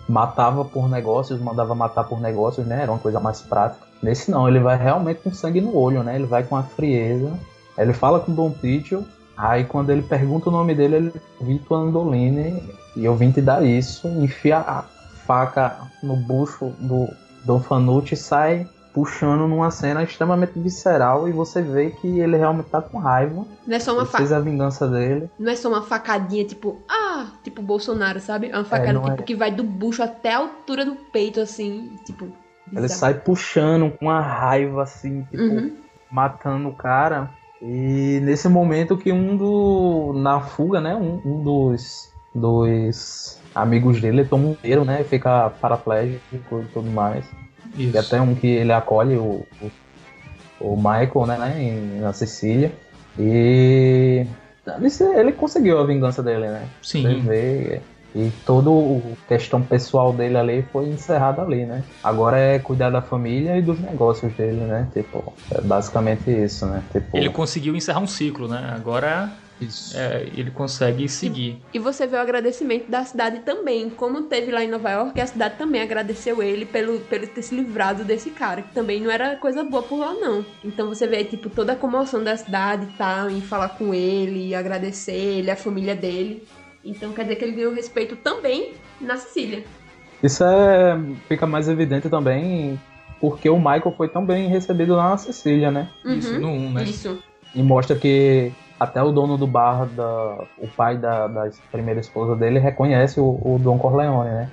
matava 0.08 0.66
por 0.66 0.90
negócios, 0.90 1.40
mandava 1.40 1.76
matar 1.76 2.04
por 2.04 2.20
negócios, 2.20 2.66
né? 2.66 2.82
Era 2.82 2.92
uma 2.92 3.00
coisa 3.00 3.20
mais 3.20 3.42
prática. 3.42 3.89
Nesse 4.02 4.32
não, 4.32 4.48
ele 4.48 4.60
vai 4.60 4.78
realmente 4.78 5.22
com 5.22 5.34
sangue 5.34 5.62
no 5.62 5.76
olho, 5.76 6.04
né? 6.04 6.16
Ele 6.16 6.26
vai 6.26 6.44
com 6.44 6.56
a 6.56 6.64
frieza. 6.64 7.32
Ele 7.78 7.94
fala 7.94 8.20
com 8.20 8.34
Dom 8.34 8.52
Tito, 8.52 9.06
aí 9.38 9.64
quando 9.64 9.90
ele 9.90 10.02
pergunta 10.02 10.50
o 10.50 10.52
nome 10.52 10.76
dele, 10.76 10.96
ele 10.96 11.14
Vito 11.40 11.74
Andolini, 11.74 12.62
e 12.96 13.06
eu 13.06 13.16
vim 13.16 13.32
te 13.32 13.42
dar 13.42 13.64
isso, 13.64 14.08
enfia 14.08 14.58
a 14.58 14.84
faca 15.26 15.78
no 16.04 16.16
bucho 16.16 16.74
do 16.80 17.08
Dom 17.46 17.60
Fanucci 17.60 18.16
e 18.16 18.18
sai 18.18 18.68
puxando 18.94 19.48
numa 19.48 19.70
cena 19.72 20.04
extremamente 20.04 20.60
visceral 20.60 21.28
e 21.28 21.32
você 21.32 21.62
vê 21.62 21.92
que 21.92 22.20
ele 22.20 22.36
realmente 22.36 22.70
tá 22.70 22.82
com 22.82 22.98
raiva. 22.98 23.46
Não 23.66 23.76
é 23.76 23.80
só 23.80 23.94
uma 23.94 24.06
faca. 24.06 24.36
a 24.36 24.40
vingança 24.40 24.88
dele. 24.88 25.30
Não 25.38 25.52
é 25.52 25.56
só 25.56 25.70
uma 25.70 25.84
facadinha 25.84 26.44
tipo, 26.44 26.82
ah, 26.90 27.28
tipo 27.44 27.62
Bolsonaro, 27.62 28.20
sabe? 28.20 28.50
É 28.50 28.56
uma 28.56 28.66
facada 28.66 28.98
é, 28.98 29.02
tipo 29.02 29.22
é... 29.22 29.24
que 29.24 29.36
vai 29.36 29.52
do 29.52 29.64
bucho 29.64 30.02
até 30.04 30.34
a 30.34 30.40
altura 30.40 30.84
do 30.84 30.96
peito 30.96 31.40
assim, 31.40 31.96
tipo, 32.06 32.28
Ele 32.76 32.88
sai 32.90 33.14
puxando 33.16 33.92
com 33.92 34.06
uma 34.06 34.22
raiva, 34.22 34.84
assim, 34.84 35.24
tipo, 35.24 35.42
Uhum. 35.44 35.78
matando 36.12 36.70
o 36.70 36.74
cara. 36.76 37.32
E 37.62 38.20
nesse 38.24 38.48
momento 38.48 38.98
que 38.98 39.12
um 39.12 39.36
do. 39.36 40.14
Na 40.16 40.40
fuga, 40.40 40.80
né? 40.80 40.96
Um, 40.96 41.22
um 41.26 41.44
dos. 41.44 42.10
Dos 42.34 43.42
amigos 43.56 44.00
dele 44.00 44.24
toma 44.24 44.50
um 44.50 44.54
tiro, 44.54 44.86
né? 44.86 45.04
Fica 45.04 45.50
paraplégico 45.50 46.62
e 46.62 46.66
tudo 46.72 46.90
mais. 46.92 47.26
Isso. 47.76 47.96
E 47.96 47.98
até 47.98 48.22
um 48.22 48.36
que 48.36 48.46
ele 48.48 48.72
acolhe 48.72 49.18
o, 49.18 49.46
o, 49.62 49.72
o 50.60 50.76
Michael, 50.78 51.26
né, 51.26 51.38
né, 51.40 51.62
em- 51.64 52.00
na 52.00 52.14
Sicília. 52.14 52.72
E 53.18 54.26
ele, 55.18 55.32
conseguiu 55.34 55.80
a 55.80 55.86
vingança 55.86 56.22
dele, 56.22 56.48
né? 56.50 56.68
Você 56.82 57.00
Sim. 57.02 57.22
vê. 57.22 57.82
E 58.16 58.32
toda 58.46 58.70
a 58.70 59.28
questão 59.28 59.62
pessoal 59.62 60.12
dele 60.12 60.38
ali 60.38 60.66
foi 60.72 60.86
encerrada 60.88 61.42
ali, 61.42 61.66
né? 61.66 61.84
Agora 62.04 62.38
é 62.38 62.60
cuidar 62.60 62.90
da 62.90 63.02
família 63.02 63.58
e 63.58 63.62
dos 63.62 63.80
negócios 63.80 64.34
dele, 64.34 64.62
né? 64.62 64.88
Tipo, 64.94 65.34
é 65.52 65.62
basicamente 65.62 66.30
isso, 66.32 66.66
né? 66.66 66.84
Tipo, 66.92 67.18
Ele 67.18 67.30
conseguiu 67.30 67.76
encerrar 67.76 68.00
um 68.00 68.08
ciclo, 68.08 68.48
né? 68.48 68.74
Agora 68.76 69.32
é, 69.94 70.30
ele 70.36 70.52
consegue 70.52 71.08
seguir. 71.10 71.62
E 71.74 71.80
você 71.80 72.08
vê 72.08 72.16
o 72.16 72.20
agradecimento 72.20 72.90
da 72.90 73.04
cidade 73.04 73.40
também. 73.40 73.90
Como 73.90 74.24
teve 74.24 74.52
lá 74.52 74.64
em 74.64 74.70
Nova 74.70 74.90
York, 74.90 75.20
a 75.20 75.28
cidade 75.28 75.58
também 75.58 75.82
agradeceu 75.82 76.42
ele 76.42 76.66
pelo, 76.66 77.00
pelo 77.02 77.28
ter 77.28 77.42
se 77.42 77.54
livrado 77.56 78.04
desse 78.04 78.30
cara, 78.30 78.62
que 78.62 78.74
também 78.74 79.02
não 79.02 79.12
era 79.12 79.36
coisa 79.36 79.64
boa 79.64 79.84
por 79.84 80.00
lá, 80.00 80.14
não. 80.14 80.46
Então 80.64 80.88
você 80.88 81.08
vê, 81.08 81.24
tipo, 81.24 81.50
toda 81.50 81.74
a 81.74 81.76
comoção 81.76 82.24
da 82.24 82.36
cidade 82.38 82.86
e 82.86 82.98
tal, 82.98 83.30
em 83.30 83.42
falar 83.42 83.70
com 83.70 83.94
ele, 83.94 84.56
agradecer 84.56 85.12
ele, 85.12 85.52
a 85.52 85.56
família 85.56 85.96
dele. 85.96 86.48
Então 86.84 87.12
quer 87.14 87.24
dizer 87.24 87.36
que 87.36 87.46
ele 87.46 87.56
ganhou 87.56 87.74
respeito 87.74 88.16
também 88.16 88.74
na 89.00 89.18
Sicília. 89.18 89.64
Isso 90.22 90.44
é, 90.44 91.00
fica 91.28 91.46
mais 91.48 91.70
evidente 91.70 92.10
também 92.10 92.80
porque 93.20 93.50
o 93.50 93.58
Michael 93.58 93.94
foi 93.98 94.08
tão 94.08 94.26
bem 94.26 94.48
recebido 94.48 94.96
lá 94.96 95.10
na 95.10 95.18
Sicília, 95.18 95.70
né? 95.72 95.90
Isso, 96.06 96.34
Uhum. 96.36 96.40
no 96.40 96.48
1, 96.50 96.72
né? 96.72 96.84
Isso. 96.84 97.20
E 97.54 97.62
mostra 97.62 97.96
que 97.96 98.52
até 98.80 99.04
o 99.04 99.12
dono 99.12 99.38
do 99.38 99.46
bar, 99.46 99.86
da, 99.88 100.46
o 100.58 100.68
pai 100.68 100.98
da, 100.98 101.28
da 101.28 101.50
primeira 101.72 102.00
esposa 102.00 102.36
dele, 102.36 102.60
reconhece 102.60 103.20
o, 103.20 103.26
o 103.44 103.60
Don 103.62 103.78
Corleone, 103.78 104.30
né? 104.30 104.50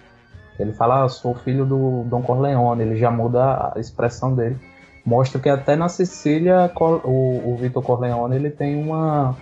Ele 0.58 0.72
fala, 0.72 1.04
ah, 1.04 1.08
sou 1.08 1.34
filho 1.34 1.64
do 1.64 2.02
Don 2.04 2.22
Corleone, 2.22 2.82
ele 2.82 2.96
já 2.96 3.10
muda 3.10 3.72
a 3.74 3.78
expressão 3.78 4.34
dele. 4.34 4.56
Mostra 5.04 5.40
que 5.40 5.48
até 5.48 5.76
na 5.76 5.88
Sicília 5.88 6.70
o, 7.04 7.52
o 7.52 7.56
Vitor 7.60 7.82
Corleone 7.82 8.34
ele 8.34 8.50
tem 8.50 8.82
uma 8.82 9.36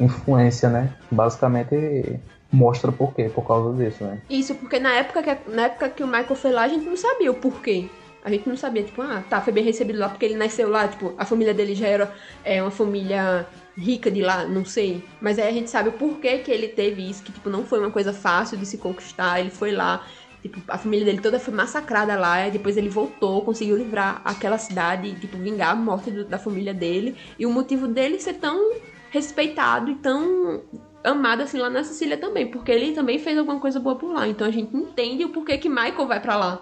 influência, 0.00 0.68
né? 0.68 0.92
Basicamente 1.10 2.18
mostra 2.52 2.90
por 2.90 3.14
quê, 3.14 3.30
por 3.32 3.46
causa 3.46 3.76
disso, 3.76 4.02
né? 4.02 4.18
Isso, 4.28 4.54
porque 4.56 4.78
na 4.80 4.92
época, 4.94 5.22
que, 5.22 5.50
na 5.50 5.62
época 5.66 5.88
que 5.90 6.02
o 6.02 6.06
Michael 6.06 6.34
foi 6.34 6.50
lá, 6.50 6.62
a 6.64 6.68
gente 6.68 6.84
não 6.84 6.96
sabia 6.96 7.30
o 7.30 7.34
porquê. 7.34 7.88
A 8.22 8.28
gente 8.30 8.46
não 8.48 8.56
sabia, 8.56 8.82
tipo, 8.82 9.00
ah, 9.00 9.22
tá, 9.30 9.40
foi 9.40 9.52
bem 9.52 9.64
recebido 9.64 9.98
lá 9.98 10.08
porque 10.08 10.26
ele 10.26 10.36
nasceu 10.36 10.68
lá, 10.68 10.86
tipo, 10.88 11.14
a 11.16 11.24
família 11.24 11.54
dele 11.54 11.74
já 11.74 11.86
era 11.86 12.12
é, 12.44 12.60
uma 12.60 12.70
família 12.70 13.46
rica 13.78 14.10
de 14.10 14.20
lá, 14.20 14.44
não 14.44 14.64
sei. 14.64 15.02
Mas 15.22 15.38
aí 15.38 15.48
a 15.48 15.52
gente 15.52 15.70
sabe 15.70 15.88
o 15.88 15.92
porquê 15.92 16.38
que 16.38 16.50
ele 16.50 16.68
teve 16.68 17.08
isso, 17.08 17.22
que, 17.22 17.32
tipo, 17.32 17.48
não 17.48 17.64
foi 17.64 17.78
uma 17.78 17.90
coisa 17.90 18.12
fácil 18.12 18.58
de 18.58 18.66
se 18.66 18.76
conquistar. 18.76 19.40
Ele 19.40 19.48
foi 19.48 19.72
lá, 19.72 20.04
tipo, 20.42 20.60
a 20.68 20.76
família 20.76 21.06
dele 21.06 21.20
toda 21.20 21.40
foi 21.40 21.54
massacrada 21.54 22.14
lá, 22.18 22.46
e 22.46 22.50
depois 22.50 22.76
ele 22.76 22.90
voltou, 22.90 23.42
conseguiu 23.42 23.76
livrar 23.78 24.20
aquela 24.22 24.58
cidade, 24.58 25.14
tipo, 25.14 25.38
vingar 25.38 25.70
a 25.70 25.74
morte 25.76 26.10
do- 26.10 26.24
da 26.26 26.38
família 26.38 26.74
dele. 26.74 27.16
E 27.38 27.46
o 27.46 27.50
motivo 27.50 27.88
dele 27.88 28.18
ser 28.20 28.34
tão 28.34 28.72
respeitado 29.10 29.90
e 29.90 29.94
tão 29.96 30.62
amado 31.04 31.42
assim 31.42 31.58
lá 31.58 31.68
na 31.68 31.84
Sicília 31.84 32.16
também, 32.16 32.50
porque 32.50 32.70
ele 32.70 32.92
também 32.92 33.18
fez 33.18 33.36
alguma 33.38 33.60
coisa 33.60 33.80
boa 33.80 33.96
por 33.96 34.12
lá. 34.12 34.28
Então 34.28 34.46
a 34.46 34.50
gente 34.50 34.74
entende 34.76 35.24
o 35.24 35.30
porquê 35.30 35.58
que 35.58 35.68
Michael 35.68 36.06
vai 36.06 36.20
pra 36.20 36.36
lá. 36.36 36.60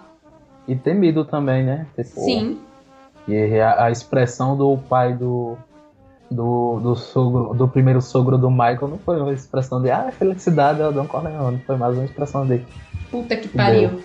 E 0.67 0.75
temido 0.75 1.25
também, 1.25 1.63
né? 1.63 1.87
Tipo, 1.95 2.21
Sim, 2.21 2.59
E 3.27 3.59
a, 3.59 3.85
a 3.85 3.91
expressão 3.91 4.57
do 4.57 4.77
pai 4.77 5.13
do, 5.13 5.57
do, 6.29 6.79
do 6.79 6.95
sogro, 6.95 7.53
do 7.53 7.67
primeiro 7.67 8.01
sogro 8.01 8.37
do 8.37 8.49
Michael 8.49 8.87
não 8.87 8.97
foi 8.99 9.19
uma 9.19 9.33
expressão 9.33 9.81
de 9.81 9.89
ah, 9.89 10.11
felicidade 10.11 10.81
é 10.81 10.87
o 10.87 10.91
Don 10.91 11.07
Corleone, 11.07 11.59
foi 11.65 11.75
mais 11.75 11.95
uma 11.95 12.05
expressão 12.05 12.45
de 12.45 12.63
puta 13.09 13.35
que 13.35 13.47
pariu. 13.47 14.01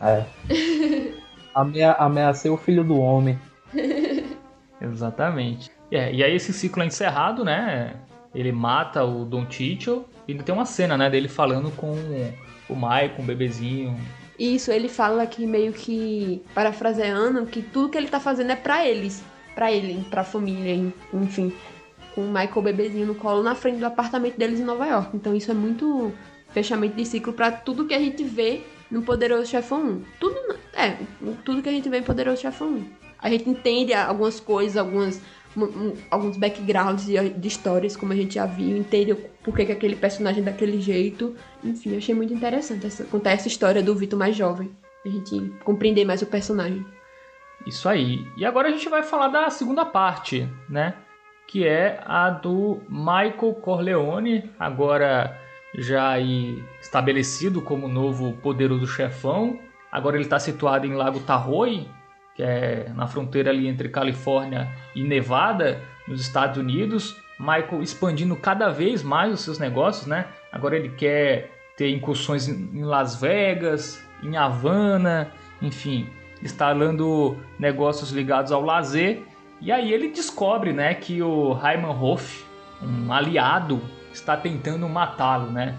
é. 0.00 0.24
Amea, 1.52 1.92
ameacei 1.92 2.50
o 2.50 2.56
filho 2.56 2.84
do 2.84 2.96
homem. 2.98 3.36
Exatamente. 4.80 5.70
É, 5.90 6.12
e 6.12 6.22
aí 6.22 6.34
esse 6.34 6.52
ciclo 6.52 6.82
é 6.82 6.86
encerrado, 6.86 7.44
né? 7.44 7.94
Ele 8.34 8.52
mata 8.52 9.04
o 9.04 9.24
Don 9.24 9.44
Ticho 9.44 10.04
e 10.28 10.34
tem 10.34 10.54
uma 10.54 10.64
cena, 10.64 10.96
né, 10.96 11.10
dele 11.10 11.26
falando 11.28 11.70
com 11.72 11.92
o 12.68 12.74
Michael, 12.76 13.12
o 13.18 13.22
bebezinho. 13.22 13.98
Isso, 14.38 14.70
ele 14.70 14.88
fala 14.88 15.26
que 15.26 15.44
meio 15.46 15.72
que, 15.72 16.42
parafraseando, 16.54 17.44
que 17.46 17.60
tudo 17.60 17.88
que 17.90 17.98
ele 17.98 18.08
tá 18.08 18.20
fazendo 18.20 18.52
é 18.52 18.56
pra 18.56 18.86
eles. 18.86 19.22
Pra 19.54 19.70
ele, 19.72 20.04
pra 20.08 20.22
família, 20.24 20.72
en- 20.72 20.92
enfim. 21.12 21.52
Com 22.14 22.22
o 22.22 22.28
Michael 22.28 22.62
bebezinho 22.62 23.06
no 23.06 23.14
colo 23.14 23.42
na 23.42 23.54
frente 23.54 23.78
do 23.78 23.86
apartamento 23.86 24.38
deles 24.38 24.60
em 24.60 24.64
Nova 24.64 24.86
York. 24.86 25.10
Então 25.16 25.34
isso 25.34 25.50
é 25.50 25.54
muito 25.54 26.12
fechamento 26.50 26.96
de 26.96 27.04
ciclo 27.04 27.32
pra 27.32 27.50
tudo 27.50 27.86
que 27.86 27.94
a 27.94 27.98
gente 27.98 28.22
vê 28.24 28.62
no 28.90 29.02
Poderoso 29.02 29.46
Chefão 29.46 29.82
1. 29.84 30.02
Tudo, 30.18 30.36
é, 30.74 30.96
tudo 31.44 31.62
que 31.62 31.68
a 31.68 31.72
gente 31.72 31.88
vê 31.88 31.98
em 31.98 32.02
Poderoso 32.02 32.40
Chefão 32.40 32.68
1. 32.68 32.84
A 33.22 33.28
gente 33.28 33.48
entende 33.50 33.92
algumas 33.92 34.40
coisas, 34.40 34.76
algumas, 34.78 35.20
alguns 36.10 36.36
backgrounds 36.36 37.06
de, 37.06 37.30
de 37.30 37.48
histórias, 37.48 37.96
como 37.96 38.12
a 38.12 38.16
gente 38.16 38.34
já 38.34 38.46
viu, 38.46 38.76
entende 38.76 39.14
por 39.42 39.54
que, 39.54 39.66
que 39.66 39.72
aquele 39.72 39.96
personagem 39.96 40.42
é 40.42 40.46
daquele 40.46 40.80
jeito. 40.80 41.34
Enfim, 41.64 41.96
achei 41.96 42.14
muito 42.14 42.32
interessante 42.32 42.86
essa, 42.86 43.04
contar 43.04 43.32
essa 43.32 43.48
história 43.48 43.82
do 43.82 43.94
Vitor 43.94 44.18
mais 44.18 44.36
jovem. 44.36 44.70
A 45.04 45.08
gente 45.08 45.52
compreender 45.64 46.04
mais 46.04 46.22
o 46.22 46.26
personagem. 46.26 46.84
Isso 47.66 47.88
aí. 47.88 48.26
E 48.36 48.44
agora 48.44 48.68
a 48.68 48.70
gente 48.70 48.88
vai 48.88 49.02
falar 49.02 49.28
da 49.28 49.50
segunda 49.50 49.84
parte, 49.84 50.48
né? 50.68 50.94
Que 51.46 51.66
é 51.66 52.00
a 52.06 52.30
do 52.30 52.80
Michael 52.88 53.54
Corleone, 53.60 54.50
agora 54.58 55.36
já 55.74 56.14
estabelecido 56.80 57.60
como 57.60 57.88
novo 57.88 58.32
poderoso 58.34 58.86
chefão. 58.86 59.58
Agora 59.90 60.16
ele 60.16 60.24
está 60.24 60.38
situado 60.38 60.86
em 60.86 60.94
Lago 60.94 61.20
Tahoe, 61.20 61.88
que 62.40 62.42
é 62.42 62.90
na 62.94 63.06
fronteira 63.06 63.50
ali 63.50 63.68
entre 63.68 63.90
Califórnia 63.90 64.74
e 64.96 65.04
Nevada, 65.04 65.82
nos 66.08 66.22
Estados 66.22 66.56
Unidos. 66.56 67.14
Michael 67.38 67.82
expandindo 67.82 68.34
cada 68.34 68.70
vez 68.70 69.02
mais 69.02 69.34
os 69.34 69.40
seus 69.40 69.58
negócios, 69.58 70.06
né? 70.06 70.26
Agora 70.50 70.74
ele 70.74 70.88
quer 70.88 71.50
ter 71.76 71.90
incursões 71.90 72.48
em 72.48 72.82
Las 72.82 73.20
Vegas, 73.20 74.02
em 74.22 74.38
Havana, 74.38 75.30
enfim, 75.60 76.08
instalando 76.42 77.36
negócios 77.58 78.10
ligados 78.10 78.52
ao 78.52 78.62
lazer. 78.62 79.22
E 79.60 79.70
aí 79.70 79.92
ele 79.92 80.08
descobre, 80.08 80.72
né, 80.72 80.94
que 80.94 81.22
o 81.22 81.52
Hyman 81.52 81.90
Hoff, 81.90 82.42
um 82.82 83.12
aliado, 83.12 83.82
está 84.12 84.34
tentando 84.34 84.88
matá-lo, 84.88 85.50
né? 85.50 85.76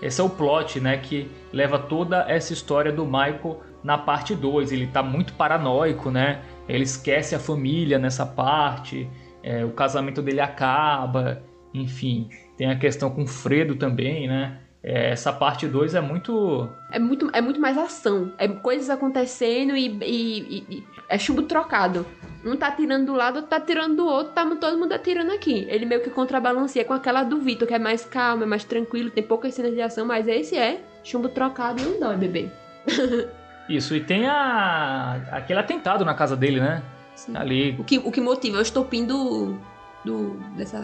Esse 0.00 0.22
é 0.22 0.24
o 0.24 0.30
plot, 0.30 0.80
né, 0.80 0.96
que 0.96 1.30
leva 1.52 1.78
toda 1.78 2.24
essa 2.26 2.54
história 2.54 2.90
do 2.90 3.04
Michael 3.04 3.60
na 3.82 3.96
parte 3.98 4.34
2. 4.34 4.72
Ele 4.72 4.86
tá 4.86 5.02
muito 5.02 5.32
paranoico, 5.34 6.10
né? 6.10 6.42
Ele 6.68 6.84
esquece 6.84 7.34
a 7.34 7.38
família 7.38 7.98
nessa 7.98 8.24
parte, 8.26 9.08
é, 9.42 9.64
o 9.64 9.70
casamento 9.70 10.20
dele 10.22 10.40
acaba, 10.40 11.42
enfim. 11.74 12.28
Tem 12.56 12.70
a 12.70 12.78
questão 12.78 13.10
com 13.10 13.22
o 13.22 13.26
Fredo 13.26 13.74
também, 13.76 14.28
né? 14.28 14.58
É, 14.82 15.10
essa 15.10 15.30
parte 15.32 15.66
2 15.68 15.94
é 15.94 16.00
muito. 16.00 16.68
É 16.90 16.98
muito, 16.98 17.30
é 17.34 17.40
muito 17.40 17.60
mais 17.60 17.76
ação. 17.76 18.32
É 18.38 18.48
coisas 18.48 18.88
acontecendo 18.88 19.76
e, 19.76 19.86
e- 19.86 20.40
e- 20.58 20.76
e 20.76 20.84
é 21.08 21.18
chumbo 21.18 21.42
trocado. 21.42 22.06
Um 22.44 22.56
tá 22.56 22.68
atirando 22.68 23.04
do 23.06 23.12
lado, 23.14 23.36
outro 23.36 23.50
tá 23.50 23.56
atirando 23.56 23.96
do 23.96 24.06
outro, 24.06 24.32
tá 24.32 24.46
todo 24.56 24.78
mundo 24.78 24.92
atirando 24.94 25.32
aqui. 25.32 25.66
Ele 25.68 25.84
meio 25.84 26.02
que 26.02 26.08
contrabalanceia 26.08 26.84
com 26.86 26.94
aquela 26.94 27.22
do 27.22 27.38
Vitor, 27.38 27.68
que 27.68 27.74
é 27.74 27.78
mais 27.78 28.06
calmo, 28.06 28.44
é 28.44 28.46
mais 28.46 28.64
tranquilo, 28.64 29.10
tem 29.10 29.22
poucas 29.22 29.52
cenas 29.52 29.74
de 29.74 29.82
ação, 29.82 30.06
mas 30.06 30.26
esse 30.26 30.56
é 30.56 30.80
chumbo 31.04 31.28
trocado 31.28 31.82
e 31.82 31.84
não 31.84 32.00
dói, 32.00 32.16
bebê. 32.16 32.48
Isso, 33.70 33.94
e 33.94 34.00
tem 34.00 34.26
a. 34.26 35.20
aquele 35.30 35.60
atentado 35.60 36.04
na 36.04 36.12
casa 36.12 36.36
dele, 36.36 36.58
né? 36.58 36.82
Sim. 37.14 37.36
Ali. 37.36 37.76
O 37.78 37.84
que, 37.84 37.98
o 37.98 38.10
que 38.10 38.20
motiva 38.20 38.56
é 38.56 38.58
o 38.58 38.62
estopim 38.62 39.06
do, 39.06 39.56
do, 40.04 40.34
dessa, 40.56 40.82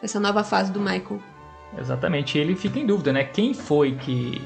dessa 0.00 0.18
nova 0.18 0.42
fase 0.42 0.72
do 0.72 0.80
Michael. 0.80 1.20
Exatamente, 1.78 2.38
ele 2.38 2.54
fica 2.54 2.78
em 2.78 2.86
dúvida, 2.86 3.12
né? 3.12 3.24
Quem 3.24 3.52
foi 3.52 3.92
que, 3.92 4.40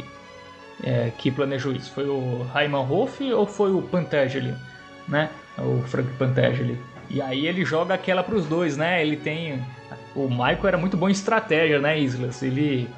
é, 0.83 1.13
que 1.17 1.31
planejou 1.31 1.73
isso? 1.73 1.93
Foi 1.93 2.09
o 2.09 2.43
Rayman 2.53 2.85
Hoff 2.91 3.33
ou 3.33 3.47
foi 3.47 3.71
o 3.71 3.81
Pantageli, 3.81 4.55
né? 5.07 5.31
O 5.57 5.83
Frank 5.83 6.11
Pantageli. 6.15 6.81
E 7.09 7.23
aí 7.23 7.47
ele 7.47 7.65
joga 7.65 7.95
aquela 7.95 8.25
pros 8.25 8.47
dois, 8.47 8.77
né? 8.77 9.03
Ele 9.03 9.17
tem... 9.17 9.63
O 10.17 10.29
Michael 10.29 10.67
era 10.67 10.79
muito 10.79 10.97
bom 10.97 11.09
em 11.09 11.13
estratégia, 11.13 11.79
né, 11.79 11.99
Islas? 11.99 12.43
Ele, 12.43 12.89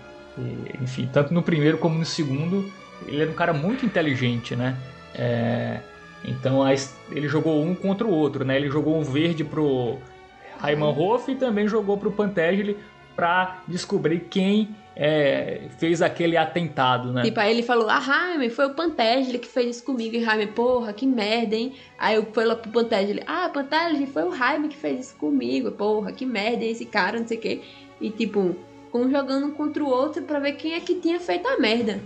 enfim, 0.80 1.08
tanto 1.12 1.34
no 1.34 1.42
primeiro 1.42 1.76
como 1.76 1.98
no 1.98 2.04
segundo, 2.04 2.70
ele 3.07 3.22
era 3.22 3.30
um 3.30 3.34
cara 3.34 3.53
muito 3.53 3.84
inteligente, 3.84 4.55
né? 4.55 4.76
É, 5.14 5.80
então 6.24 6.62
a 6.62 6.72
ele 7.11 7.28
jogou 7.28 7.62
um 7.62 7.74
contra 7.74 8.07
o 8.07 8.11
outro, 8.11 8.44
né? 8.44 8.57
Ele 8.57 8.70
jogou 8.70 8.98
um 8.98 9.03
verde 9.03 9.44
pro 9.44 9.98
Rayman 10.59 10.94
Hoff 10.96 11.30
e 11.30 11.34
também 11.34 11.66
jogou 11.66 11.96
pro 11.96 12.12
Pantageli 12.12 12.76
para 13.16 13.62
descobrir 13.66 14.20
quem 14.30 14.74
é, 14.94 15.62
fez 15.78 16.03
aquele 16.03 16.36
atentado, 16.36 17.12
né? 17.12 17.22
Tipo, 17.22 17.40
aí 17.40 17.51
ele 17.51 17.62
falou, 17.62 17.88
ah, 17.88 18.01
Jaime, 18.01 18.51
foi 18.51 18.66
o 18.66 18.74
Pantégile 18.74 19.38
que 19.38 19.48
fez 19.48 19.76
isso 19.76 19.84
comigo. 19.84 20.16
E 20.16 20.24
Jaime, 20.24 20.46
porra, 20.46 20.92
que 20.92 21.07
merda, 21.07 21.57
hein? 21.57 21.74
Aí 21.98 22.16
eu 22.16 22.26
fui 22.32 22.44
lá 22.44 22.55
pro 22.55 22.70
Pantégile, 22.70 23.22
ah, 23.26 23.48
Pantégile, 23.48 24.07
foi 24.07 24.24
o 24.24 24.34
Jaime 24.34 24.68
que 24.68 24.76
fez 24.76 25.07
isso 25.07 25.16
comigo. 25.16 25.70
Porra, 25.72 26.12
que 26.12 26.26
merda, 26.26 26.64
esse 26.64 26.84
cara, 26.84 27.18
não 27.18 27.26
sei 27.26 27.38
o 27.38 27.40
quê. 27.40 27.62
E 28.01 28.11
tipo, 28.11 28.55
um 28.92 29.11
jogando 29.11 29.53
contra 29.53 29.82
o 29.82 29.88
outro 29.88 30.22
para 30.22 30.38
ver 30.38 30.53
quem 30.53 30.74
é 30.74 30.80
que 30.80 30.94
tinha 30.96 31.18
feito 31.20 31.46
a 31.48 31.59
merda. 31.59 32.01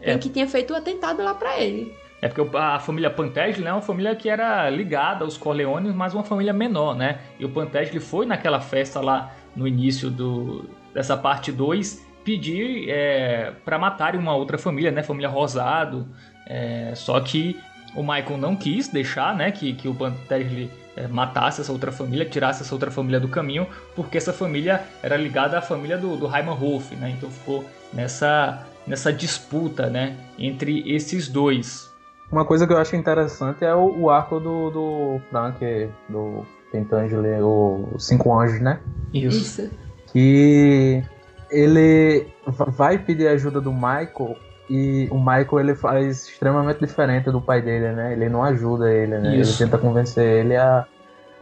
É. 0.00 0.16
que 0.18 0.28
tinha 0.28 0.46
feito 0.46 0.72
o 0.72 0.76
atentado 0.76 1.22
lá 1.22 1.34
pra 1.34 1.58
ele. 1.60 1.94
É 2.20 2.28
porque 2.28 2.56
a 2.56 2.80
família 2.80 3.10
Pantégile 3.10 3.64
né, 3.64 3.70
é 3.70 3.72
uma 3.72 3.82
família 3.82 4.14
que 4.16 4.28
era 4.28 4.68
ligada 4.68 5.24
aos 5.24 5.36
Corleones, 5.36 5.94
mas 5.94 6.14
uma 6.14 6.24
família 6.24 6.52
menor, 6.52 6.94
né? 6.94 7.20
E 7.38 7.44
o 7.44 7.48
Pantégile 7.48 8.00
foi 8.00 8.26
naquela 8.26 8.60
festa 8.60 9.00
lá 9.00 9.32
no 9.54 9.68
início 9.68 10.10
do, 10.10 10.68
dessa 10.92 11.16
parte 11.16 11.52
2 11.52 12.06
pedir 12.24 12.90
é, 12.90 13.52
para 13.64 13.78
matarem 13.78 14.20
uma 14.20 14.34
outra 14.34 14.58
família, 14.58 14.90
né? 14.90 15.02
Família 15.02 15.28
Rosado. 15.28 16.06
É, 16.46 16.92
só 16.94 17.18
que 17.20 17.58
o 17.94 18.02
Michael 18.02 18.36
não 18.36 18.56
quis 18.56 18.88
deixar, 18.88 19.34
né? 19.34 19.50
Que, 19.52 19.72
que 19.72 19.88
o 19.88 19.94
Pantégile 19.94 20.70
é, 20.96 21.06
matasse 21.06 21.60
essa 21.60 21.72
outra 21.72 21.92
família, 21.92 22.26
tirasse 22.26 22.62
essa 22.62 22.74
outra 22.74 22.90
família 22.90 23.20
do 23.20 23.28
caminho, 23.28 23.66
porque 23.94 24.18
essa 24.18 24.32
família 24.32 24.82
era 25.02 25.16
ligada 25.16 25.56
à 25.56 25.62
família 25.62 25.96
do, 25.96 26.16
do 26.16 26.26
Hyman 26.26 26.56
Wolf, 26.56 26.90
né? 26.92 27.14
Então 27.16 27.30
ficou 27.30 27.64
nessa, 27.92 28.66
nessa 28.88 29.12
disputa, 29.12 29.88
né? 29.88 30.16
Entre 30.38 30.82
esses 30.90 31.28
dois. 31.28 31.92
Uma 32.30 32.44
coisa 32.44 32.66
que 32.66 32.72
eu 32.72 32.78
acho 32.78 32.96
interessante 32.96 33.64
é 33.64 33.74
o, 33.74 34.02
o 34.02 34.10
arco 34.10 34.38
do, 34.40 34.70
do 34.70 35.20
Frank, 35.30 35.90
do 36.08 36.44
Pentangeli, 36.70 37.40
o 37.40 37.96
Cinco 37.98 38.38
Anjos, 38.38 38.60
né? 38.60 38.80
Isso. 39.12 39.62
Isso. 39.62 39.70
Que 40.12 41.02
ele 41.50 42.26
vai 42.46 42.98
pedir 42.98 43.28
ajuda 43.28 43.60
do 43.60 43.72
Michael 43.72 44.36
e 44.68 45.08
o 45.10 45.18
Michael 45.18 45.60
ele 45.60 45.74
faz 45.74 46.28
extremamente 46.28 46.80
diferente 46.80 47.30
do 47.30 47.40
pai 47.40 47.62
dele, 47.62 47.92
né? 47.92 48.12
Ele 48.12 48.28
não 48.28 48.44
ajuda 48.44 48.92
ele, 48.92 49.18
né? 49.18 49.36
Isso. 49.36 49.62
Ele 49.62 49.70
tenta 49.70 49.78
convencer 49.78 50.44
ele 50.44 50.56
a, 50.56 50.86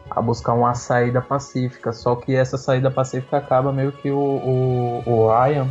a 0.09 0.22
buscar 0.22 0.55
uma 0.55 0.74
saída 0.74 1.20
pacífica. 1.20 1.92
Só 1.92 2.14
que 2.14 2.34
essa 2.34 2.57
saída 2.57 2.90
pacífica 2.90 3.38
acaba 3.38 3.72
meio 3.72 3.90
que 3.90 4.11
o, 4.11 4.16
o, 4.16 5.03
o 5.05 5.28
Ryan 5.28 5.68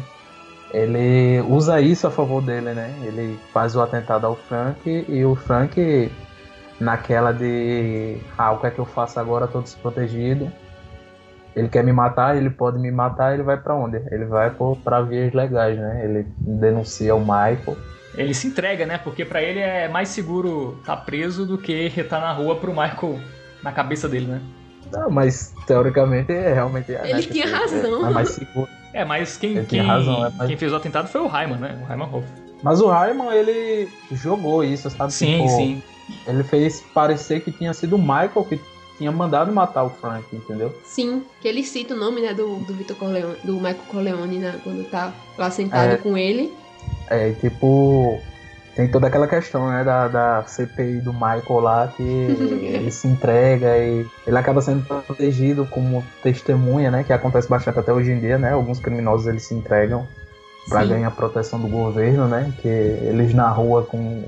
ele 0.76 1.40
usa 1.48 1.80
isso 1.80 2.06
a 2.06 2.12
favor 2.12 2.42
dele, 2.42 2.74
né? 2.74 2.94
Ele 3.04 3.40
faz 3.54 3.78
o 3.78 3.82
atentado 3.82 4.28
ao 4.28 4.36
Frank 4.36 5.06
e 5.08 5.24
o 5.24 5.34
Frank, 5.34 6.12
naquela 6.82 7.32
de 7.32 8.18
ah, 8.38 8.52
o 8.52 8.60
que 8.60 8.68
é 8.68 8.72
que 8.72 8.80
eu 8.80 8.86
faço 8.86 9.18
agora? 9.18 9.48
Tô 9.48 9.62
desprotegido. 9.62 10.52
Ele 11.56 11.70
quer 11.70 11.82
me 11.82 11.94
matar, 11.94 12.36
ele 12.36 12.50
pode 12.50 12.78
me 12.78 12.92
matar, 12.92 13.34
ele 13.34 13.44
vai 13.44 13.56
para 13.56 13.74
onde? 13.74 14.02
Ele 14.12 14.26
vai 14.26 14.54
para 14.84 15.02
vias 15.02 15.34
legais, 15.34 15.80
né? 15.80 16.02
Ele 16.04 16.28
denuncia 16.38 17.16
o 17.16 17.22
Michael. 17.22 17.78
Ele 18.14 18.34
se 18.34 18.48
entrega, 18.48 18.86
né? 18.86 18.98
Porque 18.98 19.24
para 19.24 19.42
ele 19.42 19.60
é 19.60 19.88
mais 19.88 20.10
seguro 20.10 20.78
estar 20.82 20.98
tá 20.98 21.02
preso 21.02 21.46
do 21.46 21.58
que 21.58 21.94
estar 21.96 22.20
na 22.20 22.34
rua 22.34 22.58
pro 22.58 22.72
Michael 22.72 23.18
na 23.64 23.72
cabeça 23.72 24.10
dele, 24.10 24.26
né? 24.28 24.42
Não, 24.92 25.10
mas 25.10 25.54
teoricamente 25.66 26.34
é 26.34 26.54
realmente. 26.54 26.94
É, 26.94 27.12
ele 27.12 27.14
né? 27.14 27.22
tinha 27.22 27.48
razão. 27.48 28.06
É, 28.06 28.10
é 28.10 28.14
mais 28.14 28.30
seguro. 28.30 28.70
É, 28.96 29.04
mas 29.04 29.36
quem, 29.36 29.66
quem, 29.66 29.82
razão, 29.82 30.26
é, 30.26 30.32
mas... 30.38 30.48
quem 30.48 30.56
fez 30.56 30.72
o 30.72 30.78
atentado 30.78 31.10
foi 31.10 31.20
o 31.20 31.28
Rayman, 31.28 31.58
né? 31.58 31.78
O 31.82 31.86
Rayman 31.86 32.08
Hoff. 32.08 32.26
Mas 32.64 32.80
o 32.80 32.88
Rayman, 32.88 33.30
ele 33.34 33.90
jogou 34.14 34.64
isso, 34.64 34.90
sabe? 34.90 35.12
Sim, 35.12 35.38
tipo, 35.38 35.50
sim. 35.50 35.84
Ele 36.26 36.44
fez 36.46 36.82
parecer 36.94 37.42
que 37.42 37.52
tinha 37.52 37.74
sido 37.74 37.98
o 37.98 38.00
Michael 38.00 38.46
que 38.48 38.58
tinha 38.98 39.12
mandado 39.12 39.52
matar 39.52 39.84
o 39.84 39.90
Frank, 39.90 40.34
entendeu? 40.34 40.74
Sim, 40.86 41.26
que 41.42 41.48
ele 41.48 41.62
cita 41.62 41.94
o 41.94 41.98
nome, 41.98 42.22
né, 42.22 42.34
do, 42.34 42.56
do 42.60 42.74
Vitor 42.74 42.96
Corleone, 42.96 43.36
do 43.44 43.56
Michael 43.56 43.84
Corleone, 43.90 44.38
né, 44.38 44.62
quando 44.64 44.90
tá 44.90 45.14
lá 45.38 45.52
sentado 45.52 45.92
é, 45.92 45.98
com 45.98 46.18
ele. 46.18 46.54
É, 47.10 47.32
tipo, 47.34 48.18
tem 48.76 48.90
toda 48.90 49.08
aquela 49.08 49.28
questão, 49.28 49.70
né, 49.70 49.84
da, 49.84 50.08
da 50.08 50.44
CPI 50.44 51.00
do 51.00 51.14
Michael 51.14 51.60
lá, 51.62 51.88
que 51.88 52.04
ele 52.04 52.92
se 52.92 53.08
entrega 53.08 53.78
e 53.78 54.06
ele 54.28 54.38
acaba 54.38 54.62
sendo 54.62 54.86
protegido 54.86 55.66
como 55.66 56.04
testemunha, 56.22 56.92
né, 56.92 57.04
que 57.04 57.14
acontece 57.14 57.48
bastante 57.48 57.80
até 57.80 57.94
hoje 57.94 58.12
em 58.12 58.20
dia, 58.20 58.38
né, 58.38 58.52
alguns 58.52 58.80
criminosos 58.80 59.28
eles 59.28 59.44
se 59.44 59.56
entregam 59.56 60.06
para 60.68 60.84
ganhar 60.84 61.12
proteção 61.12 61.60
do 61.60 61.68
governo, 61.68 62.28
né, 62.28 62.52
que 62.62 62.68
eles 62.68 63.34
na 63.34 63.50
rua 63.50 63.84
com 63.84 64.24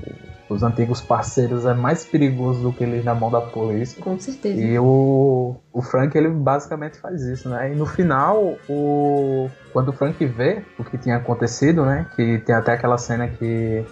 os 0.48 0.62
antigos 0.62 1.00
parceiros 1.00 1.66
é 1.66 1.74
mais 1.74 2.04
perigoso 2.04 2.62
do 2.62 2.72
que 2.72 2.82
eles 2.82 3.04
na 3.04 3.14
mão 3.14 3.30
da 3.30 3.40
polícia. 3.40 4.00
Com 4.02 4.18
certeza. 4.18 4.58
E 4.58 4.78
o, 4.78 5.56
o 5.72 5.82
Frank, 5.82 6.16
ele 6.16 6.30
basicamente 6.30 6.98
faz 6.98 7.22
isso, 7.22 7.48
né? 7.48 7.72
E 7.72 7.76
no 7.76 7.84
final, 7.84 8.56
o, 8.68 9.50
quando 9.72 9.88
o 9.88 9.92
Frank 9.92 10.24
vê 10.24 10.62
o 10.78 10.84
que 10.84 10.96
tinha 10.96 11.16
acontecido, 11.16 11.84
né? 11.84 12.06
Que 12.16 12.38
tem 12.38 12.54
até 12.54 12.72
aquela 12.72 12.96
cena 12.96 13.28
que 13.28 13.84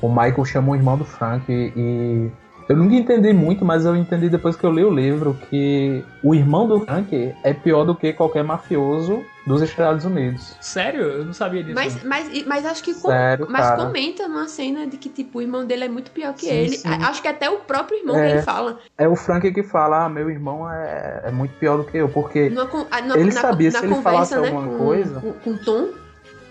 o 0.00 0.08
Michael 0.08 0.44
chama 0.44 0.72
o 0.72 0.76
irmão 0.76 0.96
do 0.96 1.04
Frank 1.04 1.44
e 1.48 2.30
eu 2.68 2.76
nunca 2.76 2.94
entendi 2.94 3.32
muito, 3.32 3.64
mas 3.64 3.86
eu 3.86 3.96
entendi 3.96 4.28
depois 4.28 4.54
que 4.54 4.62
eu 4.62 4.70
li 4.70 4.84
o 4.84 4.90
livro 4.90 5.34
que 5.48 6.04
o 6.22 6.34
irmão 6.34 6.68
do 6.68 6.80
Frank 6.80 7.34
é 7.42 7.54
pior 7.54 7.84
do 7.84 7.94
que 7.94 8.12
qualquer 8.12 8.44
mafioso 8.44 9.24
dos 9.46 9.62
Estados 9.62 10.04
Unidos. 10.04 10.54
Sério? 10.60 11.00
Eu 11.00 11.24
não 11.24 11.32
sabia 11.32 11.64
disso. 11.64 11.74
Mas, 11.74 12.04
mas, 12.04 12.46
mas 12.46 12.66
acho 12.66 12.84
que 12.84 12.92
Sério, 12.92 13.46
com, 13.46 13.52
mas 13.52 13.62
cara. 13.62 13.86
comenta 13.86 14.28
numa 14.28 14.46
cena 14.46 14.86
de 14.86 14.98
que 14.98 15.08
tipo 15.08 15.38
o 15.38 15.42
irmão 15.42 15.64
dele 15.64 15.84
é 15.84 15.88
muito 15.88 16.10
pior 16.10 16.34
que 16.34 16.44
sim, 16.44 16.52
ele. 16.52 16.76
Sim. 16.76 16.88
Acho 16.88 17.22
que 17.22 17.28
até 17.28 17.48
o 17.48 17.60
próprio 17.60 18.00
irmão 18.00 18.18
é, 18.18 18.26
que 18.26 18.32
ele 18.34 18.42
fala. 18.42 18.78
É 18.98 19.08
o 19.08 19.16
Frank 19.16 19.50
que 19.50 19.62
fala, 19.62 20.04
ah, 20.04 20.08
meu 20.10 20.28
irmão 20.28 20.70
é, 20.70 21.22
é 21.24 21.30
muito 21.30 21.54
pior 21.54 21.78
do 21.78 21.84
que 21.84 21.96
eu, 21.96 22.10
porque 22.10 22.50
numa, 22.50 22.66
numa, 22.66 23.18
ele 23.18 23.32
na, 23.32 23.40
sabia 23.40 23.70
na 23.70 23.78
se 23.78 23.86
ele 23.86 23.94
falasse 23.94 24.36
né, 24.36 24.46
alguma 24.46 24.68
com, 24.68 24.76
coisa. 24.76 25.20
Com, 25.20 25.32
com 25.32 25.56
Tom. 25.56 25.88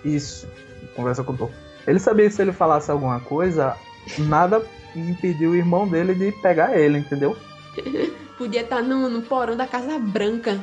Isso. 0.04 0.48
Conversa 0.96 1.24
com 1.24 1.34
o 1.34 1.38
Tom. 1.38 1.67
Ele 1.88 2.00
sabia 2.00 2.28
que 2.28 2.36
se 2.36 2.42
ele 2.42 2.52
falasse 2.52 2.92
alguma 2.92 3.20
coisa, 3.22 3.78
nada 4.20 4.62
impediu 4.94 5.52
o 5.52 5.56
irmão 5.56 5.88
dele 5.88 6.14
de 6.14 6.32
pegar 6.34 6.78
ele, 6.78 7.00
entendeu? 7.00 7.36
Podia 8.38 8.62
estar 8.62 8.78
tá 8.78 8.82
no, 8.82 9.10
no 9.10 9.22
porão 9.22 9.56
da 9.56 9.66
Casa 9.66 9.98
Branca. 9.98 10.60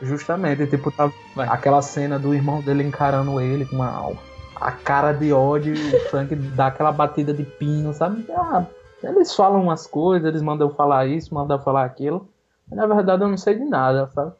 Justamente, 0.00 0.66
tipo, 0.66 0.90
tava 0.90 1.12
tá 1.34 1.44
aquela 1.44 1.82
cena 1.82 2.18
do 2.18 2.32
irmão 2.32 2.62
dele 2.62 2.84
encarando 2.84 3.40
ele 3.40 3.66
com 3.66 3.76
uma 3.76 4.12
a 4.54 4.72
cara 4.72 5.12
de 5.12 5.32
ódio 5.32 5.74
e 5.74 5.96
o 5.96 6.00
Frank 6.08 6.34
dá 6.54 6.68
aquela 6.68 6.92
batida 6.92 7.34
de 7.34 7.42
pino, 7.42 7.92
sabe? 7.92 8.24
Ah, 8.30 8.64
eles 9.02 9.34
falam 9.34 9.62
umas 9.62 9.86
coisas, 9.86 10.26
eles 10.28 10.42
mandam 10.42 10.68
eu 10.68 10.74
falar 10.74 11.06
isso, 11.06 11.34
mandam 11.34 11.56
eu 11.56 11.62
falar 11.62 11.84
aquilo. 11.84 12.28
Mas 12.68 12.78
na 12.78 12.86
verdade 12.86 13.22
eu 13.22 13.28
não 13.28 13.36
sei 13.36 13.54
de 13.54 13.64
nada, 13.64 14.08
sabe? 14.14 14.32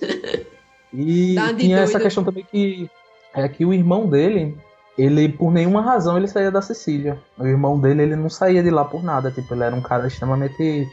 E 0.94 1.36
tinha 1.56 1.78
essa 1.78 1.98
questão 1.98 2.22
também 2.22 2.44
que 2.44 2.90
é 3.32 3.48
que 3.48 3.64
o 3.64 3.72
irmão 3.72 4.06
dele 4.06 4.58
ele 4.96 5.28
por 5.28 5.50
nenhuma 5.50 5.80
razão 5.80 6.16
ele 6.16 6.28
saía 6.28 6.50
da 6.50 6.62
Sicília. 6.62 7.18
O 7.38 7.46
irmão 7.46 7.78
dele 7.78 8.02
ele 8.02 8.16
não 8.16 8.28
saía 8.28 8.62
de 8.62 8.70
lá 8.70 8.84
por 8.84 9.02
nada, 9.02 9.30
tipo 9.30 9.54
ele 9.54 9.64
era 9.64 9.74
um 9.74 9.80
cara 9.80 10.06
extremamente 10.06 10.88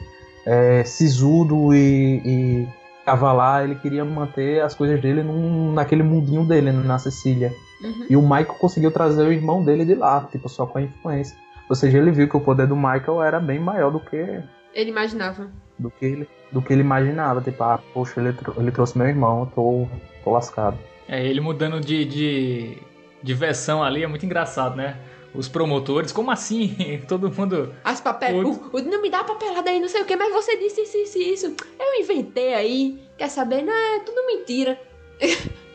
é, 0.45 0.83
sisudo 0.83 1.73
e, 1.73 2.21
e 2.25 2.67
cavalar, 3.05 3.63
ele 3.63 3.75
queria 3.75 4.05
manter 4.05 4.61
as 4.61 4.75
coisas 4.75 5.01
dele 5.01 5.23
num, 5.23 5.73
naquele 5.73 6.03
mundinho 6.03 6.45
dele 6.45 6.71
na 6.71 6.99
Sicília. 6.99 7.53
Uhum. 7.81 8.05
E 8.09 8.15
o 8.15 8.21
Michael 8.21 8.55
conseguiu 8.59 8.91
trazer 8.91 9.23
o 9.23 9.31
irmão 9.31 9.63
dele 9.63 9.85
de 9.85 9.95
lá, 9.95 10.27
tipo 10.31 10.47
só 10.49 10.65
com 10.65 10.77
a 10.77 10.81
influência. 10.81 11.35
Ou 11.69 11.75
seja, 11.75 11.97
ele 11.97 12.11
viu 12.11 12.27
que 12.27 12.35
o 12.35 12.41
poder 12.41 12.67
do 12.67 12.75
Michael 12.75 13.21
era 13.21 13.39
bem 13.39 13.59
maior 13.59 13.91
do 13.91 13.99
que 13.99 14.41
ele 14.73 14.91
imaginava. 14.91 15.47
Do 15.77 15.89
que 15.89 16.05
ele, 16.05 16.27
do 16.51 16.61
que 16.61 16.73
ele 16.73 16.81
imaginava, 16.81 17.41
tipo, 17.41 17.63
ah, 17.63 17.79
poxa, 17.93 18.19
ele, 18.19 18.35
ele 18.57 18.71
trouxe 18.71 18.97
meu 18.97 19.07
irmão, 19.07 19.41
eu 19.41 19.45
tô, 19.47 19.87
tô 20.23 20.31
lascado. 20.31 20.77
É, 21.07 21.25
ele 21.25 21.41
mudando 21.41 21.79
de, 21.79 22.05
de 22.05 22.77
de 23.21 23.33
versão 23.33 23.83
ali 23.83 24.03
é 24.03 24.07
muito 24.07 24.25
engraçado, 24.25 24.75
né? 24.75 24.97
Os 25.33 25.47
promotores, 25.47 26.11
como 26.11 26.31
assim? 26.31 27.01
Todo 27.07 27.31
mundo. 27.31 27.73
As 27.83 28.01
papel. 28.01 28.47
O, 28.47 28.77
o, 28.77 28.81
não 28.81 29.01
me 29.01 29.09
dá 29.09 29.23
papelada 29.23 29.69
aí, 29.69 29.79
não 29.79 29.87
sei 29.87 30.01
o 30.01 30.05
que, 30.05 30.15
mas 30.15 30.33
você 30.33 30.57
disse 30.57 30.81
isso, 30.81 30.97
isso, 30.97 31.17
isso. 31.17 31.55
Eu 31.79 32.01
inventei 32.01 32.53
aí. 32.53 32.99
Quer 33.17 33.29
saber? 33.29 33.63
Não, 33.63 33.73
é 33.73 33.99
tudo 33.99 34.25
mentira. 34.25 34.79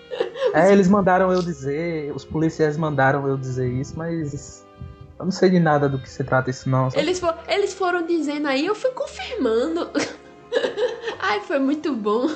É, 0.52 0.70
eles 0.70 0.86
mandaram 0.86 1.32
eu 1.32 1.42
dizer, 1.42 2.12
os 2.14 2.24
policiais 2.24 2.76
mandaram 2.76 3.26
eu 3.26 3.36
dizer 3.36 3.68
isso, 3.68 3.98
mas 3.98 4.64
eu 5.18 5.24
não 5.24 5.32
sei 5.32 5.50
de 5.50 5.58
nada 5.58 5.88
do 5.88 5.98
que 5.98 6.08
se 6.08 6.22
trata 6.22 6.50
isso 6.50 6.68
não. 6.68 6.88
Eles, 6.94 7.18
for, 7.18 7.36
eles 7.48 7.74
foram 7.74 8.06
dizendo 8.06 8.46
aí, 8.46 8.64
eu 8.64 8.76
fui 8.76 8.90
confirmando. 8.92 9.90
Ai, 11.18 11.40
foi 11.40 11.58
muito 11.58 11.94
bom. 11.94 12.26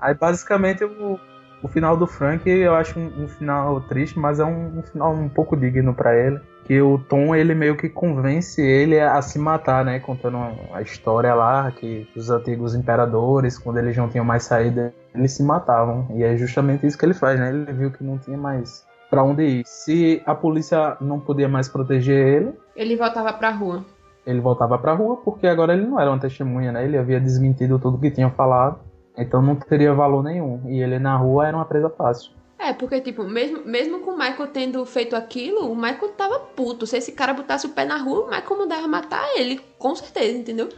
Aí 0.00 0.14
basicamente 0.14 0.82
eu 0.82 1.18
o 1.62 1.68
final 1.68 1.96
do 1.96 2.06
Frank 2.06 2.48
eu 2.48 2.74
acho 2.74 2.98
um, 2.98 3.24
um 3.24 3.28
final 3.28 3.80
triste, 3.82 4.18
mas 4.18 4.40
é 4.40 4.44
um, 4.44 4.78
um, 4.78 4.82
final 4.82 5.12
um 5.12 5.28
pouco 5.28 5.56
digno 5.56 5.94
para 5.94 6.16
ele. 6.16 6.40
Que 6.64 6.80
o 6.80 6.98
Tom 6.98 7.34
ele 7.34 7.54
meio 7.54 7.76
que 7.76 7.88
convence 7.88 8.62
ele 8.62 8.98
a 9.00 9.20
se 9.20 9.38
matar, 9.38 9.84
né? 9.84 9.98
Contando 9.98 10.38
a 10.72 10.80
história 10.80 11.34
lá 11.34 11.70
que 11.72 12.08
os 12.16 12.30
antigos 12.30 12.74
imperadores, 12.74 13.58
quando 13.58 13.78
eles 13.78 13.96
não 13.96 14.08
tinham 14.08 14.24
mais 14.24 14.44
saída, 14.44 14.94
eles 15.14 15.32
se 15.32 15.42
matavam. 15.42 16.06
E 16.14 16.22
é 16.22 16.36
justamente 16.36 16.86
isso 16.86 16.96
que 16.96 17.04
ele 17.04 17.14
faz, 17.14 17.40
né? 17.40 17.48
Ele 17.48 17.72
viu 17.72 17.90
que 17.90 18.04
não 18.04 18.18
tinha 18.18 18.38
mais 18.38 18.86
para 19.10 19.24
onde 19.24 19.42
ir. 19.42 19.62
Se 19.66 20.22
a 20.24 20.34
polícia 20.34 20.96
não 21.00 21.18
podia 21.18 21.48
mais 21.48 21.68
proteger 21.68 22.26
ele, 22.26 22.52
ele 22.76 22.96
voltava 22.96 23.32
para 23.32 23.50
rua. 23.50 23.84
Ele 24.24 24.40
voltava 24.40 24.78
para 24.78 24.94
rua 24.94 25.16
porque 25.16 25.46
agora 25.46 25.72
ele 25.72 25.86
não 25.86 25.98
era 25.98 26.10
uma 26.10 26.20
testemunha, 26.20 26.70
né? 26.70 26.84
Ele 26.84 26.96
havia 26.96 27.20
desmentido 27.20 27.78
tudo 27.78 27.98
que 27.98 28.10
tinha 28.10 28.30
falado. 28.30 28.78
Então 29.20 29.42
não 29.42 29.56
teria 29.56 29.92
valor 29.92 30.22
nenhum. 30.22 30.62
E 30.66 30.82
ele 30.82 30.98
na 30.98 31.16
rua 31.16 31.48
era 31.48 31.56
uma 31.56 31.64
presa 31.64 31.90
fácil. 31.90 32.32
É, 32.58 32.74
porque, 32.74 33.00
tipo, 33.00 33.24
mesmo, 33.24 33.64
mesmo 33.64 34.00
com 34.00 34.10
o 34.10 34.18
Michael 34.18 34.48
tendo 34.48 34.84
feito 34.84 35.16
aquilo, 35.16 35.72
o 35.72 35.74
Michael 35.74 36.12
tava 36.12 36.40
puto. 36.40 36.86
Se 36.86 36.98
esse 36.98 37.12
cara 37.12 37.32
botasse 37.32 37.66
o 37.66 37.70
pé 37.70 37.86
na 37.86 37.96
rua, 37.96 38.26
o 38.26 38.28
Michael 38.28 38.58
mandava 38.58 38.86
matar 38.86 39.24
ele, 39.34 39.62
com 39.78 39.94
certeza, 39.94 40.36
entendeu? 40.36 40.68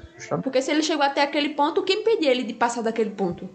Porque 0.43 0.62
se 0.62 0.70
ele 0.70 0.82
chegou 0.82 1.05
até 1.05 1.22
aquele 1.22 1.51
ponto, 1.51 1.80
o 1.80 1.84
que 1.84 1.93
impedia 1.95 2.30
ele 2.30 2.45
de 2.45 2.55
passar 2.55 2.82
daquele 2.82 3.11
ponto? 3.11 3.49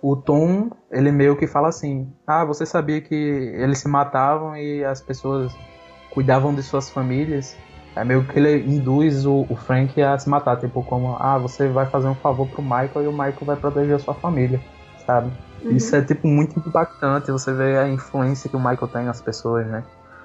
O 0.00 0.14
Tom, 0.14 0.70
ele 0.88 1.10
meio 1.10 1.36
que 1.36 1.48
fala 1.48 1.68
assim: 1.68 2.12
Ah, 2.24 2.44
você 2.44 2.64
sabia 2.64 3.00
que 3.00 3.14
eles 3.14 3.78
se 3.78 3.88
matavam 3.88 4.56
e 4.56 4.84
as 4.84 5.00
pessoas 5.00 5.52
cuidavam 6.10 6.54
de 6.54 6.62
suas 6.62 6.88
famílias? 6.90 7.56
É 7.96 8.04
meio 8.04 8.24
que 8.24 8.38
ele 8.38 8.66
induz 8.66 9.24
o, 9.24 9.46
o 9.48 9.56
Frank 9.56 10.00
a 10.02 10.18
se 10.18 10.28
matar, 10.28 10.56
tipo, 10.58 10.82
como: 10.82 11.16
Ah, 11.18 11.38
você 11.38 11.68
vai 11.68 11.86
fazer 11.86 12.08
um 12.08 12.14
favor 12.14 12.48
pro 12.48 12.62
Michael 12.62 13.02
e 13.04 13.06
o 13.06 13.12
Michael 13.12 13.36
vai 13.42 13.56
proteger 13.56 13.94
a 13.94 13.98
sua 13.98 14.14
família, 14.14 14.60
sabe? 15.06 15.30
Uhum. 15.62 15.76
Isso 15.76 15.94
é, 15.94 16.02
tipo, 16.02 16.26
muito 16.26 16.58
impactante. 16.58 17.30
Você 17.30 17.52
vê 17.52 17.78
a 17.78 17.88
influência 17.88 18.50
que 18.50 18.56
o 18.56 18.58
Michael 18.58 18.88
tem 18.88 19.04
nas 19.04 19.20
pessoas, 19.20 19.66
né? 19.66 19.84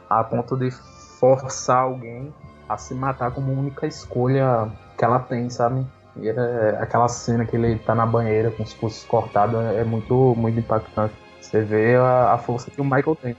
A 0.10 0.24
ponto 0.24 0.58
de 0.58 0.72
forçar 1.20 1.84
alguém 1.84 2.34
a 2.68 2.78
se 2.78 2.94
matar 2.94 3.32
como 3.32 3.52
única 3.52 3.86
escolha 3.86 4.70
que 4.98 5.06
ela 5.06 5.20
tem, 5.20 5.50
sabe? 5.50 5.86
E 6.16 6.28
é, 6.28 6.78
aquela 6.80 7.08
cena 7.08 7.46
que 7.46 7.56
ele 7.56 7.78
tá 7.80 7.94
na 7.94 8.06
banheira 8.06 8.52
com 8.52 8.64
os 8.64 8.74
pulsos 8.74 9.04
cortados 9.06 9.56
é 9.76 9.84
muito, 9.84 10.36
muito 10.36 10.60
impactante. 10.60 11.14
Você 11.40 11.62
vê 11.62 11.96
a, 11.96 12.34
a 12.34 12.38
força 12.38 12.70
que 12.70 12.82
o 12.82 12.84
Michael 12.84 13.16
tem. 13.16 13.36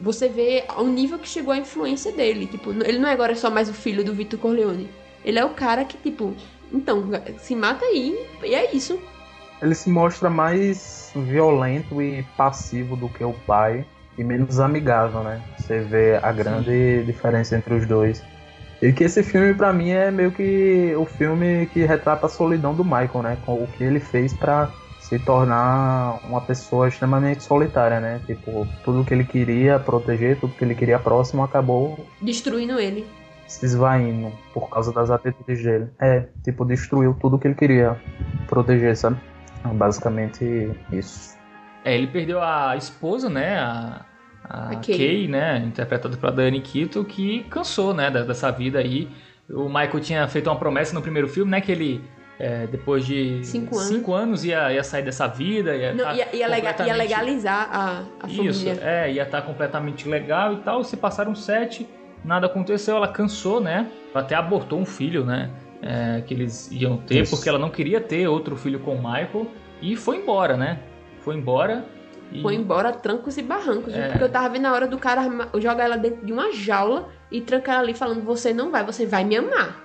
Você 0.00 0.28
vê 0.28 0.64
o 0.76 0.84
nível 0.84 1.18
que 1.18 1.28
chegou 1.28 1.52
a 1.52 1.58
influência 1.58 2.12
dele. 2.12 2.46
Tipo, 2.46 2.70
ele 2.70 2.98
não 2.98 3.08
é 3.08 3.12
agora 3.12 3.34
só 3.34 3.50
mais 3.50 3.68
o 3.68 3.74
filho 3.74 4.04
do 4.04 4.14
Vitor 4.14 4.38
Corleone. 4.38 4.90
Ele 5.24 5.38
é 5.38 5.44
o 5.44 5.50
cara 5.50 5.84
que, 5.84 5.96
tipo, 5.96 6.34
então, 6.72 7.04
se 7.38 7.54
mata 7.56 7.84
aí 7.84 8.16
e 8.42 8.54
é 8.54 8.74
isso. 8.74 9.00
Ele 9.62 9.74
se 9.74 9.88
mostra 9.88 10.28
mais 10.28 11.10
violento 11.14 12.02
e 12.02 12.22
passivo 12.36 12.96
do 12.96 13.08
que 13.08 13.24
o 13.24 13.32
pai 13.46 13.86
e 14.18 14.24
menos 14.24 14.60
amigável, 14.60 15.22
né? 15.22 15.42
Você 15.58 15.80
vê 15.80 16.16
a 16.22 16.32
grande 16.32 17.00
Sim. 17.00 17.04
diferença 17.04 17.56
entre 17.56 17.74
os 17.74 17.86
dois. 17.86 18.22
E 18.82 18.92
que 18.92 19.04
esse 19.04 19.22
filme 19.22 19.54
para 19.54 19.72
mim 19.72 19.90
é 19.90 20.10
meio 20.10 20.30
que 20.30 20.94
o 20.96 21.06
filme 21.06 21.66
que 21.72 21.84
retrata 21.84 22.26
a 22.26 22.28
solidão 22.28 22.74
do 22.74 22.84
Michael, 22.84 23.22
né? 23.22 23.38
Com 23.46 23.62
o 23.62 23.66
que 23.66 23.82
ele 23.82 24.00
fez 24.00 24.34
para 24.34 24.70
se 25.08 25.20
tornar 25.20 26.18
uma 26.24 26.40
pessoa 26.40 26.88
extremamente 26.88 27.44
solitária, 27.44 28.00
né? 28.00 28.20
Tipo, 28.26 28.66
tudo 28.84 29.04
que 29.04 29.14
ele 29.14 29.22
queria 29.22 29.78
proteger, 29.78 30.40
tudo 30.40 30.52
que 30.54 30.64
ele 30.64 30.74
queria 30.74 30.98
próximo 30.98 31.44
acabou 31.44 32.04
destruindo 32.20 32.80
ele. 32.80 33.06
Se 33.46 33.64
esvaindo 33.64 34.32
por 34.52 34.68
causa 34.68 34.92
das 34.92 35.08
atitudes 35.08 35.62
dele. 35.62 35.86
É, 36.00 36.26
tipo, 36.42 36.64
destruiu 36.64 37.16
tudo 37.20 37.38
que 37.38 37.46
ele 37.46 37.54
queria 37.54 37.96
proteger, 38.48 38.96
sabe? 38.96 39.16
Basicamente 39.74 40.76
isso. 40.90 41.38
É, 41.84 41.94
ele 41.94 42.08
perdeu 42.08 42.42
a 42.42 42.76
esposa, 42.76 43.30
né? 43.30 43.60
A, 43.60 44.04
a 44.42 44.70
Kay. 44.70 44.98
Kay, 44.98 45.28
né? 45.28 45.58
Interpretada 45.58 46.16
pela 46.16 46.32
Dani 46.32 46.60
Quito, 46.60 47.04
que 47.04 47.44
cansou, 47.44 47.94
né? 47.94 48.10
Dessa 48.10 48.50
vida 48.50 48.80
aí. 48.80 49.08
O 49.48 49.68
Michael 49.68 50.00
tinha 50.00 50.26
feito 50.26 50.50
uma 50.50 50.58
promessa 50.58 50.92
no 50.92 51.00
primeiro 51.00 51.28
filme, 51.28 51.52
né? 51.52 51.60
Que 51.60 51.70
ele 51.70 52.04
é, 52.38 52.66
depois 52.66 53.06
de 53.06 53.44
cinco 53.44 53.76
anos, 53.76 53.88
cinco 53.88 54.14
anos 54.14 54.44
ia, 54.44 54.72
ia, 54.72 54.84
sair 54.84 55.02
dessa 55.02 55.26
vida. 55.26 55.74
Ia, 55.74 55.94
Não, 55.94 56.14
ia, 56.14 56.28
ia, 56.34 56.46
completamente... 56.48 56.88
ia 56.88 56.94
legalizar 56.94 57.68
a, 57.72 58.04
a 58.20 58.28
família. 58.28 58.50
Isso, 58.50 58.68
é, 58.68 59.12
ia 59.12 59.22
estar 59.22 59.42
completamente 59.42 60.08
legal 60.08 60.54
e 60.54 60.56
tal. 60.58 60.84
Se 60.84 60.96
passaram 60.96 61.34
sete, 61.34 61.88
nada 62.24 62.46
aconteceu, 62.46 62.96
ela 62.96 63.08
cansou, 63.08 63.60
né? 63.60 63.90
Ela 64.14 64.22
até 64.22 64.34
abortou 64.34 64.78
um 64.78 64.86
filho, 64.86 65.24
né? 65.24 65.50
é, 65.82 66.20
que 66.22 66.34
eles 66.34 66.70
iam 66.70 66.98
ter, 66.98 67.22
Isso. 67.22 67.34
porque 67.34 67.48
ela 67.48 67.58
não 67.58 67.70
queria 67.70 68.00
ter 68.00 68.28
outro 68.28 68.56
filho 68.56 68.80
com 68.80 68.94
o 68.94 68.96
Michael 68.96 69.46
e 69.80 69.96
foi 69.96 70.16
embora, 70.18 70.56
né? 70.56 70.80
Foi 71.20 71.36
embora. 71.36 71.84
E... 72.32 72.42
Foi 72.42 72.54
embora 72.54 72.92
trancos 72.92 73.36
e 73.38 73.42
barrancos, 73.42 73.94
é... 73.94 74.08
porque 74.08 74.24
eu 74.24 74.28
tava 74.28 74.48
vendo 74.48 74.66
a 74.66 74.72
hora 74.72 74.86
do 74.86 74.98
cara 74.98 75.22
jogar 75.58 75.84
ela 75.84 75.96
dentro 75.96 76.24
de 76.24 76.32
uma 76.32 76.52
jaula 76.52 77.08
e 77.30 77.40
trancar 77.40 77.76
ela 77.76 77.84
ali 77.84 77.94
falando: 77.94 78.22
Você 78.24 78.52
não 78.52 78.70
vai, 78.70 78.84
você 78.84 79.06
vai 79.06 79.24
me 79.24 79.36
amar. 79.36 79.84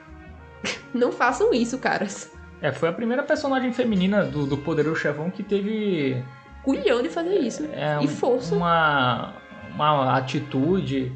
não 0.93 1.11
façam 1.11 1.53
isso, 1.53 1.77
caras. 1.77 2.31
É, 2.61 2.71
foi 2.71 2.89
a 2.89 2.93
primeira 2.93 3.23
personagem 3.23 3.73
feminina 3.73 4.23
do, 4.23 4.45
do 4.45 4.57
Poderoso 4.57 4.99
Chefão 4.99 5.29
que 5.29 5.43
teve. 5.43 6.23
Culhão 6.63 7.01
de 7.01 7.09
fazer 7.09 7.39
isso. 7.39 7.67
É, 7.73 8.03
e 8.03 8.07
força. 8.07 8.53
Uma, 8.55 9.33
uma 9.73 10.15
atitude 10.15 11.11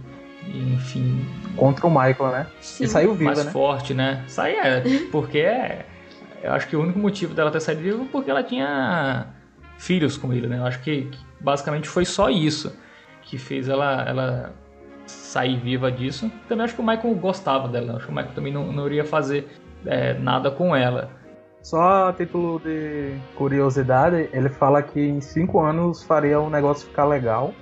enfim. 0.53 1.25
Contra 1.55 1.87
o 1.87 1.89
Michael, 1.89 2.31
né? 2.31 2.47
Sim. 2.59 2.83
E 2.83 2.87
saiu 2.87 3.13
viva, 3.13 3.31
mais 3.31 3.45
né? 3.45 3.51
forte, 3.51 3.93
né? 3.93 4.23
Sai 4.27 4.55
é, 4.55 4.83
porque 5.11 5.39
é, 5.39 5.85
eu 6.43 6.53
acho 6.53 6.67
que 6.67 6.75
o 6.75 6.81
único 6.81 6.99
motivo 6.99 7.33
dela 7.33 7.49
ter 7.51 7.59
saído 7.59 7.81
viva 7.81 8.03
é 8.03 8.07
porque 8.11 8.29
ela 8.29 8.43
tinha 8.43 9.27
filhos 9.77 10.17
com 10.17 10.33
ele, 10.33 10.47
né? 10.47 10.59
Eu 10.59 10.65
acho 10.65 10.81
que, 10.81 11.03
que 11.03 11.19
basicamente 11.39 11.87
foi 11.87 12.05
só 12.05 12.29
isso 12.29 12.75
que 13.21 13.37
fez 13.37 13.67
ela, 13.67 14.03
ela 14.07 14.53
sair 15.05 15.57
viva 15.59 15.91
disso. 15.91 16.31
Também 16.47 16.65
acho 16.65 16.75
que 16.75 16.81
o 16.81 16.85
Michael 16.85 17.15
gostava 17.15 17.67
dela, 17.67 17.95
acho 17.95 18.05
que 18.05 18.11
o 18.11 18.15
Michael 18.15 18.35
também 18.35 18.53
não, 18.53 18.71
não 18.71 18.85
iria 18.85 19.03
fazer 19.03 19.47
é, 19.85 20.13
nada 20.13 20.51
com 20.51 20.75
ela. 20.75 21.09
Só 21.65 22.09
a 22.09 22.13
título 22.13 22.59
de 22.59 23.17
curiosidade, 23.35 24.29
ele 24.31 24.49
fala 24.49 24.83
que 24.83 24.99
em 24.99 25.19
cinco 25.19 25.59
anos 25.59 26.03
faria 26.03 26.39
o 26.39 26.47
negócio 26.47 26.87
ficar 26.87 27.05
legal 27.05 27.55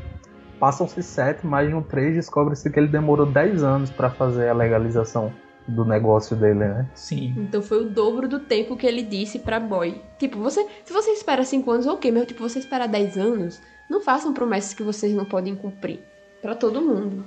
Passam-se 0.59 1.03
sete, 1.03 1.45
mais 1.45 1.69
no 1.69 1.81
três 1.81 2.15
descobre-se 2.15 2.69
que 2.69 2.79
ele 2.79 2.87
demorou 2.87 3.25
dez 3.25 3.63
anos 3.63 3.89
para 3.89 4.09
fazer 4.09 4.47
a 4.47 4.53
legalização 4.53 5.33
do 5.67 5.83
negócio 5.83 6.35
dele, 6.35 6.59
né? 6.59 6.89
Sim. 6.93 7.33
Então 7.37 7.61
foi 7.61 7.85
o 7.85 7.89
dobro 7.89 8.27
do 8.29 8.39
tempo 8.39 8.77
que 8.77 8.87
ele 8.87 9.03
disse 9.03 9.39
pra 9.39 9.59
Boy. 9.59 10.01
Tipo, 10.17 10.39
você, 10.39 10.65
se 10.85 10.93
você 10.93 11.11
espera 11.11 11.43
cinco 11.43 11.69
anos, 11.71 11.85
ok, 11.85 12.11
mas 12.11 12.27
tipo, 12.27 12.41
você 12.41 12.59
espera 12.59 12.87
dez 12.87 13.17
anos, 13.17 13.61
não 13.89 13.99
façam 13.99 14.33
promessas 14.33 14.73
que 14.73 14.83
vocês 14.83 15.13
não 15.13 15.25
podem 15.25 15.53
cumprir. 15.53 15.99
para 16.41 16.55
todo 16.55 16.81
mundo. 16.81 17.25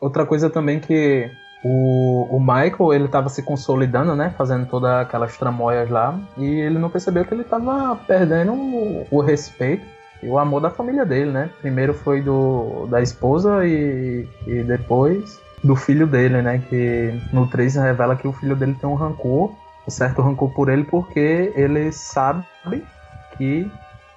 Outra 0.00 0.26
coisa 0.26 0.50
também 0.50 0.78
que 0.78 1.30
o, 1.64 2.28
o 2.30 2.40
Michael, 2.40 2.92
ele 2.92 3.08
tava 3.08 3.28
se 3.28 3.42
consolidando, 3.42 4.14
né? 4.14 4.32
Fazendo 4.36 4.66
todas 4.66 4.90
aquelas 4.90 5.36
tramóias 5.36 5.90
lá. 5.90 6.18
E 6.36 6.44
ele 6.44 6.78
não 6.78 6.90
percebeu 6.90 7.24
que 7.24 7.34
ele 7.34 7.44
tava 7.44 7.96
perdendo 8.06 8.52
o, 8.52 9.06
o 9.10 9.20
respeito 9.20 9.84
e 10.22 10.28
o 10.28 10.38
amor 10.38 10.60
da 10.60 10.70
família 10.70 11.04
dele, 11.04 11.30
né? 11.30 11.50
Primeiro 11.60 11.94
foi 11.94 12.20
do 12.20 12.86
da 12.86 13.00
esposa 13.00 13.66
e, 13.66 14.26
e 14.46 14.62
depois 14.62 15.40
do 15.62 15.74
filho 15.74 16.06
dele, 16.06 16.42
né? 16.42 16.62
Que 16.68 17.20
no 17.32 17.46
3 17.48 17.76
revela 17.76 18.16
que 18.16 18.28
o 18.28 18.32
filho 18.32 18.54
dele 18.54 18.76
tem 18.80 18.88
um 18.88 18.94
rancor, 18.94 19.52
um 19.86 19.90
certo 19.90 20.22
rancor 20.22 20.50
por 20.50 20.68
ele, 20.68 20.84
porque 20.84 21.52
ele 21.56 21.90
sabe 21.92 22.44
que. 23.36 23.70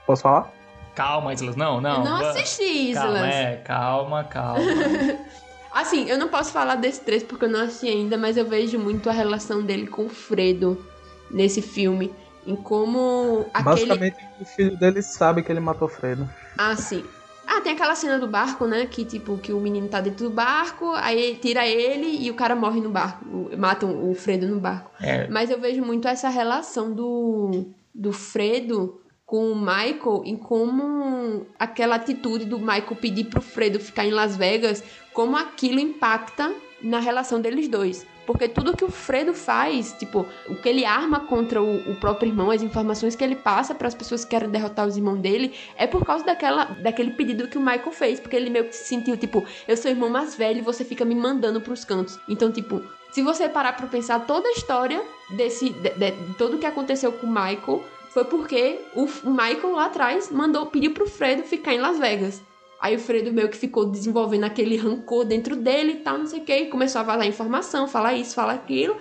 Posso 0.05 0.23
falar? 0.23 0.51
Calma, 0.93 1.33
Islas, 1.33 1.55
não, 1.55 1.79
não. 1.79 1.99
Eu 1.99 2.03
não 2.03 2.15
assisti, 2.17 2.91
Islas. 2.91 3.03
Calma, 3.05 3.27
é, 3.27 3.55
calma, 3.63 4.23
calma. 4.25 4.61
assim, 5.73 6.09
eu 6.09 6.17
não 6.17 6.27
posso 6.27 6.51
falar 6.51 6.75
desse 6.75 7.01
3 7.01 7.23
porque 7.23 7.45
eu 7.45 7.49
não 7.49 7.61
assisti 7.61 7.87
ainda, 7.87 8.17
mas 8.17 8.37
eu 8.37 8.45
vejo 8.45 8.77
muito 8.77 9.09
a 9.09 9.13
relação 9.13 9.61
dele 9.61 9.87
com 9.87 10.05
o 10.05 10.09
Fredo 10.09 10.83
nesse 11.29 11.61
filme. 11.61 12.13
Em 12.45 12.55
como 12.55 13.45
aquele... 13.53 13.63
Basicamente, 13.63 14.17
o 14.39 14.45
filho 14.45 14.77
dele 14.77 15.01
sabe 15.01 15.43
que 15.43 15.51
ele 15.51 15.59
matou 15.59 15.87
Fredo. 15.87 16.27
Ah, 16.57 16.75
sim. 16.75 17.03
Ah, 17.45 17.59
tem 17.59 17.73
aquela 17.73 17.95
cena 17.95 18.17
do 18.17 18.27
barco, 18.27 18.65
né? 18.65 18.85
Que 18.85 19.03
tipo, 19.03 19.37
que 19.37 19.51
o 19.51 19.59
menino 19.59 19.87
tá 19.87 19.99
dentro 19.99 20.29
do 20.29 20.33
barco, 20.33 20.91
aí 20.93 21.37
tira 21.41 21.67
ele 21.67 22.23
e 22.23 22.31
o 22.31 22.33
cara 22.33 22.55
morre 22.55 22.79
no 22.79 22.89
barco. 22.89 23.25
Matam 23.57 24.09
o 24.09 24.15
Fredo 24.15 24.47
no 24.47 24.59
barco. 24.59 24.89
É. 25.01 25.27
Mas 25.27 25.49
eu 25.49 25.59
vejo 25.59 25.83
muito 25.83 26.07
essa 26.07 26.29
relação 26.29 26.93
do, 26.93 27.65
do 27.93 28.13
Fredo 28.13 29.01
com 29.31 29.49
o 29.49 29.55
Michael 29.55 30.23
em 30.25 30.35
como 30.35 31.45
aquela 31.57 31.95
atitude 31.95 32.43
do 32.43 32.59
Michael 32.59 32.97
pedir 32.99 33.23
pro 33.23 33.41
Fredo 33.41 33.79
ficar 33.79 34.05
em 34.05 34.11
Las 34.11 34.35
Vegas, 34.35 34.83
como 35.13 35.37
aquilo 35.37 35.79
impacta 35.79 36.53
na 36.81 36.99
relação 36.99 37.39
deles 37.39 37.69
dois. 37.69 38.05
Porque 38.27 38.49
tudo 38.49 38.75
que 38.75 38.83
o 38.83 38.91
Fredo 38.91 39.33
faz, 39.33 39.93
tipo, 39.93 40.25
o 40.49 40.55
que 40.55 40.67
ele 40.67 40.83
arma 40.83 41.21
contra 41.21 41.63
o, 41.63 41.77
o 41.89 41.95
próprio 41.95 42.27
irmão, 42.27 42.51
as 42.51 42.61
informações 42.61 43.15
que 43.15 43.23
ele 43.23 43.37
passa 43.37 43.73
para 43.73 43.87
as 43.87 43.95
pessoas 43.95 44.25
que 44.25 44.31
querem 44.31 44.49
derrotar 44.49 44.85
os 44.85 44.97
irmãos 44.97 45.19
dele, 45.19 45.53
é 45.77 45.87
por 45.87 46.05
causa 46.05 46.25
daquela, 46.25 46.65
daquele 46.65 47.11
pedido 47.11 47.47
que 47.47 47.57
o 47.57 47.61
Michael 47.61 47.91
fez. 47.93 48.19
Porque 48.19 48.35
ele 48.35 48.49
meio 48.49 48.65
que 48.65 48.75
se 48.75 48.83
sentiu, 48.83 49.15
tipo, 49.15 49.45
eu 49.65 49.77
sou 49.77 49.89
o 49.89 49.93
irmão 49.93 50.09
mais 50.09 50.35
velho 50.35 50.59
e 50.59 50.61
você 50.61 50.83
fica 50.83 51.05
me 51.05 51.15
mandando 51.15 51.61
pros 51.61 51.85
cantos. 51.85 52.19
Então, 52.27 52.51
tipo, 52.51 52.81
se 53.13 53.21
você 53.21 53.47
parar 53.47 53.77
pra 53.77 53.87
pensar 53.87 54.25
toda 54.25 54.49
a 54.49 54.51
história 54.51 55.01
desse. 55.29 55.69
De, 55.69 55.89
de, 55.91 56.11
de 56.11 56.33
tudo 56.33 56.57
que 56.57 56.65
aconteceu 56.65 57.13
com 57.13 57.27
o 57.27 57.29
Michael, 57.29 57.81
foi 58.13 58.25
porque 58.25 58.81
o 58.93 59.05
Michael 59.29 59.71
lá 59.71 59.85
atrás 59.85 60.29
mandou, 60.29 60.65
pediu 60.65 60.93
pro 60.93 61.07
Fredo 61.07 61.43
ficar 61.43 61.73
em 61.73 61.79
Las 61.79 61.97
Vegas. 61.97 62.43
Aí 62.79 62.95
o 62.95 62.99
Fredo 62.99 63.31
meio 63.31 63.47
que 63.47 63.55
ficou 63.55 63.85
desenvolvendo 63.85 64.43
aquele 64.43 64.75
rancor 64.75 65.23
dentro 65.23 65.55
dele 65.55 65.93
e 65.93 65.97
tal, 65.97 66.17
não 66.17 66.25
sei 66.25 66.39
o 66.39 66.43
que, 66.43 66.65
começou 66.65 66.99
a 66.99 67.03
vazar 67.03 67.25
informação, 67.25 67.87
falar 67.87 68.15
isso, 68.15 68.35
falar 68.35 68.53
aquilo. 68.53 68.97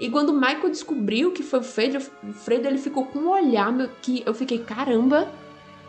E 0.00 0.08
quando 0.08 0.30
o 0.30 0.34
Michael 0.34 0.70
descobriu 0.70 1.32
que 1.32 1.42
foi 1.42 1.58
o 1.60 1.62
Fredo, 1.62 1.98
o 2.22 2.32
Fredo 2.32 2.66
ele 2.66 2.78
ficou 2.78 3.04
com 3.04 3.18
um 3.18 3.30
olhar 3.30 3.70
meu, 3.70 3.88
que 4.00 4.22
eu 4.24 4.32
fiquei, 4.32 4.58
caramba, 4.58 5.28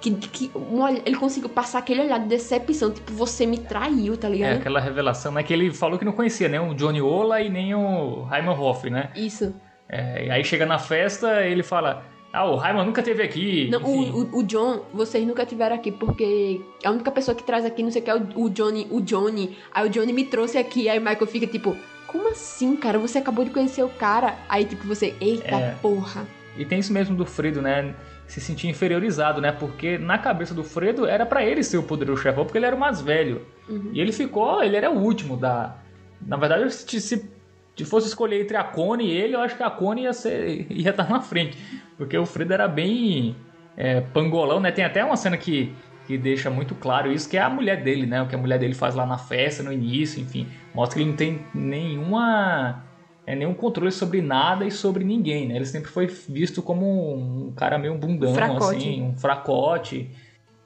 que, 0.02 0.12
que 0.12 0.52
um 0.54 0.86
ele 0.88 1.16
conseguiu 1.16 1.50
passar 1.50 1.80
aquele 1.80 2.02
olhar 2.02 2.20
de 2.20 2.28
decepção, 2.28 2.92
tipo, 2.92 3.14
você 3.14 3.46
me 3.46 3.58
traiu, 3.58 4.18
tá 4.18 4.28
ligado? 4.28 4.52
É, 4.52 4.56
aquela 4.58 4.82
revelação, 4.82 5.32
né? 5.32 5.44
Que 5.44 5.54
ele 5.54 5.72
falou 5.72 5.98
que 5.98 6.04
não 6.04 6.12
conhecia 6.12 6.50
nem 6.50 6.60
o 6.60 6.74
Johnny 6.74 7.02
Ola 7.02 7.42
e 7.42 7.50
nem 7.50 7.74
o 7.74 8.24
Raymond 8.24 8.60
Hoff, 8.60 8.90
né? 8.90 9.12
Isso. 9.16 9.56
É, 9.88 10.30
aí 10.30 10.44
chega 10.44 10.66
na 10.66 10.78
festa, 10.78 11.46
ele 11.46 11.64
fala, 11.64 12.04
Ah, 12.36 12.46
o 12.46 12.58
Raiman 12.58 12.84
nunca 12.84 13.02
teve 13.02 13.24
aqui. 13.24 13.70
Não, 13.72 13.82
o, 13.82 14.40
o, 14.40 14.44
John, 14.44 14.84
vocês 14.94 15.26
nunca 15.26 15.46
tiveram 15.46 15.74
aqui, 15.74 15.90
porque 15.90 16.60
a 16.84 16.92
única 16.92 17.10
pessoa 17.10 17.34
que 17.34 17.44
traz 17.44 17.64
aqui, 17.64 17.82
não 17.82 17.90
sei 17.90 18.02
o 18.02 18.04
que, 18.04 18.12
é 18.12 18.16
o, 18.16 18.44
o 18.44 18.50
Johnny, 18.50 18.86
o 18.92 19.00
Johnny. 19.00 19.58
Aí 19.74 19.88
o 19.88 19.90
Johnny 19.90 20.12
me 20.12 20.26
trouxe 20.26 20.58
aqui, 20.58 20.90
aí 20.90 21.00
o 21.00 21.02
Michael 21.02 21.28
fica 21.28 21.48
tipo, 21.48 21.78
como 22.06 22.30
assim, 22.30 22.76
cara? 22.76 23.00
Você 23.00 23.20
acabou 23.20 23.46
de 23.46 23.52
conhecer 23.52 23.84
o 23.84 23.90
cara. 23.90 24.36
Aí, 24.50 24.66
tipo, 24.66 24.86
você, 24.86 25.16
eita 25.22 25.56
É. 25.56 25.76
porra. 25.82 26.28
E 26.58 26.66
tem 26.66 26.80
isso 26.80 26.92
mesmo 26.92 27.16
do 27.16 27.26
Fredo, 27.26 27.62
né? 27.62 27.96
Se 28.28 28.42
sentir 28.42 28.68
inferiorizado, 28.68 29.40
né? 29.40 29.54
Porque 29.54 29.98
na 29.98 30.18
cabeça 30.18 30.54
do 30.54 30.64
Fredo 30.64 31.06
era 31.06 31.26
pra 31.26 31.44
ele 31.44 31.64
ser 31.64 31.78
o 31.78 31.84
poderoso 31.84 32.22
chefão, 32.22 32.44
porque 32.44 32.58
ele 32.58 32.66
era 32.66 32.76
o 32.76 32.80
mais 32.80 33.02
velho. 33.02 33.46
Uhum. 33.70 33.92
E 33.94 34.02
ele 34.02 34.12
ficou, 34.12 34.62
ele 34.64 34.76
era 34.76 34.92
o 34.92 34.98
último 34.98 35.38
da. 35.38 35.78
Na 36.26 36.38
verdade, 36.38 36.74
se, 36.74 37.00
se, 37.00 37.30
se 37.76 37.86
fosse 37.86 38.08
escolher 38.08 38.42
entre 38.42 38.56
a 38.56 38.64
Connie 38.64 39.08
e 39.08 39.18
ele, 39.18 39.36
eu 39.36 39.42
acho 39.42 39.56
que 39.56 39.64
a 39.64 39.70
Connie 39.70 40.04
ia 40.04 40.14
ser, 40.14 40.68
ia 40.72 40.92
estar 40.92 41.10
na 41.10 41.22
frente. 41.22 41.58
Porque 41.98 42.18
o 42.18 42.26
Fredo 42.26 42.54
era 42.54 42.68
bem 42.68 43.36
é, 43.76 44.02
pangolão, 44.02 44.60
né? 44.60 44.72
Tem 44.72 44.86
até 44.86 45.04
uma 45.04 45.18
cena 45.18 45.38
que, 45.38 45.74
que 46.08 46.18
deixa 46.18 46.50
muito 46.50 46.76
claro 46.76 47.12
isso, 47.12 47.30
que 47.30 47.38
é 47.38 47.42
a 47.42 47.50
mulher 47.50 47.84
dele, 47.84 48.06
né? 48.06 48.22
O 48.22 48.28
que 48.28 48.36
a 48.36 48.38
mulher 48.38 48.60
dele 48.60 48.74
faz 48.74 48.96
lá 48.96 49.06
na 49.06 49.18
festa, 49.18 49.64
no 49.64 49.72
início, 49.72 50.22
enfim. 50.22 50.48
Mostra 50.74 50.98
que 50.98 51.04
ele 51.04 51.10
não 51.10 51.18
tem 51.18 51.42
nenhuma 51.54 52.84
é, 53.26 53.36
nenhum 53.36 53.54
controle 53.54 53.92
sobre 53.92 54.22
nada 54.22 54.66
e 54.66 54.72
sobre 54.72 55.04
ninguém, 55.04 55.48
né? 55.48 55.56
Ele 55.56 55.66
sempre 55.66 55.90
foi 55.90 56.06
visto 56.06 56.62
como 56.62 57.16
um 57.16 57.54
cara 57.56 57.78
meio 57.78 57.96
bundão, 57.96 58.34
Fracote. 58.36 58.78
assim, 58.78 59.02
um 59.02 59.16
fracote. 59.16 60.10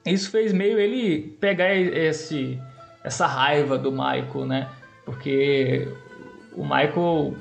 Isso 0.04 0.30
fez 0.30 0.52
meio 0.52 0.78
ele 0.78 1.36
pegar 1.40 1.74
esse, 1.74 2.58
essa 3.02 3.26
raiva 3.26 3.78
do 3.78 3.90
Michael, 3.90 4.46
né? 4.46 4.68
Porque 5.04 5.88
o 6.54 6.62
Michael 6.62 7.34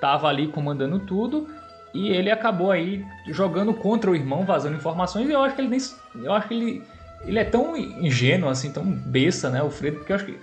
tava 0.00 0.28
ali 0.28 0.48
comandando 0.48 0.98
tudo 1.00 1.48
e 1.94 2.08
ele 2.08 2.30
acabou 2.30 2.70
aí 2.70 3.04
jogando 3.28 3.74
contra 3.74 4.10
o 4.10 4.16
irmão, 4.16 4.44
vazando 4.44 4.76
informações 4.76 5.28
e 5.28 5.32
eu 5.32 5.42
acho 5.42 5.54
que 5.54 5.60
ele 5.60 5.68
nem, 5.68 5.80
eu 6.24 6.32
acho 6.32 6.48
que 6.48 6.54
ele 6.54 6.82
ele 7.24 7.38
é 7.38 7.44
tão 7.44 7.76
ingênuo 7.76 8.48
assim, 8.48 8.72
tão 8.72 8.84
besta, 8.84 9.48
né, 9.48 9.62
o 9.62 9.70
Fredo, 9.70 9.98
porque 9.98 10.12
eu 10.12 10.16
acho 10.16 10.26
que 10.26 10.38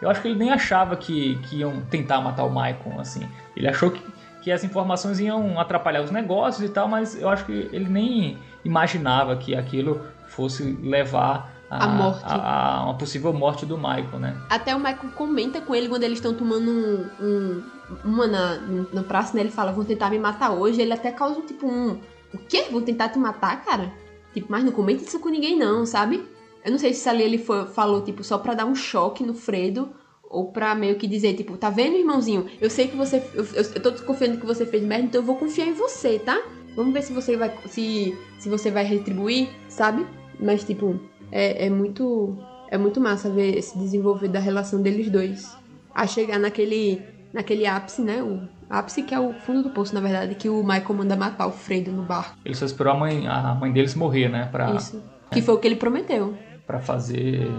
eu 0.00 0.08
acho 0.08 0.22
que 0.22 0.28
ele 0.28 0.38
nem 0.38 0.50
achava 0.50 0.96
que, 0.96 1.36
que 1.48 1.56
iam 1.56 1.80
tentar 1.90 2.20
matar 2.20 2.44
o 2.44 2.50
Michael, 2.50 3.00
assim. 3.00 3.28
Ele 3.56 3.66
achou 3.66 3.90
que, 3.90 4.00
que 4.40 4.52
as 4.52 4.62
informações 4.62 5.18
iam 5.18 5.58
atrapalhar 5.58 6.02
os 6.02 6.10
negócios 6.12 6.68
e 6.68 6.72
tal, 6.72 6.86
mas 6.86 7.20
eu 7.20 7.28
acho 7.28 7.44
que 7.44 7.68
ele 7.72 7.88
nem 7.88 8.38
imaginava 8.64 9.36
que 9.36 9.56
aquilo 9.56 10.00
fosse 10.28 10.62
levar 10.82 11.52
a, 11.70 11.84
A 11.84 11.88
morte. 11.88 12.22
a- 12.24 12.76
a 12.78 12.84
uma 12.84 12.94
possível 12.96 13.32
morte 13.32 13.66
do 13.66 13.76
Michael, 13.76 14.18
né? 14.18 14.36
Até 14.48 14.74
o 14.74 14.78
Michael 14.78 15.10
comenta 15.14 15.60
com 15.60 15.74
ele 15.74 15.88
quando 15.88 16.02
eles 16.04 16.18
estão 16.18 16.34
tomando 16.34 16.70
um, 16.70 17.06
um- 17.24 17.62
uma 18.04 18.26
na, 18.26 18.56
na 18.92 19.02
praça, 19.02 19.34
né? 19.34 19.40
Ele 19.42 19.50
fala, 19.50 19.72
vão 19.72 19.84
tentar 19.84 20.10
me 20.10 20.18
matar 20.18 20.50
hoje. 20.52 20.80
Ele 20.80 20.92
até 20.92 21.10
causa, 21.10 21.40
tipo, 21.42 21.66
um... 21.66 21.98
O 22.34 22.38
quê? 22.48 22.66
Vão 22.70 22.82
tentar 22.82 23.08
te 23.10 23.18
matar, 23.18 23.64
cara? 23.64 23.92
Tipo, 24.34 24.46
mas 24.50 24.62
não 24.64 24.72
comenta 24.72 25.02
isso 25.02 25.18
com 25.20 25.28
ninguém 25.30 25.58
não, 25.58 25.84
sabe? 25.86 26.24
Eu 26.64 26.70
não 26.72 26.78
sei 26.78 26.92
se 26.92 27.08
ali 27.08 27.22
ele 27.22 27.38
foi- 27.38 27.66
falou, 27.66 28.02
tipo, 28.02 28.22
só 28.24 28.36
pra 28.38 28.54
dar 28.54 28.66
um 28.66 28.74
choque 28.74 29.24
no 29.24 29.34
Fredo. 29.34 29.90
Ou 30.30 30.52
pra 30.52 30.74
meio 30.74 30.96
que 30.96 31.06
dizer, 31.06 31.32
tipo, 31.34 31.56
tá 31.56 31.70
vendo, 31.70 31.96
irmãozinho? 31.96 32.46
Eu 32.60 32.68
sei 32.68 32.86
que 32.88 32.94
você... 32.96 33.16
Eu, 33.34 33.44
eu, 33.54 33.62
eu 33.76 33.82
tô 33.82 33.90
desconfiando 33.90 34.36
que 34.38 34.44
você 34.44 34.66
fez 34.66 34.82
merda, 34.84 35.04
então 35.06 35.20
eu 35.22 35.24
vou 35.26 35.36
confiar 35.36 35.66
em 35.66 35.72
você, 35.72 36.18
tá? 36.18 36.38
Vamos 36.76 36.92
ver 36.92 37.00
se 37.02 37.14
você 37.14 37.34
vai... 37.34 37.50
Se, 37.66 38.14
se 38.38 38.48
você 38.50 38.70
vai 38.70 38.84
retribuir, 38.84 39.48
sabe? 39.70 40.06
Mas, 40.38 40.62
tipo, 40.64 41.00
é, 41.32 41.66
é 41.66 41.70
muito... 41.70 42.36
É 42.70 42.76
muito 42.76 43.00
massa 43.00 43.30
ver 43.30 43.56
esse 43.56 43.78
desenvolver 43.78 44.28
da 44.28 44.38
relação 44.38 44.82
deles 44.82 45.10
dois. 45.10 45.56
A 45.94 46.06
chegar 46.06 46.38
naquele, 46.38 47.00
naquele 47.32 47.66
ápice, 47.66 48.02
né? 48.02 48.22
O 48.22 48.42
ápice 48.68 49.02
que 49.02 49.14
é 49.14 49.18
o 49.18 49.32
fundo 49.32 49.62
do 49.62 49.70
poço, 49.70 49.94
na 49.94 50.02
verdade, 50.02 50.34
que 50.34 50.50
o 50.50 50.62
Michael 50.62 50.94
manda 50.94 51.16
matar 51.16 51.46
o 51.46 51.50
Fredo 51.50 51.90
no 51.90 52.02
barco. 52.02 52.36
Ele 52.44 52.54
só 52.54 52.66
esperou 52.66 52.92
a 52.92 52.96
mãe, 52.96 53.26
a 53.26 53.54
mãe 53.54 53.72
deles 53.72 53.94
morrer, 53.94 54.28
né? 54.28 54.50
Pra, 54.52 54.72
Isso. 54.72 55.02
Que 55.30 55.40
foi 55.40 55.54
o 55.54 55.58
que 55.58 55.66
ele 55.66 55.76
prometeu. 55.76 56.34
pra 56.68 56.78
fazer 56.78 57.50